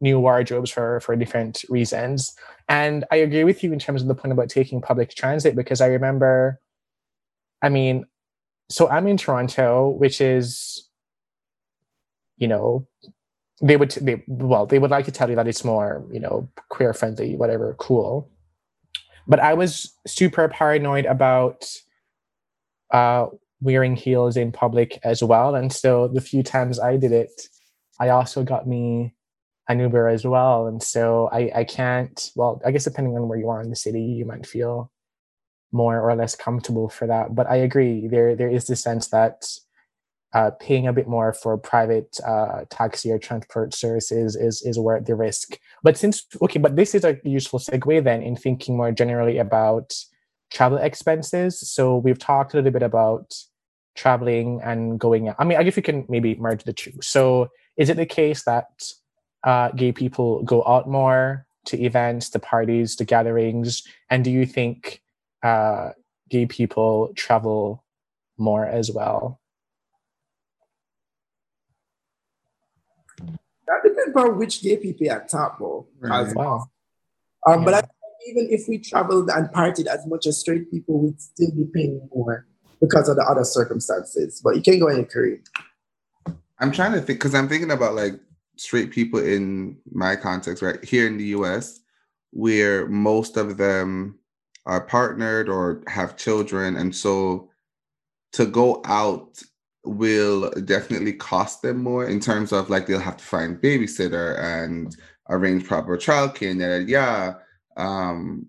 new 0.01 0.19
wardrobes 0.19 0.69
for 0.69 0.99
for 0.99 1.15
different 1.15 1.63
reasons, 1.69 2.35
and 2.69 3.05
I 3.11 3.17
agree 3.17 3.43
with 3.43 3.63
you 3.63 3.73
in 3.73 3.79
terms 3.79 4.01
of 4.01 4.07
the 4.07 4.15
point 4.15 4.31
about 4.31 4.49
taking 4.49 4.81
public 4.81 5.13
transit 5.15 5.55
because 5.55 5.81
I 5.81 5.87
remember. 5.87 6.59
I 7.61 7.69
mean, 7.69 8.05
so 8.69 8.89
I'm 8.89 9.07
in 9.07 9.17
Toronto, 9.17 9.89
which 9.89 10.21
is, 10.21 10.87
you 12.37 12.47
know, 12.47 12.87
they 13.61 13.77
would 13.77 13.91
they 13.91 14.23
well 14.27 14.65
they 14.65 14.79
would 14.79 14.91
like 14.91 15.05
to 15.05 15.11
tell 15.11 15.29
you 15.29 15.35
that 15.35 15.47
it's 15.47 15.63
more 15.63 16.05
you 16.11 16.19
know 16.19 16.49
queer 16.69 16.93
friendly, 16.93 17.35
whatever, 17.35 17.75
cool. 17.79 18.29
But 19.27 19.39
I 19.39 19.53
was 19.53 19.93
super 20.05 20.47
paranoid 20.49 21.05
about 21.05 21.65
uh, 22.91 23.27
wearing 23.65 23.95
heels 23.95 24.37
in 24.37 24.51
public 24.51 24.99
as 25.03 25.23
well, 25.23 25.55
and 25.55 25.73
so 25.73 26.07
the 26.07 26.21
few 26.21 26.43
times 26.43 26.79
I 26.79 26.97
did 26.97 27.11
it, 27.11 27.49
I 27.99 28.09
also 28.09 28.43
got 28.43 28.67
me 28.67 29.15
an 29.67 29.79
Uber 29.79 30.07
as 30.07 30.23
well, 30.25 30.67
and 30.67 30.81
so 30.81 31.29
I 31.31 31.51
I 31.61 31.63
can't. 31.65 32.31
Well, 32.35 32.61
I 32.65 32.71
guess 32.71 32.85
depending 32.85 33.15
on 33.17 33.27
where 33.27 33.39
you 33.39 33.49
are 33.49 33.61
in 33.61 33.71
the 33.71 33.75
city, 33.75 34.01
you 34.01 34.25
might 34.25 34.45
feel 34.45 34.91
more 35.71 35.99
or 35.99 36.15
less 36.15 36.35
comfortable 36.35 36.89
for 36.89 37.07
that. 37.07 37.35
But 37.35 37.49
I 37.49 37.57
agree, 37.57 38.07
there 38.07 38.35
there 38.35 38.49
is 38.49 38.65
the 38.67 38.75
sense 38.75 39.09
that 39.09 39.45
uh, 40.35 40.51
paying 40.59 40.87
a 40.87 40.93
bit 40.93 41.07
more 41.07 41.33
for 41.33 41.57
private 41.57 42.19
uh, 42.25 42.65
taxi 42.69 43.09
or 43.11 43.17
transport 43.17 43.73
services 43.73 44.35
is 44.35 44.61
is 44.63 44.77
worth 44.77 45.05
the 45.05 45.15
risk. 45.15 45.57
But 45.83 45.97
since 45.97 46.25
okay, 46.41 46.59
but 46.59 46.75
this 46.75 46.93
is 46.93 47.03
a 47.05 47.17
useful 47.23 47.59
segue 47.59 48.03
then 48.03 48.21
in 48.21 48.35
thinking 48.35 48.77
more 48.77 48.91
generally 48.91 49.37
about 49.37 49.95
travel 50.51 50.77
expenses. 50.77 51.59
So 51.59 51.97
we've 51.97 52.19
talked 52.19 52.53
a 52.53 52.57
little 52.57 52.71
bit 52.71 52.83
about 52.83 53.33
traveling 53.95 54.61
and 54.63 54.99
going 54.99 55.29
out. 55.29 55.37
I 55.39 55.43
mean, 55.45 55.57
I 55.57 55.63
guess 55.63 55.75
we 55.75 55.81
can 55.81 56.05
maybe 56.07 56.35
merge 56.35 56.63
the 56.63 56.73
two. 56.73 56.93
So 57.01 57.49
is 57.77 57.89
it 57.89 57.97
the 57.97 58.05
case 58.05 58.43
that 58.43 58.67
uh, 59.43 59.69
gay 59.69 59.91
people 59.91 60.43
go 60.43 60.63
out 60.65 60.87
more 60.87 61.45
to 61.65 61.81
events, 61.81 62.29
to 62.31 62.39
parties, 62.39 62.95
to 62.97 63.05
gatherings? 63.05 63.83
And 64.09 64.23
do 64.23 64.31
you 64.31 64.45
think 64.45 65.01
uh, 65.43 65.91
gay 66.29 66.45
people 66.45 67.11
travel 67.15 67.83
more 68.37 68.65
as 68.65 68.91
well? 68.91 69.39
That 73.67 73.81
depends 73.83 74.15
on 74.15 74.37
which 74.37 74.61
gay 74.61 74.77
people 74.77 75.09
are 75.09 75.25
top, 75.25 75.57
bro. 75.57 75.87
Right. 75.99 76.35
Wow. 76.35 76.69
Um, 77.47 77.59
Yeah. 77.59 77.65
But 77.65 77.73
I, 77.73 77.81
even 78.27 78.47
if 78.51 78.67
we 78.67 78.77
traveled 78.77 79.29
and 79.29 79.49
partied 79.49 79.87
as 79.87 80.05
much 80.05 80.25
as 80.27 80.39
straight 80.39 80.69
people, 80.69 80.99
we'd 80.99 81.21
still 81.21 81.51
be 81.51 81.65
paying 81.73 82.09
more 82.13 82.47
because 82.87 83.09
of 83.09 83.15
the 83.15 83.23
other 83.23 83.43
circumstances. 83.43 84.41
But 84.43 84.55
you 84.55 84.61
can't 84.61 84.79
go 84.79 84.87
in 84.87 85.05
Korea. 85.05 85.37
I'm 86.59 86.71
trying 86.71 86.93
to 86.93 87.01
think 87.01 87.19
because 87.19 87.35
I'm 87.35 87.49
thinking 87.49 87.71
about 87.71 87.95
like 87.95 88.13
straight 88.57 88.91
people 88.91 89.19
in 89.19 89.77
my 89.91 90.15
context, 90.15 90.63
right? 90.63 90.83
Here 90.83 91.07
in 91.07 91.17
the 91.17 91.25
US, 91.25 91.79
where 92.31 92.87
most 92.87 93.37
of 93.37 93.57
them 93.57 94.19
are 94.65 94.81
partnered 94.81 95.49
or 95.49 95.83
have 95.87 96.17
children. 96.17 96.75
And 96.75 96.95
so 96.95 97.49
to 98.33 98.45
go 98.45 98.81
out 98.85 99.41
will 99.83 100.49
definitely 100.63 101.13
cost 101.13 101.61
them 101.61 101.77
more 101.77 102.05
in 102.05 102.19
terms 102.19 102.51
of 102.51 102.69
like 102.69 102.87
they'll 102.87 102.99
have 102.99 103.17
to 103.17 103.23
find 103.23 103.61
babysitter 103.61 104.39
and 104.39 104.95
arrange 105.29 105.65
proper 105.65 105.97
childcare 105.97 106.51
and 106.51 106.59
yada, 106.59 106.83
yada. 106.83 107.39
Um, 107.77 108.47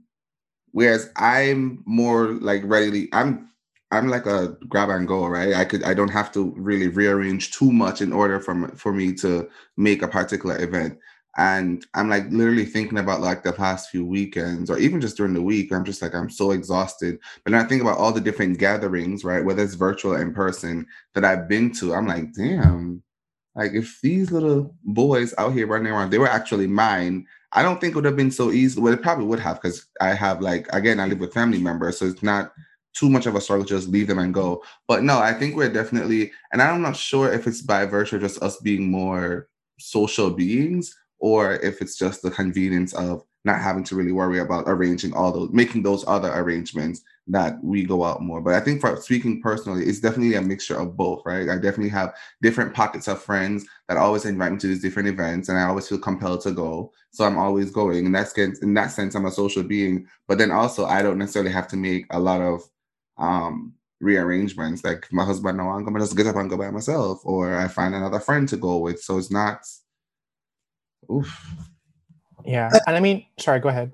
whereas 0.73 1.11
I'm 1.17 1.83
more 1.85 2.29
like 2.33 2.63
readily, 2.65 3.09
I'm 3.13 3.51
I'm 3.93 4.09
like 4.09 4.27
a 4.27 4.57
grab 4.69 4.89
and 4.89 5.07
go, 5.07 5.27
right? 5.27 5.55
I 5.55 5.65
could 5.65 5.85
I 5.85 5.95
don't 5.95 6.11
have 6.11 6.33
to 6.33 6.53
really 6.57 6.89
rearrange 6.89 7.53
too 7.53 7.73
much 7.73 8.01
in 8.03 8.13
order 8.13 8.41
for 8.41 8.69
for 8.77 8.93
me 8.93 9.13
to 9.15 9.49
make 9.77 10.03
a 10.03 10.09
particular 10.09 10.61
event. 10.63 10.99
And 11.39 11.87
I'm 11.95 12.09
like 12.09 12.25
literally 12.31 12.65
thinking 12.65 12.99
about 12.99 13.21
like 13.21 13.43
the 13.43 13.53
past 13.53 13.91
few 13.91 14.05
weekends 14.07 14.71
or 14.71 14.79
even 14.79 15.01
just 15.01 15.19
during 15.19 15.35
the 15.35 15.43
week. 15.43 15.71
I'm 15.73 15.85
just 15.85 16.03
like 16.03 16.15
I'm 16.15 16.31
so 16.31 16.51
exhausted. 16.53 17.19
But 17.45 17.53
then 17.53 17.65
I 17.65 17.69
think 17.69 17.83
about 17.83 17.99
all 17.99 18.13
the 18.13 18.21
different 18.21 18.59
gatherings, 18.59 19.23
right? 19.25 19.45
Whether 19.45 19.63
it's 19.63 19.75
virtual 19.75 20.15
or 20.15 20.23
in 20.23 20.33
person 20.33 20.87
that 21.15 21.25
I've 21.25 21.49
been 21.49 21.73
to. 21.75 21.95
I'm 21.95 22.07
like, 22.07 22.33
damn, 22.33 23.03
like 23.55 23.73
if 23.73 24.01
these 24.03 24.33
little 24.33 24.75
boys 24.85 25.35
out 25.39 25.53
here 25.53 25.67
running 25.67 25.93
around, 25.93 26.11
they 26.11 26.19
were 26.19 26.29
actually 26.29 26.67
mine. 26.67 27.27
I 27.53 27.63
don't 27.63 27.81
think 27.81 27.93
it 27.93 27.97
would 27.97 28.05
have 28.05 28.17
been 28.17 28.31
so 28.31 28.51
easy. 28.51 28.81
Well, 28.81 28.93
it 28.93 29.03
probably 29.03 29.27
would 29.27 29.41
have 29.41 29.61
because 29.61 29.87
I 30.01 30.15
have 30.15 30.41
like 30.41 30.67
again, 30.73 31.01
I 31.01 31.07
live 31.07 31.21
with 31.21 31.35
family 31.35 31.59
members, 31.59 31.99
so 31.99 32.07
it's 32.07 32.23
not 32.23 32.53
too 32.97 33.11
much 33.11 33.27
of 33.27 33.35
a 33.35 33.41
struggle 33.41 33.65
to 33.65 33.75
just 33.75 33.89
leave 33.89 34.07
them 34.07 34.19
and 34.19 34.35
go. 34.35 34.57
Mm-hmm. 34.57 34.69
But 34.89 35.03
no, 35.03 35.19
I 35.19 35.33
think 35.33 35.55
we're 35.55 35.73
definitely, 35.73 36.33
and 36.53 36.63
I'm 36.63 36.83
not 36.83 36.97
sure 36.97 37.33
if 37.33 37.47
it's 37.47 37.63
by 37.63 37.85
virtue 37.85 38.17
of 38.17 38.23
just 38.23 38.43
us 38.43 38.59
being 38.59 38.91
more 38.91 39.49
social 39.79 40.31
beings 40.31 40.95
or 41.19 41.55
if 41.55 41.81
it's 41.81 41.97
just 41.97 42.23
the 42.23 42.31
convenience 42.31 42.95
of 42.95 43.25
not 43.45 43.61
having 43.61 43.85
to 43.85 43.95
really 43.95 44.13
worry 44.13 44.41
about 44.41 44.65
arranging 44.67 45.15
all 45.15 45.31
those, 45.31 45.51
making 45.53 45.83
those 45.83 46.05
other 46.09 46.33
arrangements 46.35 47.03
that 47.29 47.63
we 47.63 47.85
go 47.85 48.05
out 48.05 48.21
more. 48.21 48.41
But 48.41 48.55
I 48.55 48.61
think 48.61 48.81
for 48.81 48.97
speaking 48.97 49.41
personally, 49.41 49.85
it's 49.85 50.01
definitely 50.01 50.35
a 50.35 50.43
mixture 50.43 50.77
of 50.77 50.97
both, 50.97 51.23
right? 51.25 51.49
I 51.49 51.55
definitely 51.55 51.91
have 51.91 52.15
different 52.43 52.75
pockets 52.75 53.09
of 53.09 53.23
friends 53.23 53.65
that 53.89 53.97
always 53.97 54.25
invite 54.25 54.53
me 54.53 54.59
to 54.59 54.67
these 54.67 54.83
different 54.83 55.09
events, 55.09 55.49
and 55.49 55.59
I 55.59 55.65
always 55.65 55.89
feel 55.89 55.99
compelled 55.99 56.41
to 56.43 56.51
go. 56.51 56.93
So 57.13 57.25
I'm 57.25 57.39
always 57.39 57.71
going. 57.71 58.05
In 58.05 58.13
that 58.13 58.29
sense, 58.29 58.59
in 58.61 58.75
that 58.75 58.91
sense, 58.91 59.15
I'm 59.15 59.27
a 59.27 59.31
social 59.31 59.63
being. 59.63 60.07
But 60.27 60.39
then 60.39 60.51
also, 60.51 60.85
I 60.85 61.03
don't 61.03 61.19
necessarily 61.19 61.53
have 61.53 61.69
to 61.69 61.77
make 61.77 62.07
a 62.11 62.19
lot 62.19 62.41
of 62.41 62.63
um 63.19 63.75
rearrangements. 64.01 64.85
Like 64.85 65.11
my 65.13 65.25
husband, 65.25 65.59
no, 65.59 65.69
I'm 65.71 65.85
gonna 65.85 66.01
just 66.01 66.17
get 66.17 66.27
up 66.27 66.37
and 66.37 66.51
go 66.51 66.57
by 66.57 66.71
myself, 66.71 67.21
or 67.25 67.57
I 67.57 67.69
find 67.69 67.95
another 67.95 68.21
friend 68.21 68.49
to 68.49 68.57
go 68.57 68.79
with. 68.79 69.01
So 69.01 69.19
it's 69.19 69.31
not. 69.31 69.61
Oof. 71.11 71.55
Yeah. 72.45 72.71
And 72.87 72.97
I 72.97 73.01
mean, 73.01 73.25
sorry, 73.39 73.61
go 73.61 73.69
ahead. 73.69 73.93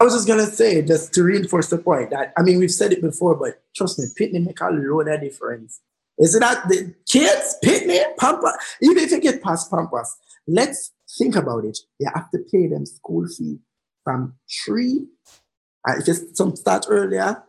I 0.00 0.04
was 0.04 0.14
just 0.14 0.28
gonna 0.28 0.46
say, 0.46 0.82
just 0.82 1.12
to 1.14 1.22
reinforce 1.22 1.70
the 1.70 1.78
point 1.78 2.10
that 2.10 2.32
I 2.36 2.42
mean 2.42 2.58
we've 2.58 2.70
said 2.70 2.92
it 2.92 3.02
before, 3.02 3.34
but 3.34 3.62
trust 3.74 3.98
me, 3.98 4.06
pitney 4.18 4.44
make 4.44 4.60
a 4.60 4.70
load 4.70 5.08
of 5.08 5.20
difference. 5.20 5.80
Is 6.18 6.34
it 6.34 6.40
that 6.40 6.68
the 6.68 6.94
kids, 7.08 7.56
pitney, 7.64 8.02
pamper, 8.18 8.52
even 8.82 8.98
if 8.98 9.10
you 9.10 9.20
get 9.20 9.42
past 9.42 9.70
pampers, 9.70 10.16
let's 10.46 10.92
think 11.16 11.36
about 11.36 11.64
it. 11.64 11.78
You 12.00 12.10
have 12.12 12.30
to 12.32 12.38
pay 12.50 12.66
them 12.66 12.86
school 12.86 13.26
fee 13.28 13.58
from 14.02 14.34
three, 14.64 15.06
uh, 15.88 15.94
if 15.98 16.08
it's 16.08 16.36
some 16.36 16.56
start 16.56 16.86
earlier 16.88 17.42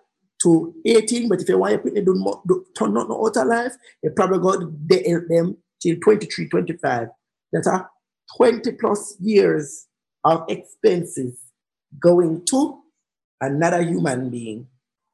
to 0.43 0.73
18, 0.85 1.27
but 1.29 1.41
if 1.41 1.49
you 1.49 1.57
want 1.57 1.83
pitney 1.83 2.05
do, 2.05 2.13
mo- 2.15 2.41
do 2.47 2.65
turn 2.77 2.97
out 2.97 3.09
no 3.09 3.25
out 3.25 3.47
life, 3.47 3.73
you 4.01 4.11
probably 4.11 4.39
got 4.39 4.59
the- 4.87 5.25
them 5.27 5.57
till 5.81 5.97
23, 5.97 6.47
25. 6.47 7.09
That's 7.51 7.67
a 7.67 7.89
20 8.37 8.71
plus 8.73 9.15
years 9.19 9.87
of 10.23 10.43
expenses 10.49 11.37
going 11.99 12.45
to 12.45 12.79
another 13.41 13.81
human 13.81 14.29
being 14.29 14.67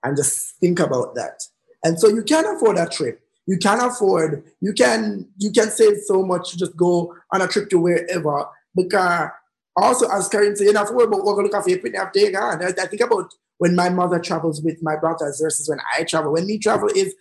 and 0.04 0.18
just 0.18 0.56
think 0.60 0.80
about 0.80 1.16
that 1.16 1.42
and 1.84 2.00
so 2.00 2.08
you 2.10 2.24
can 2.24 2.46
afford 2.46 2.78
a 2.78 2.88
trip 2.88 3.22
you 3.46 3.58
can 3.58 3.80
afford 3.80 4.44
you 4.60 4.74
can 4.74 5.28
you 5.38 5.52
can 5.52 5.70
save 5.70 5.98
so 6.06 6.24
much 6.24 6.52
to 6.52 6.58
just 6.58 6.76
go 6.76 7.16
on 7.32 7.42
a 7.42 7.48
trip 7.48 7.70
to 7.70 7.80
wherever 7.80 8.46
because 8.76 9.30
also 9.78 10.08
as 10.10 10.28
Karen 10.28 10.56
said, 10.56 10.68
you 10.68 10.74
have 10.74 10.88
to 10.88 10.94
worry 10.94 11.06
about 11.06 11.24
what 11.24 11.38
look 11.38 11.54
after 11.54 11.70
your 11.70 11.96
after 11.98 12.20
you 12.20 12.32
gone. 12.32 12.64
I 12.64 12.72
think 12.72 13.02
about 13.02 13.34
when 13.58 13.76
my 13.76 13.90
mother 13.90 14.20
travels 14.20 14.62
with 14.62 14.78
my 14.82 14.96
brothers 14.96 15.40
versus 15.42 15.70
when 15.70 15.80
I 15.98 16.04
travel. 16.04 16.34
When 16.34 16.48
me 16.48 16.58
travel 16.58 16.90
is 16.96 17.14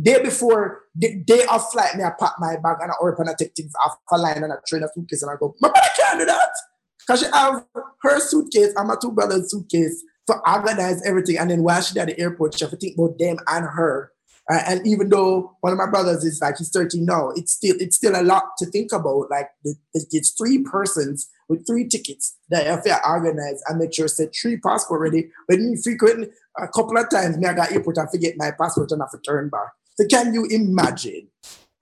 day 0.00 0.22
before 0.22 0.82
the 0.94 1.22
day 1.24 1.42
of 1.50 1.70
flight, 1.70 1.96
me 1.96 2.04
I 2.04 2.10
pack 2.18 2.32
my 2.38 2.56
bag 2.56 2.78
and 2.80 2.90
I 2.90 2.94
open 3.00 3.22
and 3.22 3.30
I 3.30 3.34
take 3.38 3.54
things 3.54 3.72
off 3.84 3.96
a 4.10 4.18
line 4.18 4.42
and 4.42 4.52
I 4.52 4.56
train 4.66 4.82
a 4.82 4.88
suitcase 4.94 5.22
and 5.22 5.30
I 5.30 5.36
go, 5.38 5.54
my 5.60 5.68
brother 5.68 5.88
can't 5.96 6.18
do 6.18 6.26
that. 6.26 6.50
Because 6.98 7.20
she 7.20 7.26
have 7.32 7.64
her 8.02 8.20
suitcase 8.20 8.72
and 8.76 8.88
my 8.88 8.94
two 9.00 9.12
brothers' 9.12 9.50
suitcase 9.50 10.02
to 10.26 10.36
organize 10.46 11.02
everything. 11.06 11.38
And 11.38 11.50
then 11.50 11.62
while 11.62 11.80
she 11.80 11.98
at 11.98 12.08
the 12.08 12.18
airport, 12.20 12.54
she 12.54 12.64
have 12.64 12.70
to 12.70 12.76
think 12.76 12.96
about 12.96 13.18
them 13.18 13.38
and 13.46 13.64
her. 13.64 14.12
Uh, 14.50 14.62
and 14.66 14.86
even 14.86 15.08
though 15.08 15.56
one 15.60 15.72
of 15.72 15.78
my 15.78 15.88
brothers 15.88 16.24
is 16.24 16.40
like 16.40 16.56
he's 16.56 16.70
13 16.70 17.04
now, 17.04 17.30
it's 17.30 17.52
still 17.52 17.76
it's 17.78 17.96
still 17.96 18.20
a 18.20 18.22
lot 18.22 18.44
to 18.58 18.66
think 18.66 18.92
about. 18.92 19.30
Like 19.30 19.48
it's 19.92 20.30
three 20.30 20.62
persons 20.62 21.28
with 21.50 21.66
three 21.66 21.86
tickets 21.88 22.36
that 22.48 22.66
have 22.66 22.84
to 22.84 22.96
organize 23.06 23.60
and 23.68 23.78
make 23.78 23.92
sure 23.92 24.08
set 24.08 24.34
three 24.34 24.56
passport 24.56 25.00
ready. 25.00 25.30
But 25.48 25.58
me 25.58 25.76
frequently 25.76 26.28
a 26.56 26.68
couple 26.68 26.96
of 26.96 27.10
times 27.10 27.36
me 27.36 27.46
I 27.46 27.52
got 27.52 27.72
airport 27.72 27.98
and 27.98 28.10
forget 28.10 28.34
my 28.36 28.52
passport 28.52 28.92
and 28.92 29.02
have 29.02 29.10
to 29.10 29.18
turn 29.18 29.50
back. 29.50 29.68
So 29.96 30.06
can 30.06 30.32
you 30.32 30.46
imagine? 30.46 31.28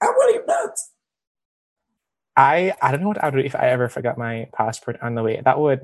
I 0.02 0.06
believe 0.06 0.46
that. 0.46 0.76
I 2.36 2.72
I 2.80 2.90
don't 2.90 3.02
know 3.02 3.08
what 3.08 3.22
I 3.22 3.28
would 3.28 3.36
do 3.36 3.44
if 3.44 3.54
I 3.54 3.68
ever 3.68 3.88
forgot 3.88 4.16
my 4.16 4.48
passport 4.54 4.98
on 5.02 5.14
the 5.14 5.22
way. 5.22 5.40
That 5.44 5.60
would 5.60 5.80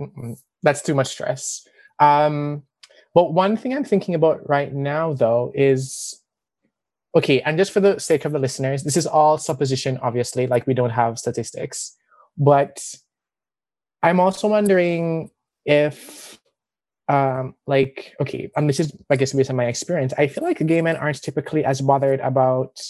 that's 0.62 0.82
too 0.82 0.94
much 0.94 1.08
stress. 1.08 1.66
Um, 2.00 2.62
but 3.12 3.34
one 3.34 3.56
thing 3.56 3.74
I'm 3.74 3.84
thinking 3.84 4.14
about 4.14 4.48
right 4.48 4.72
now 4.72 5.12
though 5.12 5.52
is 5.54 6.20
okay, 7.14 7.40
and 7.42 7.58
just 7.58 7.72
for 7.72 7.80
the 7.80 7.98
sake 7.98 8.24
of 8.24 8.32
the 8.32 8.38
listeners, 8.38 8.82
this 8.82 8.96
is 8.96 9.06
all 9.06 9.36
supposition, 9.36 9.98
obviously, 10.02 10.46
like 10.46 10.66
we 10.66 10.74
don't 10.74 10.90
have 10.90 11.18
statistics. 11.18 11.96
But 12.36 12.82
I'm 14.04 14.20
also 14.20 14.48
wondering 14.48 15.30
if, 15.64 16.38
um, 17.08 17.54
like, 17.66 18.14
okay, 18.20 18.50
and 18.56 18.68
this 18.68 18.80
is, 18.80 18.92
I 19.10 19.16
guess, 19.16 19.32
based 19.32 19.50
on 19.50 19.56
my 19.56 19.66
experience, 19.66 20.12
I 20.18 20.26
feel 20.28 20.44
like 20.44 20.64
gay 20.66 20.82
men 20.82 20.96
aren't 20.96 21.22
typically 21.22 21.64
as 21.64 21.80
bothered 21.80 22.20
about, 22.20 22.80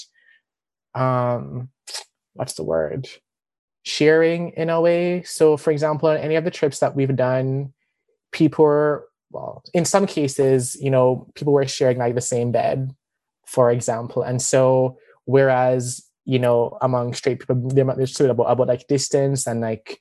um, 0.94 1.70
what's 2.34 2.54
the 2.54 2.64
word? 2.64 3.08
Sharing 3.84 4.50
in 4.50 4.70
a 4.70 4.80
way. 4.80 5.22
So, 5.22 5.56
for 5.56 5.70
example, 5.70 6.08
on 6.08 6.16
any 6.16 6.36
of 6.36 6.44
the 6.44 6.50
trips 6.50 6.80
that 6.80 6.96
we've 6.96 7.14
done, 7.14 7.72
people 8.32 9.02
well, 9.30 9.64
in 9.72 9.84
some 9.84 10.06
cases, 10.06 10.76
you 10.80 10.90
know, 10.90 11.26
people 11.34 11.52
were 11.52 11.66
sharing 11.66 11.98
like 11.98 12.14
the 12.14 12.20
same 12.20 12.52
bed 12.52 12.94
for 13.46 13.70
example. 13.70 14.22
And 14.22 14.40
so, 14.40 14.98
whereas 15.24 16.02
you 16.26 16.38
know, 16.38 16.78
among 16.80 17.12
straight 17.12 17.40
people, 17.40 17.56
they're 17.68 17.88
understood 17.88 18.30
about 18.30 18.44
about 18.44 18.68
like 18.68 18.88
distance 18.88 19.46
and 19.46 19.60
like 19.60 20.00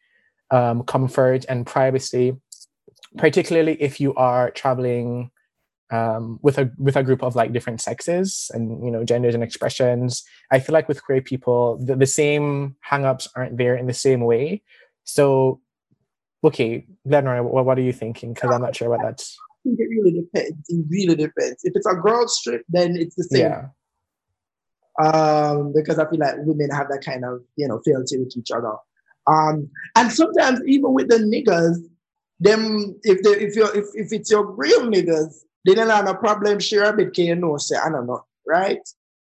um, 0.53 0.83
comfort 0.83 1.45
and 1.49 1.65
privacy, 1.65 2.35
particularly 3.17 3.73
if 3.81 3.99
you 3.99 4.13
are 4.15 4.51
traveling 4.51 5.31
um, 5.91 6.39
with 6.41 6.57
a 6.57 6.71
with 6.77 6.95
a 6.95 7.03
group 7.03 7.21
of 7.21 7.35
like 7.35 7.53
different 7.53 7.81
sexes 7.81 8.49
and 8.53 8.83
you 8.85 8.91
know 8.91 9.03
genders 9.03 9.35
and 9.35 9.43
expressions. 9.43 10.23
I 10.51 10.59
feel 10.59 10.73
like 10.73 10.87
with 10.87 11.03
queer 11.03 11.21
people, 11.21 11.77
the, 11.83 11.95
the 11.95 12.05
same 12.05 12.75
hangups 12.89 13.27
aren't 13.35 13.57
there 13.57 13.75
in 13.75 13.87
the 13.87 13.93
same 13.93 14.21
way. 14.21 14.61
So, 15.03 15.59
okay, 16.43 16.85
Lenore, 17.03 17.43
what, 17.43 17.65
what 17.65 17.77
are 17.77 17.81
you 17.81 17.93
thinking? 17.93 18.33
Because 18.33 18.51
I'm 18.51 18.61
not 18.61 18.75
sure 18.75 18.89
what 18.89 19.01
that's 19.03 19.37
think 19.63 19.79
it 19.79 19.89
really 19.89 20.11
depends. 20.11 20.69
It 20.69 20.85
really 20.89 21.15
depends. 21.15 21.63
If 21.63 21.73
it's 21.75 21.87
a 21.87 21.95
girls 21.95 22.39
trip, 22.43 22.63
then 22.69 22.95
it's 22.95 23.15
the 23.15 23.23
same. 23.23 23.41
Yeah. 23.41 23.67
Um, 25.03 25.73
because 25.73 25.97
I 25.97 26.07
feel 26.09 26.19
like 26.19 26.35
women 26.39 26.69
have 26.69 26.87
that 26.89 27.03
kind 27.03 27.25
of 27.25 27.41
you 27.55 27.67
know 27.67 27.81
fealty 27.83 28.19
with 28.19 28.35
each 28.37 28.51
other. 28.51 28.73
Um, 29.27 29.69
and 29.95 30.11
sometimes 30.11 30.59
even 30.67 30.93
with 30.93 31.09
the 31.09 31.17
niggas, 31.17 31.77
them 32.39 32.99
if 33.03 33.21
they 33.23 33.31
if 33.31 33.55
you 33.55 33.65
if, 33.73 33.85
if 33.93 34.11
it's 34.11 34.31
your 34.31 34.45
real 34.51 34.81
niggas, 34.81 35.33
they 35.65 35.73
don't 35.73 35.89
have 35.89 36.07
a 36.07 36.15
problem 36.15 36.59
share 36.59 36.83
a 36.83 36.93
bit 36.95 37.13
can 37.13 37.25
you 37.25 37.35
know 37.35 37.57
say 37.57 37.75
I 37.77 37.89
don't 37.89 38.07
know, 38.07 38.25
right? 38.47 38.79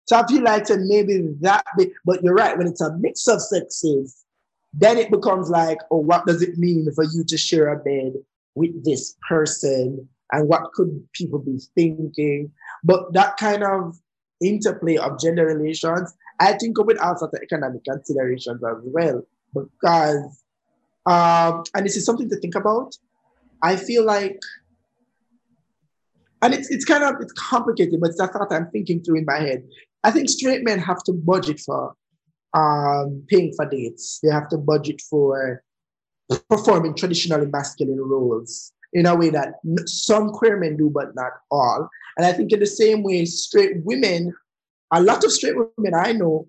So 0.05 0.17
I 0.17 0.25
feel 0.27 0.43
like 0.43 0.65
maybe 0.69 1.35
that 1.41 1.63
bit, 1.77 1.91
but 2.05 2.23
you're 2.23 2.33
right, 2.33 2.57
when 2.57 2.67
it's 2.67 2.81
a 2.81 2.95
mix 2.97 3.27
of 3.27 3.41
sexes, 3.41 4.25
then 4.73 4.97
it 4.97 5.11
becomes 5.11 5.49
like, 5.49 5.77
oh, 5.91 5.97
what 5.97 6.25
does 6.25 6.41
it 6.41 6.57
mean 6.57 6.87
for 6.95 7.03
you 7.03 7.23
to 7.25 7.37
share 7.37 7.67
a 7.67 7.77
bed 7.77 8.13
with 8.55 8.83
this 8.83 9.15
person? 9.27 10.07
and 10.31 10.47
what 10.47 10.71
could 10.73 11.07
people 11.13 11.39
be 11.39 11.59
thinking. 11.75 12.51
But 12.83 13.13
that 13.13 13.37
kind 13.37 13.63
of 13.63 13.97
interplay 14.41 14.97
of 14.97 15.19
gender 15.19 15.45
relations, 15.45 16.13
I 16.39 16.53
think 16.53 16.77
of 16.77 16.89
it 16.89 16.99
also 16.99 17.29
the 17.31 17.41
economic 17.41 17.83
considerations 17.83 18.61
as 18.63 18.77
well. 18.83 19.25
Because, 19.53 20.43
um, 21.05 21.63
and 21.75 21.85
this 21.85 21.97
is 21.97 22.05
something 22.05 22.29
to 22.29 22.37
think 22.37 22.55
about. 22.55 22.95
I 23.61 23.75
feel 23.75 24.05
like, 24.05 24.39
and 26.41 26.53
it's, 26.53 26.69
it's 26.69 26.85
kind 26.85 27.03
of 27.03 27.15
it's 27.21 27.33
complicated, 27.33 27.99
but 27.99 28.11
a 28.19 28.27
thought 28.27 28.51
I'm 28.51 28.69
thinking 28.71 29.03
through 29.03 29.17
in 29.17 29.25
my 29.25 29.39
head. 29.39 29.63
I 30.03 30.11
think 30.11 30.29
straight 30.29 30.63
men 30.63 30.79
have 30.79 31.03
to 31.03 31.13
budget 31.13 31.59
for 31.59 31.93
um, 32.53 33.23
paying 33.27 33.53
for 33.55 33.65
dates. 33.65 34.19
They 34.23 34.29
have 34.29 34.47
to 34.49 34.57
budget 34.57 35.01
for 35.01 35.63
performing 36.49 36.95
traditionally 36.95 37.47
masculine 37.47 37.99
roles 37.99 38.71
in 38.93 39.05
a 39.05 39.15
way 39.15 39.29
that 39.29 39.55
some 39.85 40.31
queer 40.31 40.57
men 40.57 40.77
do, 40.77 40.89
but 40.89 41.15
not 41.15 41.31
all. 41.51 41.89
And 42.17 42.25
I 42.25 42.33
think 42.33 42.51
in 42.51 42.59
the 42.59 42.65
same 42.65 43.03
way, 43.03 43.25
straight 43.25 43.83
women, 43.83 44.33
a 44.91 45.01
lot 45.01 45.23
of 45.23 45.31
straight 45.31 45.55
women 45.55 45.93
I 45.93 46.13
know, 46.13 46.47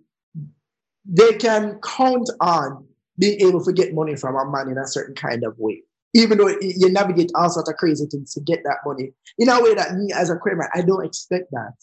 they 1.04 1.34
can 1.34 1.80
count 1.82 2.30
on 2.40 2.86
being 3.18 3.40
able 3.46 3.64
to 3.64 3.72
get 3.72 3.94
money 3.94 4.16
from 4.16 4.36
a 4.36 4.50
man 4.50 4.68
in 4.68 4.78
a 4.78 4.86
certain 4.86 5.14
kind 5.14 5.44
of 5.44 5.54
way. 5.58 5.82
Even 6.14 6.38
though 6.38 6.48
you 6.48 6.90
navigate 6.90 7.30
all 7.36 7.48
sorts 7.48 7.68
of 7.68 7.76
crazy 7.76 8.06
things 8.06 8.32
to 8.34 8.40
get 8.40 8.62
that 8.64 8.78
money 8.84 9.12
in 9.38 9.48
a 9.48 9.62
way 9.62 9.74
that 9.74 9.94
me 9.94 10.12
as 10.12 10.28
a 10.28 10.36
queer 10.36 10.56
man, 10.56 10.68
I 10.74 10.82
don't 10.82 11.04
expect 11.04 11.50
that. 11.52 11.74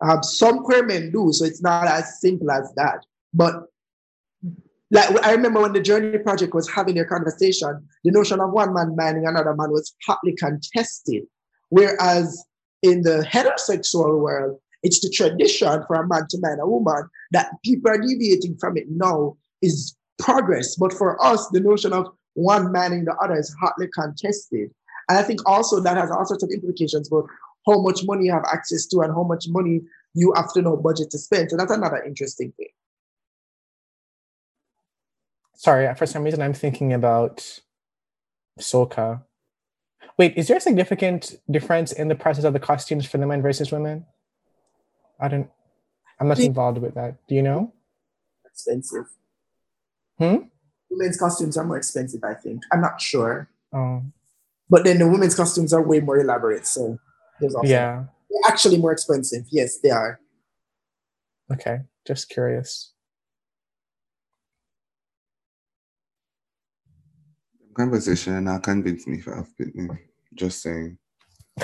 Um, 0.00 0.22
some 0.22 0.60
queer 0.60 0.86
men 0.86 1.10
do, 1.10 1.28
so 1.32 1.44
it's 1.44 1.60
not 1.60 1.86
as 1.86 2.20
simple 2.20 2.50
as 2.50 2.72
that. 2.76 3.04
But 3.34 3.64
like 4.90 5.22
I 5.24 5.32
remember 5.32 5.60
when 5.60 5.72
the 5.72 5.80
Journey 5.80 6.16
Project 6.18 6.54
was 6.54 6.68
having 6.70 6.94
their 6.94 7.04
conversation, 7.04 7.86
the 8.04 8.10
notion 8.10 8.40
of 8.40 8.52
one 8.52 8.72
man 8.72 8.96
manning 8.96 9.26
another 9.26 9.54
man 9.54 9.70
was 9.70 9.94
hotly 10.06 10.34
contested. 10.34 11.24
Whereas 11.68 12.42
in 12.82 13.02
the 13.02 13.26
heterosexual 13.30 14.20
world, 14.20 14.58
it's 14.82 15.00
the 15.00 15.10
tradition 15.10 15.82
for 15.86 15.96
a 15.96 16.08
man 16.08 16.26
to 16.30 16.38
man 16.40 16.58
a 16.60 16.66
woman 16.66 17.08
that 17.32 17.50
people 17.64 17.90
are 17.90 17.98
deviating 17.98 18.56
from 18.58 18.76
it 18.76 18.86
now 18.88 19.36
is 19.60 19.96
progress. 20.18 20.76
But 20.76 20.92
for 20.92 21.22
us, 21.24 21.48
the 21.48 21.60
notion 21.60 21.92
of 21.92 22.08
one 22.34 22.72
man 22.72 22.90
manning 22.90 23.04
the 23.04 23.14
other 23.22 23.38
is 23.38 23.54
hotly 23.60 23.88
contested. 23.94 24.70
And 25.08 25.18
I 25.18 25.22
think 25.22 25.40
also 25.46 25.80
that 25.80 25.96
has 25.96 26.10
all 26.10 26.24
sorts 26.24 26.42
of 26.42 26.50
implications 26.50 27.08
about 27.08 27.24
how 27.66 27.80
much 27.80 28.04
money 28.04 28.26
you 28.26 28.32
have 28.32 28.44
access 28.52 28.86
to 28.86 29.00
and 29.00 29.12
how 29.12 29.22
much 29.22 29.46
money 29.48 29.80
you 30.14 30.32
have 30.36 30.52
to 30.52 30.62
know 30.62 30.76
budget 30.76 31.10
to 31.10 31.18
spend. 31.18 31.50
So 31.50 31.56
that's 31.56 31.72
another 31.72 32.02
interesting 32.04 32.52
thing 32.56 32.68
sorry, 35.58 35.92
for 35.94 36.06
some 36.06 36.22
reason 36.22 36.40
I'm 36.40 36.54
thinking 36.54 36.94
about 36.94 37.60
Soca. 38.58 39.22
Wait, 40.16 40.36
is 40.36 40.48
there 40.48 40.56
a 40.56 40.60
significant 40.60 41.36
difference 41.50 41.92
in 41.92 42.08
the 42.08 42.14
prices 42.14 42.44
of 42.44 42.52
the 42.52 42.60
costumes 42.60 43.04
for 43.06 43.18
the 43.18 43.26
men 43.26 43.42
versus 43.42 43.70
women? 43.70 44.06
I 45.20 45.28
don't. 45.28 45.50
I'm 46.18 46.28
not 46.28 46.38
involved 46.38 46.78
with 46.78 46.94
that. 46.94 47.16
Do 47.28 47.34
you 47.34 47.42
know? 47.42 47.72
Expensive. 48.46 49.04
Hmm. 50.18 50.36
Women's 50.90 51.18
costumes 51.18 51.56
are 51.56 51.64
more 51.64 51.76
expensive, 51.76 52.24
I 52.24 52.34
think. 52.34 52.62
I'm 52.72 52.80
not 52.80 53.00
sure. 53.00 53.48
Oh. 53.72 54.02
But 54.70 54.84
then 54.84 54.98
the 54.98 55.08
women's 55.08 55.34
costumes 55.34 55.72
are 55.72 55.82
way 55.82 56.00
more 56.00 56.18
elaborate, 56.18 56.66
so 56.66 56.98
there's 57.40 57.54
also 57.54 57.68
yeah. 57.68 58.04
They're 58.30 58.52
actually 58.52 58.78
more 58.78 58.92
expensive. 58.92 59.46
Yes, 59.50 59.78
they 59.78 59.90
are. 59.90 60.20
Okay, 61.50 61.80
just 62.06 62.28
curious. 62.28 62.92
conversation 67.78 68.44
not 68.44 68.62
convince 68.62 69.06
me 69.06 69.20
for 69.20 69.46
me. 69.58 69.88
Just 70.34 70.60
saying. 70.60 70.98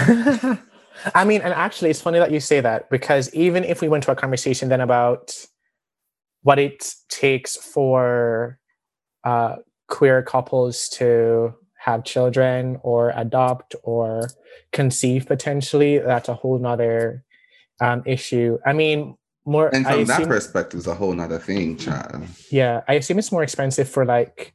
I 1.15 1.25
mean, 1.27 1.43
and 1.43 1.53
actually, 1.53 1.91
it's 1.91 2.01
funny 2.01 2.21
that 2.21 2.31
you 2.31 2.41
say 2.41 2.61
that 2.61 2.89
because 2.89 3.33
even 3.35 3.65
if 3.65 3.83
we 3.83 3.89
went 3.89 4.05
to 4.05 4.13
a 4.13 4.17
conversation 4.17 4.69
then 4.69 4.81
about 4.81 5.35
what 6.45 6.59
it 6.59 6.95
takes 7.09 7.57
for 7.57 8.59
uh, 9.25 9.57
queer 9.89 10.23
couples 10.23 10.89
to 10.91 11.55
have 11.79 12.05
children 12.05 12.79
or 12.83 13.13
adopt 13.17 13.75
or 13.83 14.31
conceive 14.73 15.27
potentially, 15.27 15.99
that's 15.99 16.29
a 16.29 16.35
whole 16.35 16.59
nother 16.59 17.25
um, 17.81 18.03
issue. 18.07 18.59
I 18.65 18.73
mean, 18.73 19.17
more. 19.45 19.75
And 19.75 19.85
from 19.85 19.93
I 19.93 20.05
that 20.05 20.21
assume, 20.21 20.29
perspective, 20.29 20.79
is 20.79 20.87
a 20.87 20.95
whole 20.95 21.13
nother 21.13 21.39
thing, 21.39 21.77
child. 21.77 22.23
Yeah, 22.51 22.83
I 22.87 22.95
assume 22.95 23.19
it's 23.19 23.33
more 23.33 23.43
expensive 23.43 23.89
for 23.89 24.05
like 24.05 24.55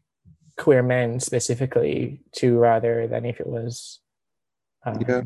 queer 0.60 0.84
men 0.84 1.20
specifically 1.20 2.22
to 2.34 2.58
rather 2.58 3.08
than 3.08 3.26
if 3.26 3.40
it 3.40 3.48
was 3.48 4.02
um, 4.86 5.02
yeah 5.08 5.22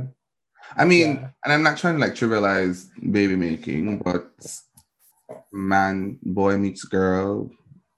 i 0.78 0.86
mean 0.86 1.16
yeah. 1.16 1.30
and 1.44 1.52
i'm 1.52 1.64
not 1.64 1.76
trying 1.76 1.96
to 1.96 2.00
like 2.00 2.14
trivialize 2.14 2.86
baby 3.12 3.36
making 3.36 3.98
but 3.98 4.32
man 5.52 6.20
boy 6.24 6.58
meets 6.58 6.84
girl 6.84 7.50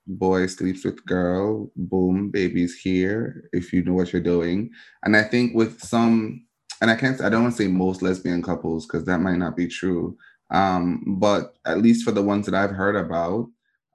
boy 0.08 0.46
sleeps 0.46 0.86
with 0.86 1.04
girl 1.06 1.72
boom 1.76 2.30
baby's 2.30 2.80
here 2.80 3.50
if 3.54 3.74
you 3.74 3.84
know 3.84 3.94
what 3.94 4.14
you're 4.14 4.22
doing. 4.22 4.70
And 5.04 5.18
i 5.18 5.24
think 5.24 5.56
with 5.56 5.82
some 5.82 6.46
and 6.82 6.92
i 6.92 6.96
can't 6.96 7.22
i 7.22 7.30
don't 7.30 7.44
want 7.44 7.56
to 7.56 7.64
say 7.64 7.68
most 7.68 8.02
lesbian 8.02 8.42
couples 8.42 8.86
because 8.86 9.06
that 9.06 9.22
might 9.22 9.38
not 9.38 9.56
be 9.56 9.68
true 9.68 10.18
um 10.52 11.18
but 11.20 11.56
at 11.66 11.82
least 11.82 12.06
for 12.06 12.12
the 12.12 12.22
ones 12.22 12.46
that 12.46 12.54
i've 12.54 12.70
heard 12.76 12.96
about 12.96 13.48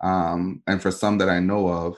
um 0.02 0.62
and 0.66 0.82
for 0.82 0.90
some 0.90 1.18
that 1.18 1.28
i 1.28 1.38
know 1.38 1.68
of 1.68 1.96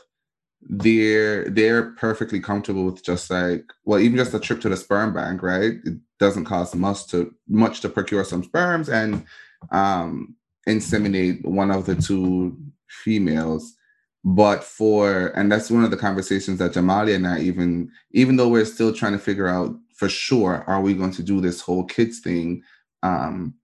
they're 0.69 1.49
they're 1.51 1.91
perfectly 1.93 2.41
comfortable 2.41 2.85
with 2.85 3.05
just 3.05 3.31
like 3.31 3.65
well 3.85 3.99
even 3.99 4.17
just 4.17 4.35
a 4.35 4.39
trip 4.39 4.61
to 4.61 4.69
the 4.69 4.77
sperm 4.77 5.13
bank 5.13 5.43
right? 5.43 5.75
It 5.85 5.99
doesn't 6.19 6.45
cost 6.45 6.75
much 6.75 7.07
to 7.09 7.35
much 7.49 7.81
to 7.81 7.89
procure 7.89 8.25
some 8.25 8.45
sperms 8.45 8.89
and 8.89 9.25
um, 9.71 10.37
inseminate 10.69 11.45
one 11.45 11.71
of 11.71 11.87
the 11.87 11.95
two 11.97 12.57
females. 12.89 13.75
But 14.25 14.63
for 14.63 15.29
and 15.37 15.51
that's 15.51 15.71
one 15.71 15.85
of 15.85 15.91
the 15.91 15.97
conversations 15.97 16.59
that 16.59 16.73
Jamali 16.73 17.15
and 17.15 17.27
I 17.27 17.41
even 17.41 17.91
even 18.13 18.37
though 18.37 18.49
we're 18.49 18.65
still 18.65 18.93
trying 18.93 19.13
to 19.13 19.19
figure 19.19 19.49
out 19.49 19.75
for 19.95 20.09
sure 20.09 20.65
are 20.69 20.81
we 20.81 20.95
going 20.95 21.13
to 21.13 21.23
do 21.23 21.41
this 21.41 21.61
whole 21.61 21.85
kids 21.85 22.21
thing, 22.21 22.63
um, 23.03 23.55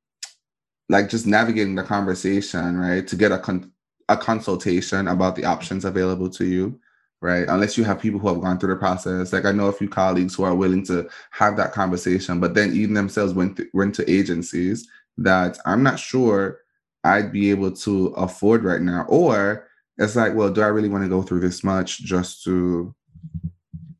like 0.88 1.08
just 1.08 1.26
navigating 1.26 1.76
the 1.76 1.84
conversation, 1.84 2.76
right? 2.78 3.06
To 3.06 3.16
get 3.16 3.32
a 3.32 3.38
con- 3.38 3.72
a 4.08 4.16
consultation 4.16 5.08
about 5.08 5.36
the 5.36 5.44
options 5.44 5.84
available 5.84 6.30
to 6.30 6.44
you 6.46 6.80
right? 7.20 7.46
Unless 7.48 7.76
you 7.76 7.84
have 7.84 8.00
people 8.00 8.20
who 8.20 8.28
have 8.28 8.40
gone 8.40 8.58
through 8.58 8.74
the 8.74 8.78
process. 8.80 9.32
Like 9.32 9.44
I 9.44 9.52
know 9.52 9.66
a 9.66 9.72
few 9.72 9.88
colleagues 9.88 10.34
who 10.34 10.44
are 10.44 10.54
willing 10.54 10.84
to 10.86 11.08
have 11.32 11.56
that 11.56 11.72
conversation, 11.72 12.40
but 12.40 12.54
then 12.54 12.72
even 12.74 12.94
themselves 12.94 13.34
went 13.34 13.56
th- 13.56 13.70
went 13.74 13.94
to 13.96 14.10
agencies 14.10 14.86
that 15.18 15.58
I'm 15.66 15.82
not 15.82 15.98
sure 15.98 16.60
I'd 17.04 17.32
be 17.32 17.50
able 17.50 17.72
to 17.72 18.08
afford 18.08 18.64
right 18.64 18.80
now. 18.80 19.06
Or 19.08 19.68
it's 19.96 20.16
like, 20.16 20.34
well, 20.34 20.50
do 20.50 20.62
I 20.62 20.66
really 20.66 20.88
want 20.88 21.04
to 21.04 21.10
go 21.10 21.22
through 21.22 21.40
this 21.40 21.64
much 21.64 22.00
just 22.00 22.44
to, 22.44 22.94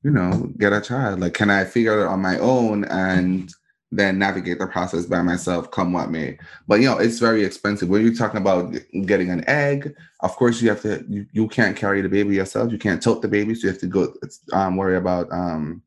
you 0.02 0.10
know, 0.10 0.50
get 0.58 0.72
a 0.72 0.80
child? 0.80 1.20
Like, 1.20 1.34
can 1.34 1.50
I 1.50 1.64
figure 1.64 1.98
it 1.98 2.04
out 2.04 2.12
on 2.12 2.20
my 2.20 2.38
own 2.38 2.84
and 2.84 3.52
then 3.90 4.18
navigate 4.18 4.58
the 4.58 4.66
process 4.66 5.06
by 5.06 5.22
myself, 5.22 5.70
come 5.70 5.92
what 5.92 6.10
may. 6.10 6.38
But 6.66 6.80
you 6.80 6.86
know, 6.86 6.98
it's 6.98 7.18
very 7.18 7.44
expensive. 7.44 7.88
When 7.88 8.02
you're 8.02 8.14
talking 8.14 8.40
about 8.40 8.74
getting 9.06 9.30
an 9.30 9.48
egg, 9.48 9.94
of 10.20 10.36
course 10.36 10.60
you 10.60 10.68
have 10.68 10.82
to. 10.82 11.04
You, 11.08 11.26
you 11.32 11.48
can't 11.48 11.76
carry 11.76 12.02
the 12.02 12.08
baby 12.08 12.34
yourself. 12.34 12.70
You 12.70 12.78
can't 12.78 13.02
tote 13.02 13.22
the 13.22 13.28
baby, 13.28 13.54
so 13.54 13.66
you 13.66 13.72
have 13.72 13.80
to 13.80 13.86
go 13.86 14.14
um, 14.52 14.76
worry 14.76 14.96
about 14.96 15.28
um, 15.32 15.82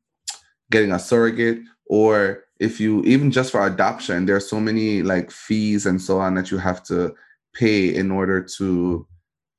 getting 0.72 0.91
a 0.91 0.99
surrogate. 0.99 1.59
Or 1.86 2.45
if 2.62 2.80
you 2.80 3.01
even 3.05 3.32
just 3.32 3.51
for 3.51 3.66
adoption, 3.66 4.28
there 4.28 4.36
are 4.36 4.39
so 4.39 4.59
many 4.59 5.01
like 5.01 5.32
fees 5.32 5.88
and 5.88 5.99
so 5.99 6.20
on 6.20 6.36
that 6.36 6.51
you 6.51 6.59
have 6.59 6.84
to 6.84 7.14
pay 7.55 7.93
in 7.93 8.12
order 8.12 8.39
to 8.39 9.05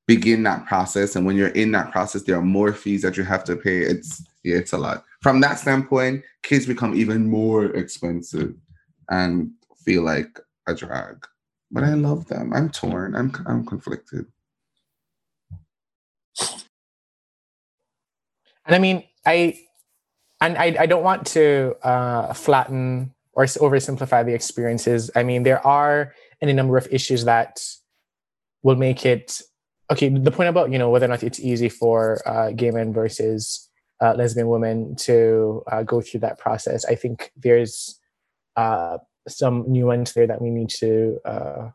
begin 0.07 0.43
that 0.43 0.65
process. 0.65 1.15
And 1.15 1.25
when 1.25 1.35
you're 1.35 1.49
in 1.49 1.73
that 1.73 1.91
process, 1.91 2.23
there 2.23 2.37
are 2.37 2.41
more 2.41 2.71
fees 2.71 3.01
that 3.01 3.17
you 3.17 3.23
have 3.25 3.43
to 3.43 3.57
pay. 3.57 3.79
It's 3.79 4.23
yeah, 4.45 4.55
it's 4.55 4.71
a 4.71 4.77
lot. 4.77 5.03
From 5.21 5.41
that 5.41 5.59
standpoint, 5.59 6.23
kids 6.43 6.65
become 6.65 6.95
even 6.95 7.29
more 7.29 7.65
expensive 7.75 8.55
and 9.09 9.51
feel 9.83 10.03
like 10.03 10.39
a 10.67 10.73
drag. 10.73 11.27
But 11.71 11.83
I 11.83 11.95
love 11.95 12.27
them. 12.27 12.53
I'm 12.53 12.69
torn. 12.69 13.15
I'm 13.15 13.33
I'm 13.45 13.65
conflicted. 13.65 14.27
And 18.65 18.75
I 18.75 18.79
mean, 18.79 19.03
I 19.25 19.59
and 20.43 20.57
I, 20.57 20.75
I 20.83 20.85
don't 20.85 21.03
want 21.03 21.25
to 21.27 21.75
uh, 21.83 22.33
flatten 22.33 23.13
or 23.31 23.45
oversimplify 23.45 24.25
the 24.25 24.33
experiences. 24.33 25.09
I 25.15 25.23
mean, 25.23 25.43
there 25.43 25.65
are 25.65 26.13
any 26.41 26.51
number 26.51 26.77
of 26.77 26.87
issues 26.91 27.23
that 27.23 27.65
will 28.61 28.75
make 28.75 29.05
it 29.05 29.41
okay. 29.89 30.09
The 30.09 30.31
point 30.31 30.49
about 30.49 30.69
you 30.71 30.77
know 30.77 30.89
whether 30.89 31.05
or 31.05 31.09
not 31.09 31.23
it's 31.23 31.39
easy 31.39 31.69
for 31.69 32.21
uh, 32.27 32.51
gay 32.51 32.71
men 32.71 32.93
versus 32.93 33.69
uh, 34.01 34.15
lesbian 34.15 34.49
women 34.49 34.95
to 34.97 35.63
uh, 35.71 35.83
go 35.83 36.01
through 36.01 36.19
that 36.19 36.37
process. 36.37 36.83
I 36.85 36.95
think 36.95 37.31
there's 37.37 37.99
uh, 38.57 38.97
some 39.29 39.63
nuance 39.67 40.11
there 40.11 40.27
that 40.27 40.41
we 40.41 40.49
need 40.49 40.69
to 40.81 41.19
uh, 41.23 41.69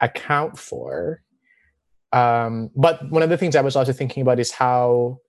account 0.00 0.58
for. 0.58 1.22
Um, 2.12 2.70
but 2.74 3.08
one 3.10 3.22
of 3.22 3.30
the 3.30 3.38
things 3.38 3.54
I 3.54 3.62
was 3.62 3.76
also 3.76 3.92
thinking 3.92 4.22
about 4.22 4.40
is 4.40 4.50
how 4.50 5.20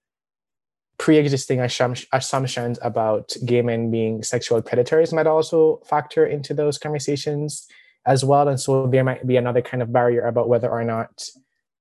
pre-existing 0.98 1.60
assumptions 1.60 2.80
about 2.82 3.36
gay 3.46 3.62
men 3.62 3.92
being 3.92 4.24
sexual 4.24 4.62
predators 4.62 5.12
might 5.12 5.28
also 5.28 5.82
factor 5.86 6.26
into 6.26 6.54
those 6.54 6.78
conversations 6.78 7.68
as 8.06 8.24
well. 8.24 8.48
And 8.48 8.60
so 8.60 8.88
there 8.88 9.04
might 9.04 9.26
be 9.26 9.38
another 9.38 9.62
kind 9.62 9.82
of 9.82 9.92
barrier 9.92 10.26
about 10.26 10.50
whether 10.50 10.70
or 10.70 10.84
not, 10.84 11.30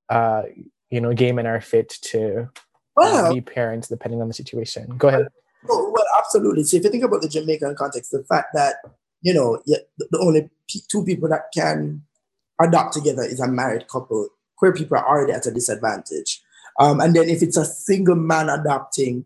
uh, 0.08 0.42
you 0.90 1.00
know, 1.00 1.12
gay 1.12 1.32
men 1.32 1.46
are 1.46 1.60
fit 1.60 1.90
to 2.02 2.48
well, 2.96 3.32
be 3.32 3.40
parents 3.40 3.88
depending 3.88 4.20
on 4.20 4.28
the 4.28 4.34
situation. 4.34 4.96
Go 4.96 5.08
ahead. 5.08 5.28
Well, 5.68 5.92
well, 5.92 6.04
absolutely. 6.18 6.64
So 6.64 6.76
if 6.76 6.84
you 6.84 6.90
think 6.90 7.04
about 7.04 7.22
the 7.22 7.28
Jamaican 7.28 7.76
context, 7.76 8.10
the 8.10 8.24
fact 8.24 8.48
that 8.54 8.76
you 9.20 9.32
know 9.32 9.62
the 9.66 10.18
only 10.20 10.50
two 10.90 11.04
people 11.04 11.28
that 11.28 11.44
can 11.54 12.02
adopt 12.60 12.94
together 12.94 13.22
is 13.22 13.40
a 13.40 13.48
married 13.48 13.88
couple, 13.88 14.28
queer 14.56 14.72
people 14.72 14.96
are 14.96 15.06
already 15.06 15.32
at 15.32 15.46
a 15.46 15.50
disadvantage. 15.50 16.42
Um, 16.78 17.00
and 17.00 17.14
then 17.14 17.28
if 17.28 17.42
it's 17.42 17.56
a 17.56 17.64
single 17.64 18.16
man 18.16 18.48
adapting, 18.48 19.24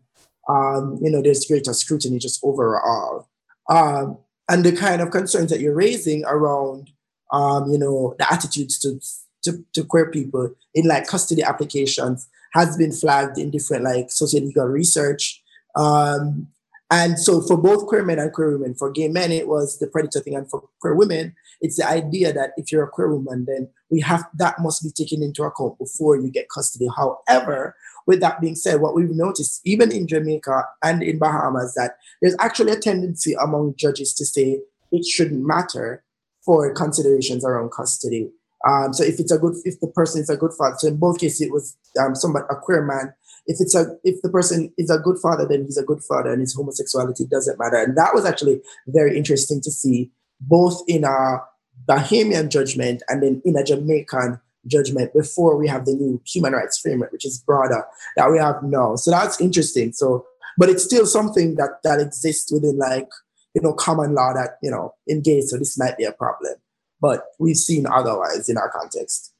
um, 0.49 0.97
you 1.01 1.09
know, 1.09 1.21
there's 1.21 1.45
greater 1.45 1.73
scrutiny 1.73 2.19
just 2.19 2.39
overall. 2.43 3.27
Um, 3.69 4.17
and 4.49 4.63
the 4.63 4.71
kind 4.71 5.01
of 5.01 5.11
concerns 5.11 5.51
that 5.51 5.59
you're 5.59 5.75
raising 5.75 6.23
around, 6.25 6.91
um, 7.31 7.69
you 7.69 7.77
know, 7.77 8.15
the 8.17 8.31
attitudes 8.31 8.79
to, 8.79 8.99
to, 9.43 9.63
to 9.73 9.83
queer 9.83 10.09
people 10.09 10.53
in 10.73 10.87
like 10.87 11.07
custody 11.07 11.43
applications 11.43 12.27
has 12.53 12.77
been 12.77 12.91
flagged 12.91 13.37
in 13.37 13.51
different 13.51 13.83
like 13.83 14.09
sociological 14.09 14.65
research. 14.65 15.43
Um, 15.75 16.47
and 16.89 17.19
so 17.19 17.41
for 17.41 17.57
both 17.57 17.85
queer 17.87 18.03
men 18.03 18.19
and 18.19 18.31
queer 18.31 18.57
women, 18.57 18.73
for 18.73 18.89
gay 18.89 19.09
men, 19.09 19.31
it 19.31 19.47
was 19.47 19.79
the 19.79 19.87
predator 19.87 20.21
thing. 20.21 20.35
And 20.35 20.49
for 20.49 20.63
queer 20.79 20.95
women, 20.95 21.35
it's 21.61 21.77
the 21.77 21.87
idea 21.87 22.33
that 22.33 22.51
if 22.57 22.71
you're 22.71 22.83
a 22.83 22.89
queer 22.89 23.13
woman, 23.13 23.45
then 23.47 23.69
we 23.89 23.99
have 24.01 24.25
that 24.35 24.59
must 24.59 24.83
be 24.83 24.91
taken 24.91 25.23
into 25.23 25.43
account 25.43 25.77
before 25.79 26.15
you 26.17 26.29
get 26.29 26.49
custody. 26.49 26.87
However, 26.95 27.75
with 28.05 28.19
that 28.21 28.39
being 28.39 28.55
said, 28.55 28.81
what 28.81 28.95
we've 28.95 29.09
noticed, 29.09 29.61
even 29.65 29.91
in 29.91 30.07
Jamaica 30.07 30.65
and 30.83 31.03
in 31.03 31.19
Bahamas, 31.19 31.73
that 31.75 31.97
there's 32.21 32.35
actually 32.39 32.71
a 32.71 32.79
tendency 32.79 33.33
among 33.41 33.75
judges 33.77 34.13
to 34.15 34.25
say 34.25 34.61
it 34.91 35.05
shouldn't 35.05 35.45
matter 35.45 36.03
for 36.45 36.73
considerations 36.73 37.43
around 37.43 37.71
custody. 37.71 38.29
Um, 38.67 38.93
so 38.93 39.03
if 39.03 39.19
it's 39.19 39.31
a 39.31 39.37
good, 39.37 39.55
if 39.65 39.79
the 39.79 39.87
person 39.87 40.21
is 40.21 40.29
a 40.29 40.37
good 40.37 40.53
father, 40.57 40.75
so 40.79 40.87
in 40.87 40.97
both 40.97 41.19
cases 41.19 41.41
it 41.41 41.51
was 41.51 41.77
um, 41.99 42.15
somebody 42.15 42.45
a 42.49 42.55
queer 42.55 42.81
man. 42.81 43.13
If 43.45 43.57
it's 43.61 43.75
a, 43.75 43.95
if 44.03 44.21
the 44.21 44.29
person 44.29 44.73
is 44.77 44.89
a 44.89 44.99
good 44.99 45.17
father, 45.19 45.47
then 45.47 45.63
he's 45.63 45.77
a 45.77 45.83
good 45.83 46.03
father, 46.03 46.33
and 46.33 46.41
his 46.41 46.53
homosexuality 46.53 47.25
doesn't 47.25 47.59
matter. 47.59 47.77
And 47.77 47.97
that 47.97 48.13
was 48.13 48.25
actually 48.25 48.61
very 48.87 49.15
interesting 49.17 49.61
to 49.61 49.71
see, 49.71 50.11
both 50.39 50.81
in 50.87 51.03
a 51.03 51.41
Bahamian 51.87 52.49
judgment 52.49 53.03
and 53.07 53.23
then 53.23 53.41
in 53.45 53.55
a 53.55 53.63
Jamaican 53.63 54.39
judgment 54.65 55.13
before 55.13 55.55
we 55.57 55.67
have 55.67 55.85
the 55.85 55.93
new 55.93 56.21
human 56.25 56.53
rights 56.53 56.79
framework, 56.79 57.11
which 57.11 57.25
is 57.25 57.37
broader 57.39 57.85
that 58.17 58.29
we 58.29 58.37
have 58.37 58.61
now. 58.63 58.95
So 58.95 59.11
that's 59.11 59.39
interesting. 59.39 59.93
So, 59.93 60.25
but 60.57 60.69
it's 60.69 60.83
still 60.83 61.05
something 61.05 61.55
that 61.55 61.79
that 61.83 61.99
exists 61.99 62.51
within 62.51 62.77
like 62.77 63.07
you 63.53 63.61
know 63.61 63.73
common 63.73 64.13
law 64.13 64.33
that 64.33 64.57
you 64.61 64.71
know 64.71 64.93
in 65.05 65.21
gay. 65.21 65.41
So 65.41 65.57
this 65.57 65.77
might 65.77 65.97
be 65.97 66.03
a 66.03 66.11
problem 66.11 66.55
but 67.01 67.25
we've 67.39 67.57
seen 67.57 67.85
otherwise 67.87 68.49
in 68.49 68.57
our 68.57 68.69
context. 68.69 69.33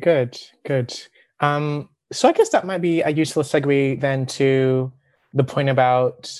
Good, 0.00 0.40
good. 0.64 0.98
Um, 1.40 1.88
so 2.12 2.28
I 2.28 2.32
guess 2.32 2.50
that 2.50 2.66
might 2.66 2.80
be 2.80 3.02
a 3.02 3.10
useful 3.10 3.42
segue 3.42 4.00
then 4.00 4.26
to 4.26 4.92
the 5.32 5.44
point 5.44 5.68
about 5.68 6.32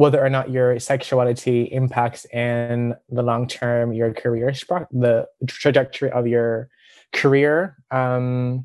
whether 0.00 0.24
or 0.24 0.30
not 0.30 0.48
your 0.48 0.78
sexuality 0.80 1.64
impacts 1.64 2.24
in 2.32 2.94
the 3.10 3.22
long 3.22 3.46
term 3.46 3.92
your 3.92 4.14
career, 4.14 4.50
the 4.90 5.28
trajectory 5.46 6.10
of 6.10 6.26
your 6.26 6.70
career. 7.12 7.76
Um, 7.90 8.64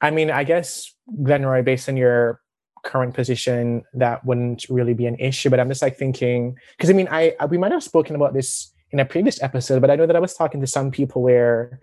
I 0.00 0.10
mean, 0.10 0.28
I 0.28 0.42
guess 0.42 0.92
Glenroy, 1.22 1.64
based 1.64 1.88
on 1.88 1.96
your 1.96 2.40
current 2.82 3.14
position, 3.14 3.84
that 3.94 4.24
wouldn't 4.24 4.66
really 4.68 4.92
be 4.92 5.06
an 5.06 5.14
issue. 5.20 5.50
But 5.50 5.60
I'm 5.60 5.68
just 5.68 5.82
like 5.82 5.96
thinking, 5.96 6.56
because 6.76 6.90
I 6.90 6.94
mean, 6.94 7.06
I, 7.12 7.36
I 7.38 7.46
we 7.46 7.56
might 7.56 7.70
have 7.70 7.84
spoken 7.84 8.16
about 8.16 8.34
this 8.34 8.72
in 8.90 8.98
a 8.98 9.04
previous 9.04 9.40
episode, 9.40 9.80
but 9.80 9.88
I 9.88 9.94
know 9.94 10.06
that 10.06 10.16
I 10.16 10.24
was 10.26 10.34
talking 10.34 10.60
to 10.62 10.66
some 10.66 10.90
people 10.90 11.22
where, 11.22 11.80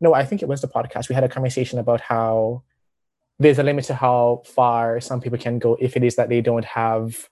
no, 0.00 0.14
I 0.14 0.24
think 0.24 0.40
it 0.40 0.48
was 0.48 0.60
the 0.60 0.68
podcast. 0.68 1.08
We 1.08 1.16
had 1.16 1.24
a 1.24 1.28
conversation 1.28 1.80
about 1.80 2.00
how 2.00 2.62
there's 3.40 3.58
a 3.58 3.64
limit 3.64 3.86
to 3.86 3.94
how 3.96 4.42
far 4.44 5.00
some 5.00 5.20
people 5.20 5.38
can 5.38 5.58
go 5.58 5.76
if 5.80 5.96
it 5.96 6.04
is 6.04 6.14
that 6.14 6.28
they 6.28 6.40
don't 6.40 6.64
have 6.64 7.28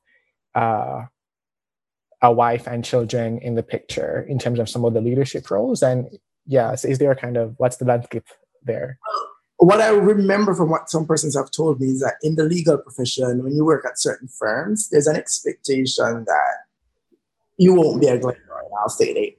uh, 0.56 1.04
a 2.22 2.32
wife 2.32 2.66
and 2.66 2.84
children 2.84 3.38
in 3.38 3.54
the 3.54 3.62
picture 3.62 4.26
in 4.28 4.38
terms 4.38 4.58
of 4.58 4.68
some 4.68 4.84
of 4.84 4.94
the 4.94 5.00
leadership 5.00 5.50
roles. 5.50 5.82
And 5.82 6.18
yeah, 6.46 6.74
so 6.74 6.88
is 6.88 6.98
there 6.98 7.12
a 7.12 7.16
kind 7.16 7.36
of 7.36 7.54
what's 7.58 7.76
the 7.76 7.84
landscape 7.84 8.24
there? 8.64 8.98
What 9.58 9.80
I 9.80 9.88
remember 9.88 10.54
from 10.54 10.70
what 10.70 10.90
some 10.90 11.06
persons 11.06 11.36
have 11.36 11.50
told 11.50 11.80
me 11.80 11.88
is 11.88 12.00
that 12.00 12.16
in 12.22 12.36
the 12.36 12.44
legal 12.44 12.78
profession, 12.78 13.44
when 13.44 13.54
you 13.54 13.64
work 13.64 13.84
at 13.86 13.98
certain 13.98 14.28
firms, 14.28 14.88
there's 14.90 15.06
an 15.06 15.16
expectation 15.16 16.24
that 16.24 16.54
you 17.58 17.74
won't 17.74 18.00
be 18.00 18.08
a 18.08 18.18
Glenroy 18.18 18.36
I'll 18.78 18.88
say 18.88 19.06
it. 19.06 19.38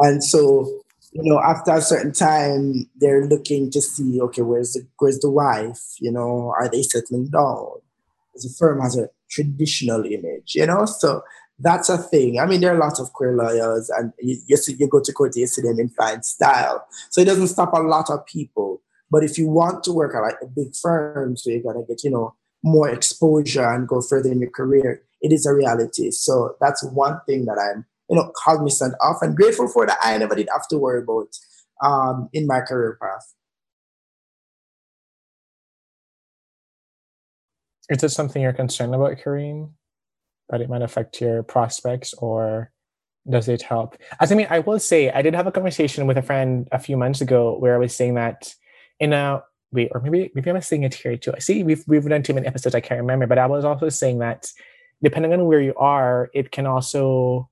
And 0.00 0.22
so, 0.22 0.82
you 1.12 1.22
know, 1.22 1.40
after 1.40 1.72
a 1.72 1.80
certain 1.80 2.12
time, 2.12 2.88
they're 2.96 3.26
looking 3.26 3.70
to 3.70 3.80
see, 3.80 4.20
okay, 4.20 4.42
where's 4.42 4.72
the 4.72 4.86
where's 4.98 5.18
the 5.20 5.30
wife? 5.30 5.82
You 6.00 6.12
know, 6.12 6.52
are 6.58 6.68
they 6.68 6.82
settling 6.82 7.28
down? 7.28 7.80
The 8.34 8.54
firm 8.56 8.80
has 8.80 8.96
a 8.96 9.08
traditional 9.30 10.04
image, 10.04 10.54
you 10.54 10.66
know, 10.66 10.84
so 10.84 11.22
that's 11.58 11.88
a 11.88 11.98
thing. 11.98 12.38
I 12.38 12.46
mean, 12.46 12.60
there 12.60 12.74
are 12.74 12.78
lots 12.78 13.00
of 13.00 13.12
queer 13.12 13.34
lawyers, 13.34 13.90
and 13.90 14.12
you, 14.20 14.38
you, 14.46 14.56
see, 14.56 14.74
you 14.78 14.88
go 14.88 15.00
to 15.00 15.12
court, 15.12 15.36
you 15.36 15.46
see 15.46 15.62
them 15.62 15.80
in 15.80 15.88
fine 15.88 16.22
style. 16.22 16.86
So 17.10 17.20
it 17.20 17.24
doesn't 17.24 17.48
stop 17.48 17.72
a 17.72 17.80
lot 17.80 18.10
of 18.10 18.24
people. 18.26 18.80
But 19.10 19.24
if 19.24 19.38
you 19.38 19.48
want 19.48 19.84
to 19.84 19.92
work 19.92 20.14
at 20.14 20.20
like 20.20 20.36
a 20.42 20.46
big 20.46 20.76
firm, 20.76 21.36
so 21.36 21.50
you're 21.50 21.62
gonna 21.62 21.84
get, 21.86 22.04
you 22.04 22.10
know, 22.10 22.34
more 22.62 22.88
exposure 22.88 23.68
and 23.68 23.88
go 23.88 24.00
further 24.00 24.30
in 24.30 24.40
your 24.40 24.50
career, 24.50 25.02
it 25.20 25.32
is 25.32 25.46
a 25.46 25.54
reality. 25.54 26.10
So 26.10 26.56
that's 26.60 26.84
one 26.84 27.20
thing 27.26 27.46
that 27.46 27.58
I'm 27.58 27.86
you 28.08 28.16
know, 28.16 28.32
cognizant 28.36 28.94
of 29.00 29.16
and 29.20 29.36
grateful 29.36 29.68
for 29.68 29.86
that 29.86 29.98
I 30.02 30.16
never 30.18 30.34
did 30.34 30.48
have 30.52 30.66
to 30.68 30.78
worry 30.78 31.02
about 31.02 31.28
um, 31.84 32.28
in 32.32 32.46
my 32.46 32.60
career 32.60 32.98
path. 33.00 33.34
Is 37.88 37.98
this 37.98 38.14
something 38.14 38.42
you're 38.42 38.52
concerned 38.52 38.94
about, 38.94 39.18
Kareem? 39.18 39.70
That 40.50 40.60
it 40.60 40.68
might 40.68 40.82
affect 40.82 41.20
your 41.20 41.42
prospects 41.42 42.14
or 42.14 42.70
does 43.28 43.48
it 43.48 43.62
help? 43.62 43.96
As 44.20 44.32
I 44.32 44.34
mean, 44.34 44.46
I 44.50 44.60
will 44.60 44.78
say 44.78 45.10
I 45.10 45.22
did 45.22 45.34
have 45.34 45.46
a 45.46 45.52
conversation 45.52 46.06
with 46.06 46.16
a 46.16 46.22
friend 46.22 46.68
a 46.72 46.78
few 46.78 46.96
months 46.96 47.20
ago 47.20 47.56
where 47.58 47.74
I 47.74 47.78
was 47.78 47.94
saying 47.94 48.14
that 48.14 48.54
in 48.98 49.12
a 49.12 49.42
wait, 49.72 49.90
or 49.92 50.00
maybe 50.00 50.30
maybe 50.34 50.50
I 50.50 50.54
was 50.54 50.66
saying 50.66 50.84
it 50.84 50.94
here 50.94 51.16
too. 51.16 51.32
I 51.34 51.38
see 51.38 51.62
we've 51.62 51.84
we've 51.86 52.08
done 52.08 52.22
too 52.22 52.34
many 52.34 52.46
episodes, 52.46 52.74
I 52.74 52.80
can't 52.80 53.00
remember, 53.00 53.26
but 53.26 53.38
I 53.38 53.46
was 53.46 53.64
also 53.64 53.88
saying 53.88 54.18
that 54.20 54.50
depending 55.02 55.32
on 55.32 55.44
where 55.44 55.60
you 55.60 55.74
are, 55.76 56.30
it 56.34 56.50
can 56.50 56.66
also 56.66 57.48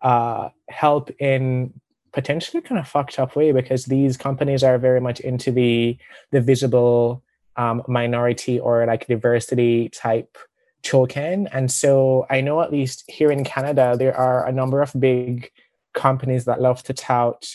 uh, 0.00 0.48
help 0.68 1.10
in 1.20 1.74
potentially 2.12 2.60
kind 2.60 2.78
of 2.78 2.88
fucked 2.88 3.18
up 3.18 3.36
way 3.36 3.52
because 3.52 3.84
these 3.84 4.16
companies 4.16 4.62
are 4.62 4.78
very 4.78 5.00
much 5.00 5.20
into 5.20 5.50
the 5.50 5.96
the 6.30 6.40
visible 6.40 7.22
um, 7.56 7.82
minority 7.88 8.58
or 8.58 8.86
like 8.86 9.06
diversity 9.06 9.88
type 9.88 10.36
token. 10.82 11.46
And 11.48 11.70
so 11.70 12.26
I 12.30 12.40
know 12.40 12.60
at 12.60 12.72
least 12.72 13.04
here 13.08 13.30
in 13.30 13.44
Canada, 13.44 13.96
there 13.98 14.16
are 14.16 14.46
a 14.46 14.52
number 14.52 14.82
of 14.82 14.92
big 14.98 15.50
companies 15.94 16.44
that 16.46 16.60
love 16.60 16.82
to 16.84 16.94
tout, 16.94 17.46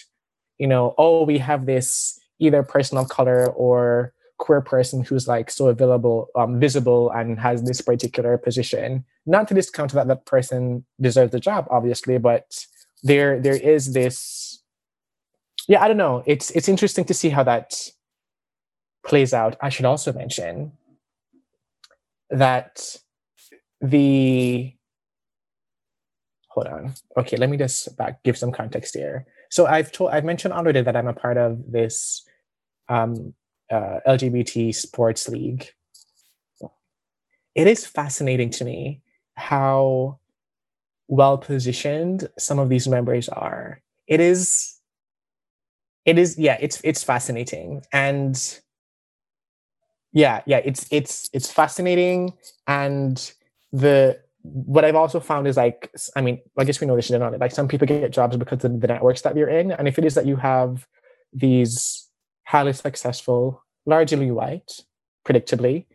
you 0.57 0.67
know, 0.67 0.93
oh, 0.97 1.23
we 1.23 1.37
have 1.39 1.65
this 1.65 2.19
either 2.39 2.63
person 2.63 2.97
of 2.97 3.09
color 3.09 3.47
or 3.51 4.13
queer 4.37 4.61
person 4.61 5.03
who's 5.03 5.27
like 5.27 5.49
so 5.49 5.67
available, 5.67 6.27
um, 6.35 6.59
visible 6.59 7.09
and 7.11 7.39
has 7.39 7.63
this 7.63 7.81
particular 7.81 8.37
position. 8.37 9.03
Not 9.25 9.47
to 9.47 9.53
discount 9.55 9.93
that 9.93 10.07
that 10.07 10.25
person 10.25 10.85
deserves 11.01 11.31
the 11.31 11.39
job, 11.39 11.67
obviously, 11.69 12.17
but 12.17 12.65
there 13.03 13.39
there 13.39 13.55
is 13.55 13.93
this 13.93 14.63
yeah, 15.67 15.83
I 15.83 15.87
don't 15.87 15.97
know. 15.97 16.23
It's 16.25 16.49
it's 16.51 16.69
interesting 16.69 17.05
to 17.05 17.13
see 17.13 17.29
how 17.29 17.43
that 17.43 17.89
plays 19.07 19.33
out. 19.33 19.55
I 19.61 19.69
should 19.69 19.85
also 19.85 20.13
mention 20.13 20.73
that 22.29 22.97
the 23.81 24.73
hold 26.49 26.67
on. 26.67 26.93
Okay, 27.15 27.37
let 27.37 27.49
me 27.49 27.57
just 27.57 27.95
back 27.97 28.21
give 28.23 28.37
some 28.37 28.51
context 28.51 28.95
here. 28.95 29.25
So 29.49 29.65
I've 29.65 29.91
told 29.91 30.11
I've 30.11 30.25
mentioned 30.25 30.53
already 30.53 30.81
that 30.81 30.95
I'm 30.95 31.07
a 31.07 31.13
part 31.13 31.37
of 31.37 31.71
this 31.71 32.27
um, 32.89 33.33
uh, 33.71 33.99
LGBT 34.07 34.75
sports 34.75 35.29
league. 35.29 35.69
It 37.55 37.67
is 37.67 37.85
fascinating 37.85 38.49
to 38.51 38.65
me 38.65 39.01
how 39.35 40.19
well 41.07 41.37
positioned 41.37 42.27
some 42.37 42.59
of 42.59 42.69
these 42.69 42.87
members 42.87 43.29
are. 43.29 43.81
It 44.05 44.19
is 44.19 44.79
it 46.05 46.17
is 46.17 46.37
yeah 46.37 46.57
it's 46.59 46.81
it's 46.83 47.03
fascinating 47.03 47.83
and 47.93 48.59
yeah 50.13 50.41
yeah 50.45 50.61
it's 50.63 50.87
it's 50.91 51.29
it's 51.33 51.51
fascinating 51.51 52.33
and 52.67 53.33
the 53.71 54.19
what 54.53 54.85
I've 54.85 54.95
also 54.95 55.19
found 55.19 55.47
is 55.47 55.57
like, 55.57 55.91
I 56.15 56.21
mean, 56.21 56.39
I 56.57 56.63
guess 56.63 56.79
we 56.79 56.87
know 56.87 56.95
this 56.95 57.09
generally. 57.09 57.37
Like 57.37 57.51
some 57.51 57.67
people 57.67 57.87
get 57.87 58.09
jobs 58.11 58.37
because 58.37 58.63
of 58.63 58.79
the 58.79 58.87
networks 58.87 59.21
that 59.21 59.35
you're 59.35 59.49
in, 59.49 59.71
and 59.71 59.87
if 59.87 59.97
it 59.97 60.05
is 60.05 60.15
that 60.15 60.25
you 60.25 60.35
have 60.37 60.87
these 61.33 62.07
highly 62.45 62.73
successful, 62.73 63.63
largely 63.85 64.31
white, 64.31 64.71
predictably, 65.27 65.85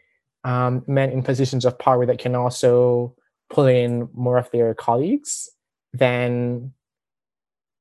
um, 0.45 0.85
men 0.87 1.11
in 1.11 1.23
positions 1.23 1.65
of 1.65 1.79
power 1.79 2.05
that 2.05 2.19
can 2.19 2.35
also 2.35 3.15
pull 3.49 3.67
in 3.67 4.09
more 4.13 4.39
of 4.39 4.51
their 4.51 4.75
colleagues, 4.75 5.49
then 5.93 6.73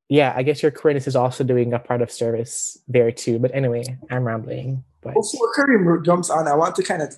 yeah, 0.10 0.34
I 0.36 0.44
guess 0.44 0.62
your 0.62 0.72
queerness 0.72 1.08
is 1.08 1.16
also 1.16 1.44
doing 1.44 1.74
a 1.74 1.80
part 1.80 2.02
of 2.02 2.12
service 2.12 2.78
there 2.88 3.12
too. 3.12 3.40
But 3.40 3.56
anyway, 3.56 3.84
I'm 4.10 4.26
rambling. 4.26 4.84
But 5.02 5.14
before 5.14 5.54
Kareem 5.58 6.06
jumps 6.06 6.30
on, 6.30 6.48
I 6.48 6.56
want 6.56 6.76
to 6.76 6.84
kind 6.84 7.02
of 7.02 7.18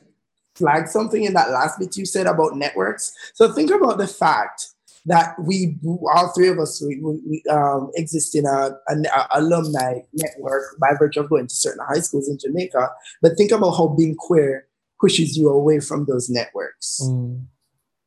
flag 0.56 0.88
something 0.88 1.24
in 1.24 1.34
that 1.34 1.50
last 1.52 1.80
bit 1.80 1.98
you 1.98 2.06
said 2.06 2.28
about 2.28 2.56
networks. 2.56 3.14
So 3.34 3.52
think 3.52 3.72
about 3.72 3.98
the 3.98 4.08
fact 4.08 4.68
that 5.06 5.36
we, 5.40 5.78
all 5.86 6.32
three 6.34 6.48
of 6.48 6.60
us, 6.60 6.82
we, 6.82 7.02
we 7.02 7.44
um, 7.50 7.92
exist 7.96 8.36
in 8.36 8.46
a, 8.46 8.72
an 8.88 9.06
alumni 9.32 10.00
network 10.14 10.80
by 10.80 10.94
virtue 10.98 11.20
of 11.20 11.30
going 11.30 11.48
to 11.48 11.56
certain 11.56 11.86
high 11.86 12.00
schools 12.00 12.30
in 12.30 12.38
Jamaica. 12.40 12.90
But 13.22 13.34
think 13.38 13.52
about 13.52 13.72
how 13.72 13.88
being 13.88 14.16
queer 14.16 14.68
pushes 15.02 15.36
you 15.36 15.50
away 15.50 15.82
from 15.82 16.06
those 16.06 16.30
networks. 16.30 17.02
Mm. 17.04 17.46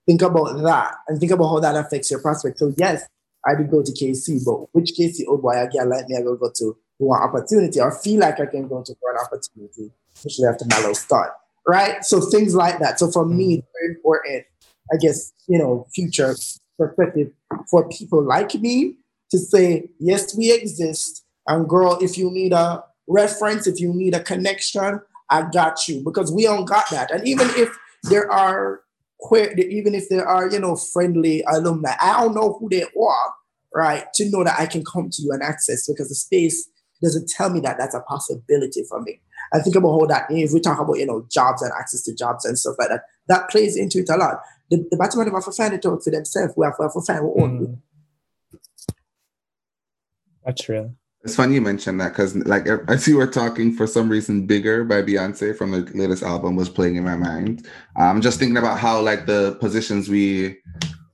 Think 0.06 0.22
about 0.22 0.62
that 0.62 0.94
and 1.08 1.20
think 1.20 1.32
about 1.32 1.48
how 1.48 1.60
that 1.60 1.76
affects 1.76 2.10
your 2.10 2.20
prospect. 2.20 2.58
So 2.58 2.72
yes, 2.78 3.04
I 3.46 3.54
did 3.54 3.70
go 3.70 3.82
to 3.82 3.92
KC, 3.92 4.44
but 4.44 4.72
which 4.72 4.92
KC 4.98 5.24
oh 5.28 5.36
boy 5.36 5.50
I 5.50 5.66
get 5.66 5.86
like 5.86 6.08
me, 6.08 6.16
I 6.16 6.22
go 6.22 6.38
to 6.54 6.76
an 7.00 7.10
opportunity 7.10 7.80
or 7.80 7.92
feel 7.92 8.20
like 8.20 8.40
I 8.40 8.46
can 8.46 8.68
go 8.68 8.82
to 8.82 8.94
for 9.00 9.12
an 9.12 9.18
opportunity, 9.24 9.92
especially 10.14 10.46
after 10.46 10.64
my 10.68 10.80
low 10.80 10.92
start. 10.92 11.32
Right? 11.68 12.04
So 12.04 12.20
things 12.20 12.54
like 12.54 12.78
that. 12.78 12.98
So 12.98 13.10
for 13.10 13.26
me, 13.26 13.44
mm-hmm. 13.44 13.58
it's 13.58 13.68
very 13.80 13.94
important, 13.96 14.46
I 14.92 14.96
guess, 14.98 15.32
you 15.48 15.58
know, 15.58 15.86
future 15.94 16.34
perspective 16.78 17.32
for 17.70 17.88
people 17.88 18.22
like 18.22 18.54
me 18.54 18.96
to 19.30 19.38
say, 19.38 19.88
yes, 19.98 20.36
we 20.36 20.52
exist. 20.52 21.24
And 21.48 21.68
girl, 21.68 21.98
if 22.00 22.16
you 22.16 22.30
need 22.30 22.52
a 22.52 22.84
reference, 23.08 23.66
if 23.66 23.80
you 23.80 23.92
need 23.92 24.14
a 24.14 24.22
connection, 24.22 25.00
I 25.28 25.42
got 25.52 25.88
you. 25.88 26.02
Because 26.04 26.32
we 26.32 26.44
don't 26.44 26.66
got 26.66 26.88
that. 26.90 27.10
And 27.10 27.26
even 27.26 27.48
if 27.50 27.76
there 28.04 28.30
are 28.30 28.82
queer, 29.18 29.52
even 29.58 29.94
if 29.94 30.08
there 30.08 30.26
are, 30.26 30.48
you 30.48 30.60
know, 30.60 30.76
friendly 30.76 31.42
alumni, 31.48 31.94
I 32.00 32.20
don't 32.22 32.34
know 32.34 32.56
who 32.60 32.68
they 32.68 32.84
are, 32.84 33.34
right? 33.74 34.04
To 34.14 34.30
know 34.30 34.44
that 34.44 34.58
I 34.58 34.66
can 34.66 34.84
come 34.84 35.10
to 35.10 35.22
you 35.22 35.32
and 35.32 35.42
access 35.42 35.86
because 35.88 36.08
the 36.08 36.14
space 36.14 36.68
doesn't 37.02 37.28
tell 37.28 37.50
me 37.50 37.60
that 37.60 37.76
that's 37.78 37.94
a 37.94 38.00
possibility 38.00 38.82
for 38.88 39.00
me. 39.00 39.20
I 39.52 39.60
think 39.60 39.76
about 39.76 40.00
how 40.00 40.06
that 40.06 40.26
if 40.30 40.52
we 40.52 40.60
talk 40.60 40.80
about, 40.80 40.98
you 40.98 41.06
know, 41.06 41.26
jobs 41.30 41.62
and 41.62 41.72
access 41.78 42.02
to 42.02 42.14
jobs 42.14 42.44
and 42.44 42.58
stuff 42.58 42.76
like 42.78 42.88
that, 42.88 43.04
that 43.28 43.50
plays 43.50 43.76
into 43.76 44.00
it 44.00 44.08
a 44.08 44.16
lot. 44.16 44.40
The, 44.70 44.84
the 44.90 44.96
bottom 44.96 45.32
have 45.32 45.44
to 45.44 45.52
find 45.52 45.74
it 45.74 45.86
out 45.86 46.02
for 46.02 46.10
themselves. 46.10 46.54
We 46.56 46.66
have 46.66 46.76
to 46.76 47.00
find 47.00 47.20
our 47.20 47.40
own. 47.40 47.66
Mm. 47.66 47.78
That's 50.44 50.68
real. 50.68 50.94
It's 51.22 51.34
funny 51.34 51.54
you 51.54 51.60
mentioned 51.60 52.00
that 52.00 52.10
because, 52.10 52.36
like, 52.36 52.68
as 52.88 53.08
you 53.08 53.16
were 53.16 53.26
talking, 53.26 53.72
for 53.72 53.88
some 53.88 54.08
reason, 54.08 54.46
"Bigger" 54.46 54.84
by 54.84 55.02
Beyonce 55.02 55.56
from 55.56 55.72
the 55.72 55.80
latest 55.92 56.22
album 56.22 56.54
was 56.54 56.68
playing 56.68 56.94
in 56.94 57.02
my 57.02 57.16
mind. 57.16 57.66
I'm 57.96 58.20
just 58.20 58.38
thinking 58.38 58.56
about 58.56 58.78
how, 58.78 59.00
like, 59.00 59.26
the 59.26 59.56
positions 59.58 60.08
we 60.08 60.58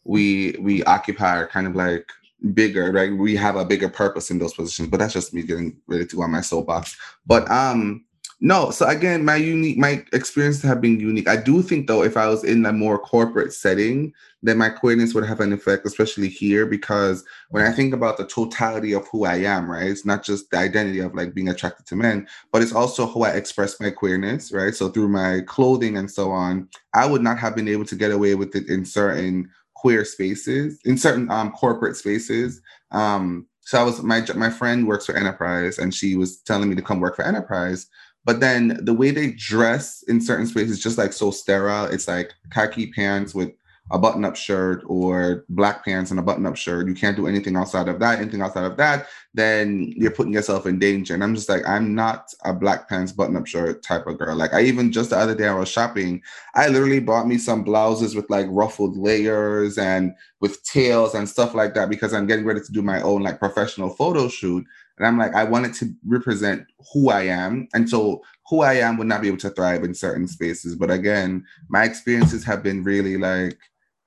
we 0.04 0.54
we 0.60 0.82
occupy 0.84 1.38
are 1.38 1.46
kind 1.46 1.66
of 1.66 1.74
like 1.74 2.10
bigger, 2.54 2.92
right? 2.92 3.12
We 3.12 3.36
have 3.36 3.56
a 3.56 3.64
bigger 3.64 3.88
purpose 3.88 4.30
in 4.30 4.38
those 4.38 4.54
positions. 4.54 4.88
But 4.88 5.00
that's 5.00 5.14
just 5.14 5.34
me 5.34 5.42
getting 5.42 5.76
ready 5.86 6.06
to 6.06 6.16
go 6.16 6.22
on 6.22 6.30
my 6.30 6.40
soapbox. 6.40 6.96
But 7.26 7.50
um, 7.50 8.04
no, 8.44 8.72
so 8.72 8.88
again, 8.88 9.24
my 9.24 9.36
unique, 9.36 9.78
my 9.78 10.04
experiences 10.12 10.62
have 10.62 10.80
been 10.80 10.98
unique. 10.98 11.28
I 11.28 11.36
do 11.36 11.62
think 11.62 11.86
though, 11.86 12.02
if 12.02 12.16
I 12.16 12.26
was 12.26 12.42
in 12.42 12.66
a 12.66 12.72
more 12.72 12.98
corporate 12.98 13.52
setting, 13.52 14.12
then 14.42 14.58
my 14.58 14.68
queerness 14.68 15.14
would 15.14 15.24
have 15.24 15.38
an 15.38 15.52
effect, 15.52 15.86
especially 15.86 16.28
here, 16.28 16.66
because 16.66 17.24
when 17.50 17.64
I 17.64 17.70
think 17.70 17.94
about 17.94 18.16
the 18.16 18.26
totality 18.26 18.94
of 18.94 19.06
who 19.06 19.26
I 19.26 19.36
am, 19.36 19.70
right, 19.70 19.86
it's 19.86 20.04
not 20.04 20.24
just 20.24 20.50
the 20.50 20.56
identity 20.56 20.98
of 20.98 21.14
like 21.14 21.34
being 21.34 21.50
attracted 21.50 21.86
to 21.86 21.94
men, 21.94 22.26
but 22.50 22.62
it's 22.62 22.72
also 22.72 23.06
how 23.06 23.22
I 23.22 23.30
express 23.30 23.78
my 23.78 23.90
queerness, 23.90 24.50
right? 24.50 24.74
So 24.74 24.88
through 24.88 25.08
my 25.08 25.42
clothing 25.46 25.96
and 25.96 26.10
so 26.10 26.32
on, 26.32 26.68
I 26.94 27.06
would 27.06 27.22
not 27.22 27.38
have 27.38 27.54
been 27.54 27.68
able 27.68 27.84
to 27.84 27.94
get 27.94 28.10
away 28.10 28.34
with 28.34 28.56
it 28.56 28.68
in 28.68 28.84
certain 28.84 29.50
queer 29.82 30.04
spaces, 30.04 30.80
in 30.84 30.96
certain 30.96 31.30
um, 31.30 31.50
corporate 31.52 31.96
spaces. 31.96 32.60
Um, 32.92 33.46
so 33.60 33.80
I 33.80 33.82
was 33.82 34.02
my 34.02 34.24
my 34.34 34.50
friend 34.50 34.86
works 34.86 35.06
for 35.06 35.16
Enterprise, 35.16 35.78
and 35.78 35.94
she 35.94 36.16
was 36.16 36.40
telling 36.42 36.68
me 36.68 36.76
to 36.76 36.82
come 36.82 37.00
work 37.00 37.16
for 37.16 37.24
Enterprise 37.24 37.88
but 38.24 38.40
then 38.40 38.78
the 38.80 38.94
way 38.94 39.10
they 39.10 39.32
dress 39.32 40.02
in 40.04 40.20
certain 40.20 40.46
spaces 40.46 40.82
just 40.82 40.98
like 40.98 41.12
so 41.12 41.30
sterile. 41.30 41.86
It's 41.86 42.06
like 42.06 42.32
khaki 42.50 42.92
pants 42.92 43.34
with 43.34 43.50
a 43.92 43.98
button-up 43.98 44.34
shirt 44.34 44.82
or 44.86 45.44
black 45.50 45.84
pants 45.84 46.10
and 46.10 46.18
a 46.18 46.22
button-up 46.22 46.56
shirt. 46.56 46.88
You 46.88 46.94
can't 46.94 47.16
do 47.16 47.26
anything 47.26 47.56
outside 47.56 47.88
of 47.88 48.00
that. 48.00 48.18
Anything 48.18 48.40
outside 48.40 48.64
of 48.64 48.78
that, 48.78 49.06
then 49.34 49.92
you're 49.94 50.10
putting 50.10 50.32
yourself 50.32 50.64
in 50.66 50.78
danger. 50.78 51.12
And 51.12 51.22
I'm 51.22 51.34
just 51.34 51.50
like, 51.50 51.62
I'm 51.68 51.94
not 51.94 52.32
a 52.44 52.54
black 52.54 52.88
pants 52.88 53.12
button-up 53.12 53.46
shirt 53.46 53.82
type 53.82 54.06
of 54.06 54.18
girl. 54.18 54.34
Like 54.34 54.54
I 54.54 54.62
even 54.62 54.92
just 54.92 55.10
the 55.10 55.18
other 55.18 55.34
day 55.34 55.46
I 55.46 55.54
was 55.54 55.68
shopping, 55.68 56.22
I 56.54 56.68
literally 56.68 57.00
bought 57.00 57.28
me 57.28 57.36
some 57.36 57.62
blouses 57.62 58.14
with 58.14 58.30
like 58.30 58.46
ruffled 58.48 58.96
layers 58.96 59.76
and 59.76 60.14
with 60.40 60.62
tails 60.64 61.14
and 61.14 61.28
stuff 61.28 61.54
like 61.54 61.74
that 61.74 61.90
because 61.90 62.14
I'm 62.14 62.26
getting 62.26 62.46
ready 62.46 62.60
to 62.60 62.72
do 62.72 62.80
my 62.80 63.02
own 63.02 63.22
like 63.22 63.38
professional 63.38 63.90
photo 63.90 64.26
shoot. 64.26 64.64
And 64.98 65.06
I'm 65.06 65.18
like, 65.18 65.34
I 65.34 65.44
wanted 65.44 65.74
to 65.74 65.92
represent 66.06 66.64
who 66.92 67.10
I 67.10 67.22
am. 67.22 67.68
And 67.74 67.88
so 67.88 68.22
who 68.48 68.60
I 68.60 68.74
am 68.74 68.96
would 68.96 69.06
not 69.06 69.22
be 69.22 69.28
able 69.28 69.38
to 69.38 69.50
thrive 69.50 69.84
in 69.84 69.94
certain 69.94 70.28
spaces. 70.28 70.76
But 70.76 70.90
again, 70.90 71.44
my 71.68 71.84
experiences 71.84 72.44
have 72.44 72.62
been 72.62 72.84
really 72.84 73.16
like 73.16 73.58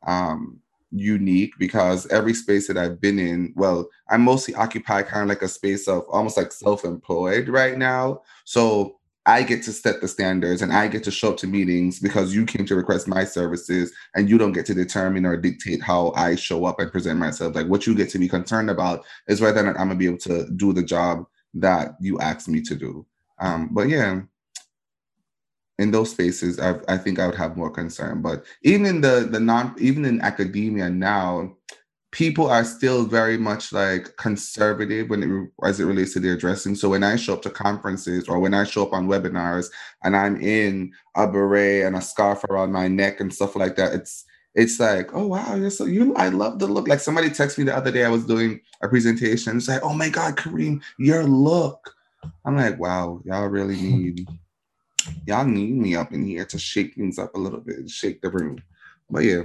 um 0.06 0.60
unique 0.91 1.53
because 1.60 2.08
every 2.08 2.34
space 2.34 2.68
that 2.68 2.78
I've 2.78 3.01
been 3.01 3.20
in, 3.20 3.53
well, 3.56 3.89
I 4.10 4.18
mostly 4.18 4.56
occupy 4.56 5.01
kind 5.03 5.24
of 5.24 5.30
like 5.30 5.41
a 5.41 5.47
space 5.47 5.88
of 5.88 6.03
almost 6.10 6.38
like 6.38 6.51
self-employed 6.51 7.49
right 7.49 7.78
now. 7.78 8.22
So 8.45 8.97
I 9.28 9.41
get 9.41 9.64
to 9.64 9.72
set 9.74 10.01
the 10.01 10.08
standards 10.08 10.62
and 10.62 10.72
I 10.72 10.88
get 10.88 11.03
to 11.06 11.12
show 11.12 11.32
up 11.32 11.38
to 11.38 11.47
meetings 11.47 11.99
because 11.99 12.36
you 12.36 12.45
came 12.45 12.66
to 12.68 12.76
request 12.76 13.08
my 13.08 13.24
services 13.24 13.91
and 14.16 14.30
you 14.30 14.38
don't 14.38 14.51
get 14.51 14.68
to 14.68 14.76
determine 14.76 15.26
or 15.26 15.36
dictate 15.36 15.82
how 15.82 16.12
I 16.16 16.36
show 16.36 16.66
up 16.66 16.80
and 16.80 16.91
present 16.91 17.20
myself. 17.20 17.56
Like 17.56 17.68
what 17.68 17.88
you 17.88 17.95
get 17.95 18.10
to 18.12 18.20
be 18.20 18.30
concerned 18.30 18.70
about 18.70 19.03
is 19.28 19.41
whether 19.41 19.62
or 19.62 19.64
not 19.64 19.80
I'm 19.80 19.88
gonna 19.88 19.95
be 19.95 20.06
able 20.06 20.20
to 20.20 20.47
do 20.51 20.74
the 20.74 20.84
job 20.84 21.26
that 21.56 21.95
you 21.99 22.20
asked 22.20 22.47
me 22.47 22.62
to 22.62 22.76
do. 22.76 23.06
Um, 23.39 23.70
but 23.72 23.89
yeah, 23.89 24.22
in 25.80 25.91
those 25.91 26.11
spaces, 26.11 26.59
I, 26.59 26.76
I 26.88 26.97
think 26.97 27.19
I 27.19 27.28
would 27.28 27.36
have 27.36 27.57
more 27.57 27.69
concern. 27.69 28.21
But 28.21 28.45
even 28.63 28.86
in 28.86 29.01
the 29.01 29.28
the 29.30 29.39
non, 29.39 29.76
even 29.80 30.05
in 30.05 30.21
academia 30.21 30.89
now, 30.89 31.55
people 32.11 32.47
are 32.47 32.63
still 32.63 33.03
very 33.03 33.38
much 33.38 33.73
like 33.73 34.15
conservative 34.15 35.09
when 35.09 35.21
it 35.21 35.67
as 35.67 35.82
it 35.82 35.86
relates 35.86 36.13
to 36.13 36.19
their 36.21 36.38
dressing. 36.38 36.73
So 36.73 36.89
when 36.89 37.03
I 37.03 37.17
show 37.17 37.34
up 37.34 37.41
to 37.41 37.49
conferences 37.49 38.30
or 38.30 38.39
when 38.39 38.53
I 38.53 38.63
show 38.63 38.84
up 38.84 38.93
on 38.93 39.07
webinars 39.07 39.69
and 40.03 40.15
I'm 40.15 40.39
in 40.39 40.93
a 41.15 41.28
beret 41.28 41.84
and 41.84 41.97
a 41.97 42.01
scarf 42.01 42.45
around 42.45 42.71
my 42.71 42.88
neck 42.88 43.19
and 43.19 43.34
stuff 43.34 43.55
like 43.57 43.76
that, 43.76 43.93
it's 43.93 44.23
it's 44.53 44.80
like, 44.80 45.13
oh 45.13 45.28
wow, 45.28 45.55
you're 45.55 45.69
so 45.69 45.84
you 45.84 46.15
I 46.15 46.30
love 46.30 46.59
the 46.59 46.67
look. 46.67 46.88
Like 46.88 47.01
somebody 47.01 47.30
texted 47.30 47.57
me 47.57 47.63
the 47.65 47.76
other 47.76 47.91
day, 47.91 48.05
I 48.05 48.09
was 48.09 48.26
doing 48.26 48.61
a 48.82 48.88
presentation. 48.88 49.57
It's 49.57 49.67
like, 49.67 49.84
oh 49.84 49.93
my 49.93 50.07
God, 50.07 50.38
Kareem, 50.38 50.82
your 50.97 51.26
look. 51.26 51.93
I'm 52.45 52.55
like, 52.55 52.80
wow, 52.80 53.19
y'all 53.26 53.47
really 53.47 53.76
need 53.76 54.26
y'all 55.26 55.45
need 55.45 55.76
me 55.76 55.95
up 55.95 56.14
in 56.14 56.26
here 56.26 56.45
to 56.45 56.60
shake 56.60 56.95
things 56.95 57.20
up 57.20 57.36
a 57.36 57.39
little 57.39 57.60
bit, 57.60 57.89
shake 57.89 58.22
the 58.22 58.30
room. 58.30 58.58
But 59.10 59.24
yeah. 59.24 59.43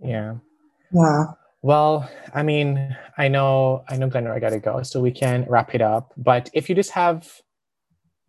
Yeah. 0.00 0.34
Yeah. 0.92 1.24
Well, 1.62 2.08
I 2.34 2.42
mean, 2.42 2.96
I 3.16 3.28
know, 3.28 3.84
I 3.88 3.96
know, 3.96 4.08
Glenn, 4.08 4.26
I 4.26 4.38
gotta 4.38 4.60
go, 4.60 4.82
so 4.82 5.00
we 5.00 5.10
can 5.10 5.44
wrap 5.48 5.74
it 5.74 5.82
up. 5.82 6.12
But 6.16 6.50
if 6.52 6.68
you 6.68 6.74
just 6.74 6.92
have, 6.92 7.28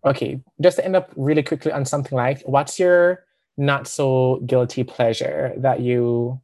okay, 0.04 0.42
just 0.62 0.78
to 0.78 0.86
end 0.86 0.96
up 0.96 1.12
really 1.16 1.44
quickly 1.44 1.72
on 1.72 1.86
something 1.86 2.16
like, 2.16 2.42
what's 2.42 2.80
your 2.80 3.24
not 3.58 3.88
so 3.88 4.42
guilty 4.46 4.84
pleasure 4.84 5.54
that 5.58 5.82
you, 5.82 6.42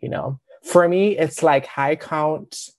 you 0.00 0.08
know, 0.08 0.40
for 0.62 0.88
me, 0.88 1.18
it's 1.18 1.42
like 1.42 1.66
high 1.66 1.96
count, 1.96 2.70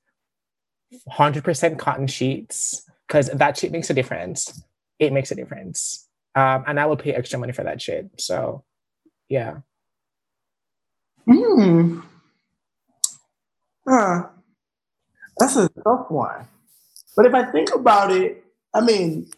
hundred 1.10 1.44
percent 1.44 1.78
cotton 1.78 2.08
sheets 2.08 2.85
because 3.08 3.30
that 3.30 3.58
shit 3.58 3.72
makes 3.72 3.90
a 3.90 3.94
difference. 3.94 4.64
It 5.00 5.14
makes 5.14 5.32
a 5.32 5.36
difference, 5.36 6.08
um, 6.36 6.64
and 6.68 6.80
I 6.80 6.86
will 6.86 6.98
pay 6.98 7.14
extra 7.14 7.40
money 7.40 7.52
for 7.54 7.64
that 7.64 7.82
shit. 7.82 8.10
So, 8.18 8.64
yeah. 9.30 9.58
Hmm. 11.30 12.00
Huh. 13.88 14.28
That's 15.38 15.56
a 15.58 15.70
tough 15.84 16.10
one. 16.10 16.48
But 17.16 17.26
if 17.26 17.34
I 17.34 17.52
think 17.52 17.74
about 17.74 18.12
it, 18.12 18.44
I 18.74 18.82
mean, 18.82 19.30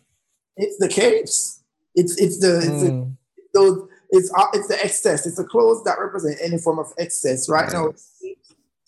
it's 0.56 0.78
the 0.78 0.88
case. 0.88 1.62
It's 1.96 2.16
it's 2.18 2.40
the 2.40 2.58
it's 2.58 2.82
the, 2.84 2.92
Mm. 2.92 3.18
those 3.54 3.88
it's 4.12 4.32
uh, 4.38 4.48
it's 4.54 4.68
the 4.68 4.84
excess. 4.84 5.26
It's 5.26 5.38
the 5.38 5.44
clothes 5.44 5.84
that 5.84 6.00
represent 6.00 6.38
any 6.42 6.58
form 6.58 6.80
of 6.80 6.94
excess. 6.98 7.50
Right 7.50 7.72
now, 7.72 7.94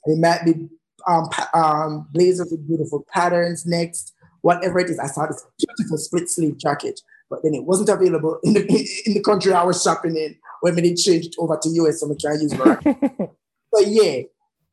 it 0.05 0.17
might 0.19 0.45
be 0.45 0.69
um, 1.07 1.29
um, 1.53 2.07
blazers 2.11 2.51
with 2.51 2.67
beautiful 2.67 3.05
patterns. 3.11 3.65
Next, 3.65 4.13
whatever 4.41 4.79
it 4.79 4.89
is, 4.89 4.99
I 4.99 5.07
saw 5.07 5.25
this 5.27 5.45
beautiful 5.57 5.97
split 5.97 6.29
sleeve 6.29 6.57
jacket, 6.57 7.01
but 7.29 7.43
then 7.43 7.53
it 7.53 7.63
wasn't 7.63 7.89
available 7.89 8.39
in 8.43 8.53
the 8.53 8.61
in 9.05 9.13
the 9.13 9.21
country 9.21 9.53
I 9.53 9.63
was 9.63 9.81
shopping 9.81 10.15
in 10.15 10.35
when 10.61 10.75
they 10.75 10.93
changed 10.93 11.35
over 11.37 11.57
to 11.61 11.69
US, 11.69 12.01
so 12.01 12.11
I 12.11 12.15
can't 12.15 12.41
use 12.41 12.53
it. 12.53 13.29
But 13.71 13.85
yeah, 13.85 14.21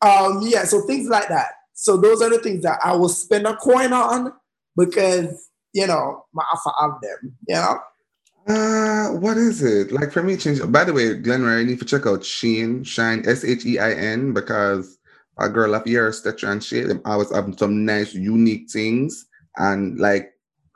um, 0.01 0.41
yeah. 0.43 0.65
So 0.65 0.81
things 0.87 1.09
like 1.09 1.29
that. 1.29 1.51
So 1.75 1.99
those 1.99 2.23
are 2.23 2.31
the 2.31 2.39
things 2.39 2.63
that 2.63 2.79
I 2.83 2.97
will 2.97 3.11
spend 3.11 3.47
a 3.47 3.55
coin 3.57 3.93
on 3.93 4.33
because 4.75 5.51
you 5.75 5.87
know 5.87 6.25
my 6.33 6.45
offer 6.53 6.71
of 6.81 7.01
them. 7.03 7.37
You 7.47 7.55
know. 7.57 7.79
Uh, 8.49 9.11
what 9.19 9.37
is 9.37 9.63
it? 9.63 9.91
Like 9.91 10.13
for 10.13 10.23
me, 10.23 10.37
change. 10.37 10.61
By 10.71 10.85
the 10.85 10.93
way, 10.93 11.15
Glenn, 11.15 11.45
I 11.45 11.65
need 11.65 11.81
to 11.81 11.85
check 11.85 12.07
out 12.07 12.25
Sheen, 12.25 12.85
Shine, 12.85 13.29
S 13.29 13.45
H 13.45 13.67
E 13.67 13.79
I 13.79 13.93
N, 13.93 14.33
because 14.33 14.99
a 15.39 15.49
girl 15.49 15.75
up 15.75 15.87
here, 15.87 16.09
Stetcher 16.11 16.51
and 16.51 16.63
shit, 16.63 16.89
them 16.89 17.03
always 17.05 17.35
have 17.35 17.53
some 17.59 17.85
nice, 17.85 18.15
unique 18.15 18.71
things. 18.71 19.27
And 19.57 19.99
like, 19.99 20.33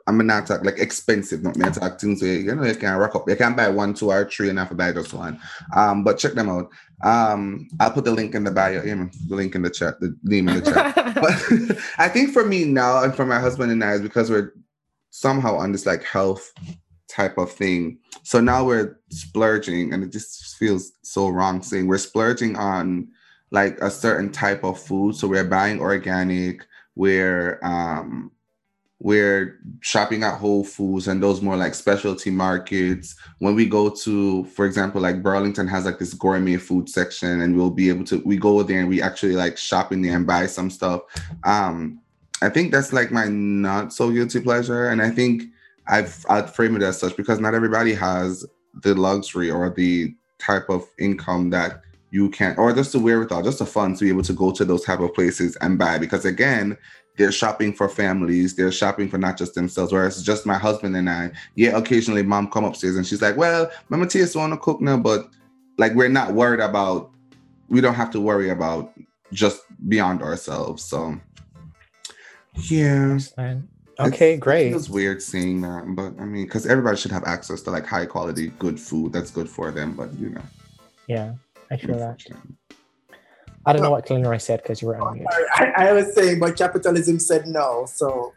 I'm 0.07 0.25
not 0.25 0.47
talk 0.47 0.63
like 0.65 0.79
expensive, 0.79 1.43
not 1.43 1.55
me 1.55 1.69
talk 1.69 1.99
things 1.99 2.21
where 2.21 2.33
you 2.33 2.55
know 2.55 2.63
you 2.63 2.75
can 2.75 2.97
rock 2.97 3.15
up. 3.15 3.29
You 3.29 3.35
can 3.35 3.55
buy 3.55 3.69
one, 3.69 3.93
two, 3.93 4.11
or 4.11 4.29
three, 4.29 4.49
and 4.49 4.59
have 4.59 4.69
to 4.69 4.75
buy 4.75 4.91
just 4.91 5.13
one. 5.13 5.39
Um, 5.75 6.03
but 6.03 6.17
check 6.17 6.33
them 6.33 6.49
out. 6.49 6.69
Um, 7.03 7.69
I'll 7.79 7.91
put 7.91 8.05
the 8.05 8.11
link 8.11 8.35
in 8.35 8.43
the 8.43 8.51
bio, 8.51 8.83
yeah, 8.83 8.95
man, 8.95 9.11
the 9.27 9.35
link 9.35 9.55
in 9.55 9.61
the 9.61 9.69
chat, 9.69 9.99
the 9.99 10.15
name 10.23 10.49
in 10.49 10.63
the 10.63 10.71
chat. 10.71 10.95
but 11.15 11.77
I 11.97 12.09
think 12.09 12.31
for 12.31 12.45
me 12.45 12.65
now 12.65 13.03
and 13.03 13.15
for 13.15 13.25
my 13.25 13.39
husband 13.39 13.71
and 13.71 13.83
I 13.83 13.93
is 13.93 14.01
because 14.01 14.29
we're 14.29 14.53
somehow 15.11 15.57
on 15.57 15.71
this 15.71 15.85
like 15.85 16.03
health 16.03 16.51
type 17.07 17.37
of 17.37 17.51
thing. 17.51 17.99
So 18.23 18.39
now 18.39 18.63
we're 18.65 18.99
splurging, 19.09 19.93
and 19.93 20.03
it 20.03 20.11
just 20.11 20.57
feels 20.57 20.93
so 21.03 21.29
wrong 21.29 21.61
saying 21.61 21.87
we're 21.87 21.97
splurging 21.97 22.55
on 22.55 23.07
like 23.51 23.77
a 23.81 23.91
certain 23.91 24.31
type 24.31 24.63
of 24.63 24.79
food. 24.79 25.15
So 25.15 25.27
we're 25.27 25.43
buying 25.43 25.79
organic, 25.79 26.65
we're 26.95 27.59
um 27.63 28.31
we're 29.03 29.59
shopping 29.79 30.21
at 30.21 30.37
Whole 30.37 30.63
Foods 30.63 31.07
and 31.07 31.23
those 31.23 31.41
more 31.41 31.57
like 31.57 31.73
specialty 31.73 32.29
markets. 32.29 33.15
When 33.39 33.55
we 33.55 33.65
go 33.65 33.89
to, 33.89 34.45
for 34.45 34.67
example, 34.67 35.01
like 35.01 35.23
Burlington 35.23 35.67
has 35.67 35.85
like 35.85 35.97
this 35.97 36.13
gourmet 36.13 36.57
food 36.57 36.87
section, 36.87 37.41
and 37.41 37.57
we'll 37.57 37.71
be 37.71 37.89
able 37.89 38.03
to 38.05 38.21
we 38.23 38.37
go 38.37 38.61
there 38.61 38.79
and 38.79 38.89
we 38.89 39.01
actually 39.01 39.33
like 39.33 39.57
shop 39.57 39.91
in 39.91 40.03
there 40.03 40.15
and 40.15 40.27
buy 40.27 40.45
some 40.45 40.69
stuff. 40.69 41.01
Um, 41.43 41.99
I 42.43 42.49
think 42.49 42.71
that's 42.71 42.93
like 42.93 43.11
my 43.11 43.25
not 43.27 43.91
so 43.91 44.11
guilty 44.11 44.39
pleasure, 44.39 44.89
and 44.89 45.01
I 45.01 45.09
think 45.09 45.45
I've 45.87 46.23
I'd 46.29 46.51
frame 46.51 46.75
it 46.75 46.83
as 46.83 46.99
such 46.99 47.17
because 47.17 47.39
not 47.39 47.55
everybody 47.55 47.95
has 47.95 48.45
the 48.83 48.93
luxury 48.93 49.49
or 49.49 49.71
the 49.71 50.13
type 50.37 50.69
of 50.69 50.85
income 50.99 51.49
that 51.49 51.81
you 52.11 52.29
can, 52.29 52.55
or 52.57 52.71
just 52.73 52.91
the 52.91 52.99
wherewithal, 52.99 53.41
just 53.41 53.59
the 53.59 53.65
funds 53.65 53.99
to 53.99 54.05
be 54.05 54.11
able 54.11 54.21
to 54.23 54.33
go 54.33 54.51
to 54.51 54.65
those 54.65 54.83
type 54.83 54.99
of 54.99 55.13
places 55.15 55.55
and 55.61 55.79
buy. 55.79 55.97
Because 55.97 56.25
again, 56.25 56.77
they're 57.17 57.31
shopping 57.31 57.73
for 57.73 57.87
families, 57.89 58.55
they're 58.55 58.71
shopping 58.71 59.09
for 59.09 59.17
not 59.17 59.37
just 59.37 59.53
themselves. 59.55 59.91
Whereas 59.91 60.23
just 60.23 60.45
my 60.45 60.57
husband 60.57 60.95
and 60.95 61.09
I, 61.09 61.31
yeah, 61.55 61.77
occasionally 61.77 62.23
mom 62.23 62.49
come 62.49 62.63
upstairs 62.63 62.95
and 62.95 63.05
she's 63.05 63.21
like, 63.21 63.37
"Well, 63.37 63.69
Mama 63.89 64.07
Tia's 64.07 64.35
want 64.35 64.53
to 64.53 64.57
cook 64.57 64.81
now," 64.81 64.97
but 64.97 65.29
like 65.77 65.93
we're 65.93 66.09
not 66.09 66.33
worried 66.33 66.59
about. 66.61 67.11
We 67.69 67.79
don't 67.81 67.93
have 67.95 68.11
to 68.11 68.19
worry 68.19 68.49
about 68.49 68.91
just 69.31 69.61
beyond 69.87 70.21
ourselves. 70.21 70.83
So 70.83 71.17
yeah. 72.69 73.17
Okay, 73.99 74.33
It 74.33 74.39
great. 74.39 74.71
feels 74.71 74.89
weird 74.89 75.21
saying 75.21 75.61
that, 75.61 75.83
but 75.95 76.19
I 76.19 76.25
mean, 76.25 76.45
because 76.45 76.65
everybody 76.65 76.97
should 76.97 77.11
have 77.11 77.23
access 77.25 77.61
to 77.63 77.71
like 77.71 77.85
high 77.85 78.05
quality, 78.05 78.47
good 78.57 78.79
food 78.79 79.13
that's 79.13 79.29
good 79.31 79.47
for 79.47 79.69
them. 79.71 79.93
But 79.93 80.11
you 80.19 80.29
know, 80.29 80.41
Yeah, 81.07 81.33
I 81.69 81.77
feel 81.77 81.97
that. 81.99 82.19
Unfortunately. 83.65 83.65
I 83.65 83.73
don't 83.73 83.83
know 83.83 83.91
what 83.91 84.05
Glenroy 84.05 84.41
said 84.41 84.61
because 84.63 84.81
you 84.81 84.87
were 84.87 84.97
on 84.97 85.15
mute. 85.15 85.27
I, 85.55 85.89
I 85.89 85.93
was 85.93 86.13
saying, 86.13 86.39
but 86.39 86.57
capitalism 86.57 87.19
said 87.19 87.47
no. 87.47 87.85
So 87.87 88.33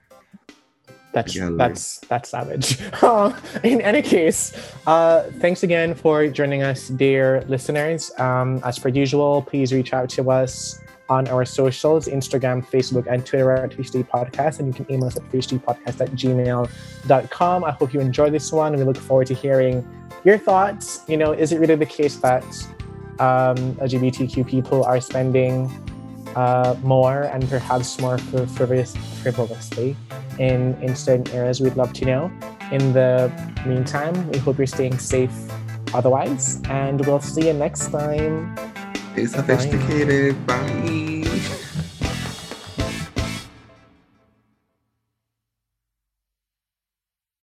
That's 1.12 1.34
Yeah, 1.34 1.50
that's 1.56 2.00
that's 2.10 2.30
savage. 2.30 2.78
Uh, 3.02 3.32
In 3.62 3.80
any 3.80 4.02
case, 4.02 4.52
uh, 4.86 5.30
thanks 5.40 5.62
again 5.62 5.94
for 5.94 6.26
joining 6.28 6.62
us, 6.62 6.88
dear 6.88 7.44
listeners. 7.48 8.10
Um, 8.18 8.60
as 8.64 8.78
per 8.78 8.88
usual, 8.88 9.42
please 9.42 9.72
reach 9.72 9.92
out 9.94 10.08
to 10.10 10.30
us 10.30 10.80
on 11.08 11.28
our 11.28 11.44
socials, 11.44 12.08
Instagram, 12.08 12.64
Facebook, 12.66 13.06
and 13.06 13.24
Twitter 13.24 13.52
at 13.52 13.70
PhD 13.70 14.06
Podcast, 14.08 14.58
and 14.58 14.68
you 14.68 14.74
can 14.74 14.90
email 14.90 15.06
us 15.06 15.16
at 15.16 15.22
phdpodcast 15.30 16.00
at 16.00 16.10
gmail.com. 16.12 17.64
I 17.64 17.70
hope 17.70 17.94
you 17.94 18.00
enjoy 18.00 18.30
this 18.30 18.50
one, 18.52 18.72
and 18.72 18.78
we 18.80 18.84
look 18.84 18.96
forward 18.96 19.26
to 19.28 19.34
hearing 19.34 19.86
your 20.24 20.38
thoughts. 20.38 21.04
You 21.06 21.16
know, 21.16 21.32
is 21.32 21.52
it 21.52 21.60
really 21.60 21.76
the 21.76 21.86
case 21.86 22.16
that 22.16 22.44
um, 23.20 23.56
LGBTQ 23.76 24.46
people 24.46 24.84
are 24.84 25.00
spending 25.00 25.70
uh, 26.36 26.76
more 26.82 27.22
and 27.24 27.48
perhaps 27.48 28.00
more 28.00 28.16
friv- 28.16 28.50
frivolous, 28.50 28.96
frivolously 29.22 29.96
in, 30.38 30.74
in 30.82 30.96
certain 30.96 31.28
areas? 31.34 31.60
We'd 31.60 31.76
love 31.76 31.92
to 31.94 32.04
know. 32.04 32.30
In 32.72 32.92
the 32.92 33.30
meantime, 33.66 34.30
we 34.30 34.38
hope 34.38 34.58
you're 34.58 34.66
staying 34.66 34.98
safe 34.98 35.32
otherwise, 35.94 36.60
and 36.68 37.04
we'll 37.06 37.20
see 37.20 37.46
you 37.46 37.52
next 37.52 37.90
time. 37.90 38.56
Stay 39.12 39.26
sophisticated. 39.26 40.46
Bye. 40.46 41.23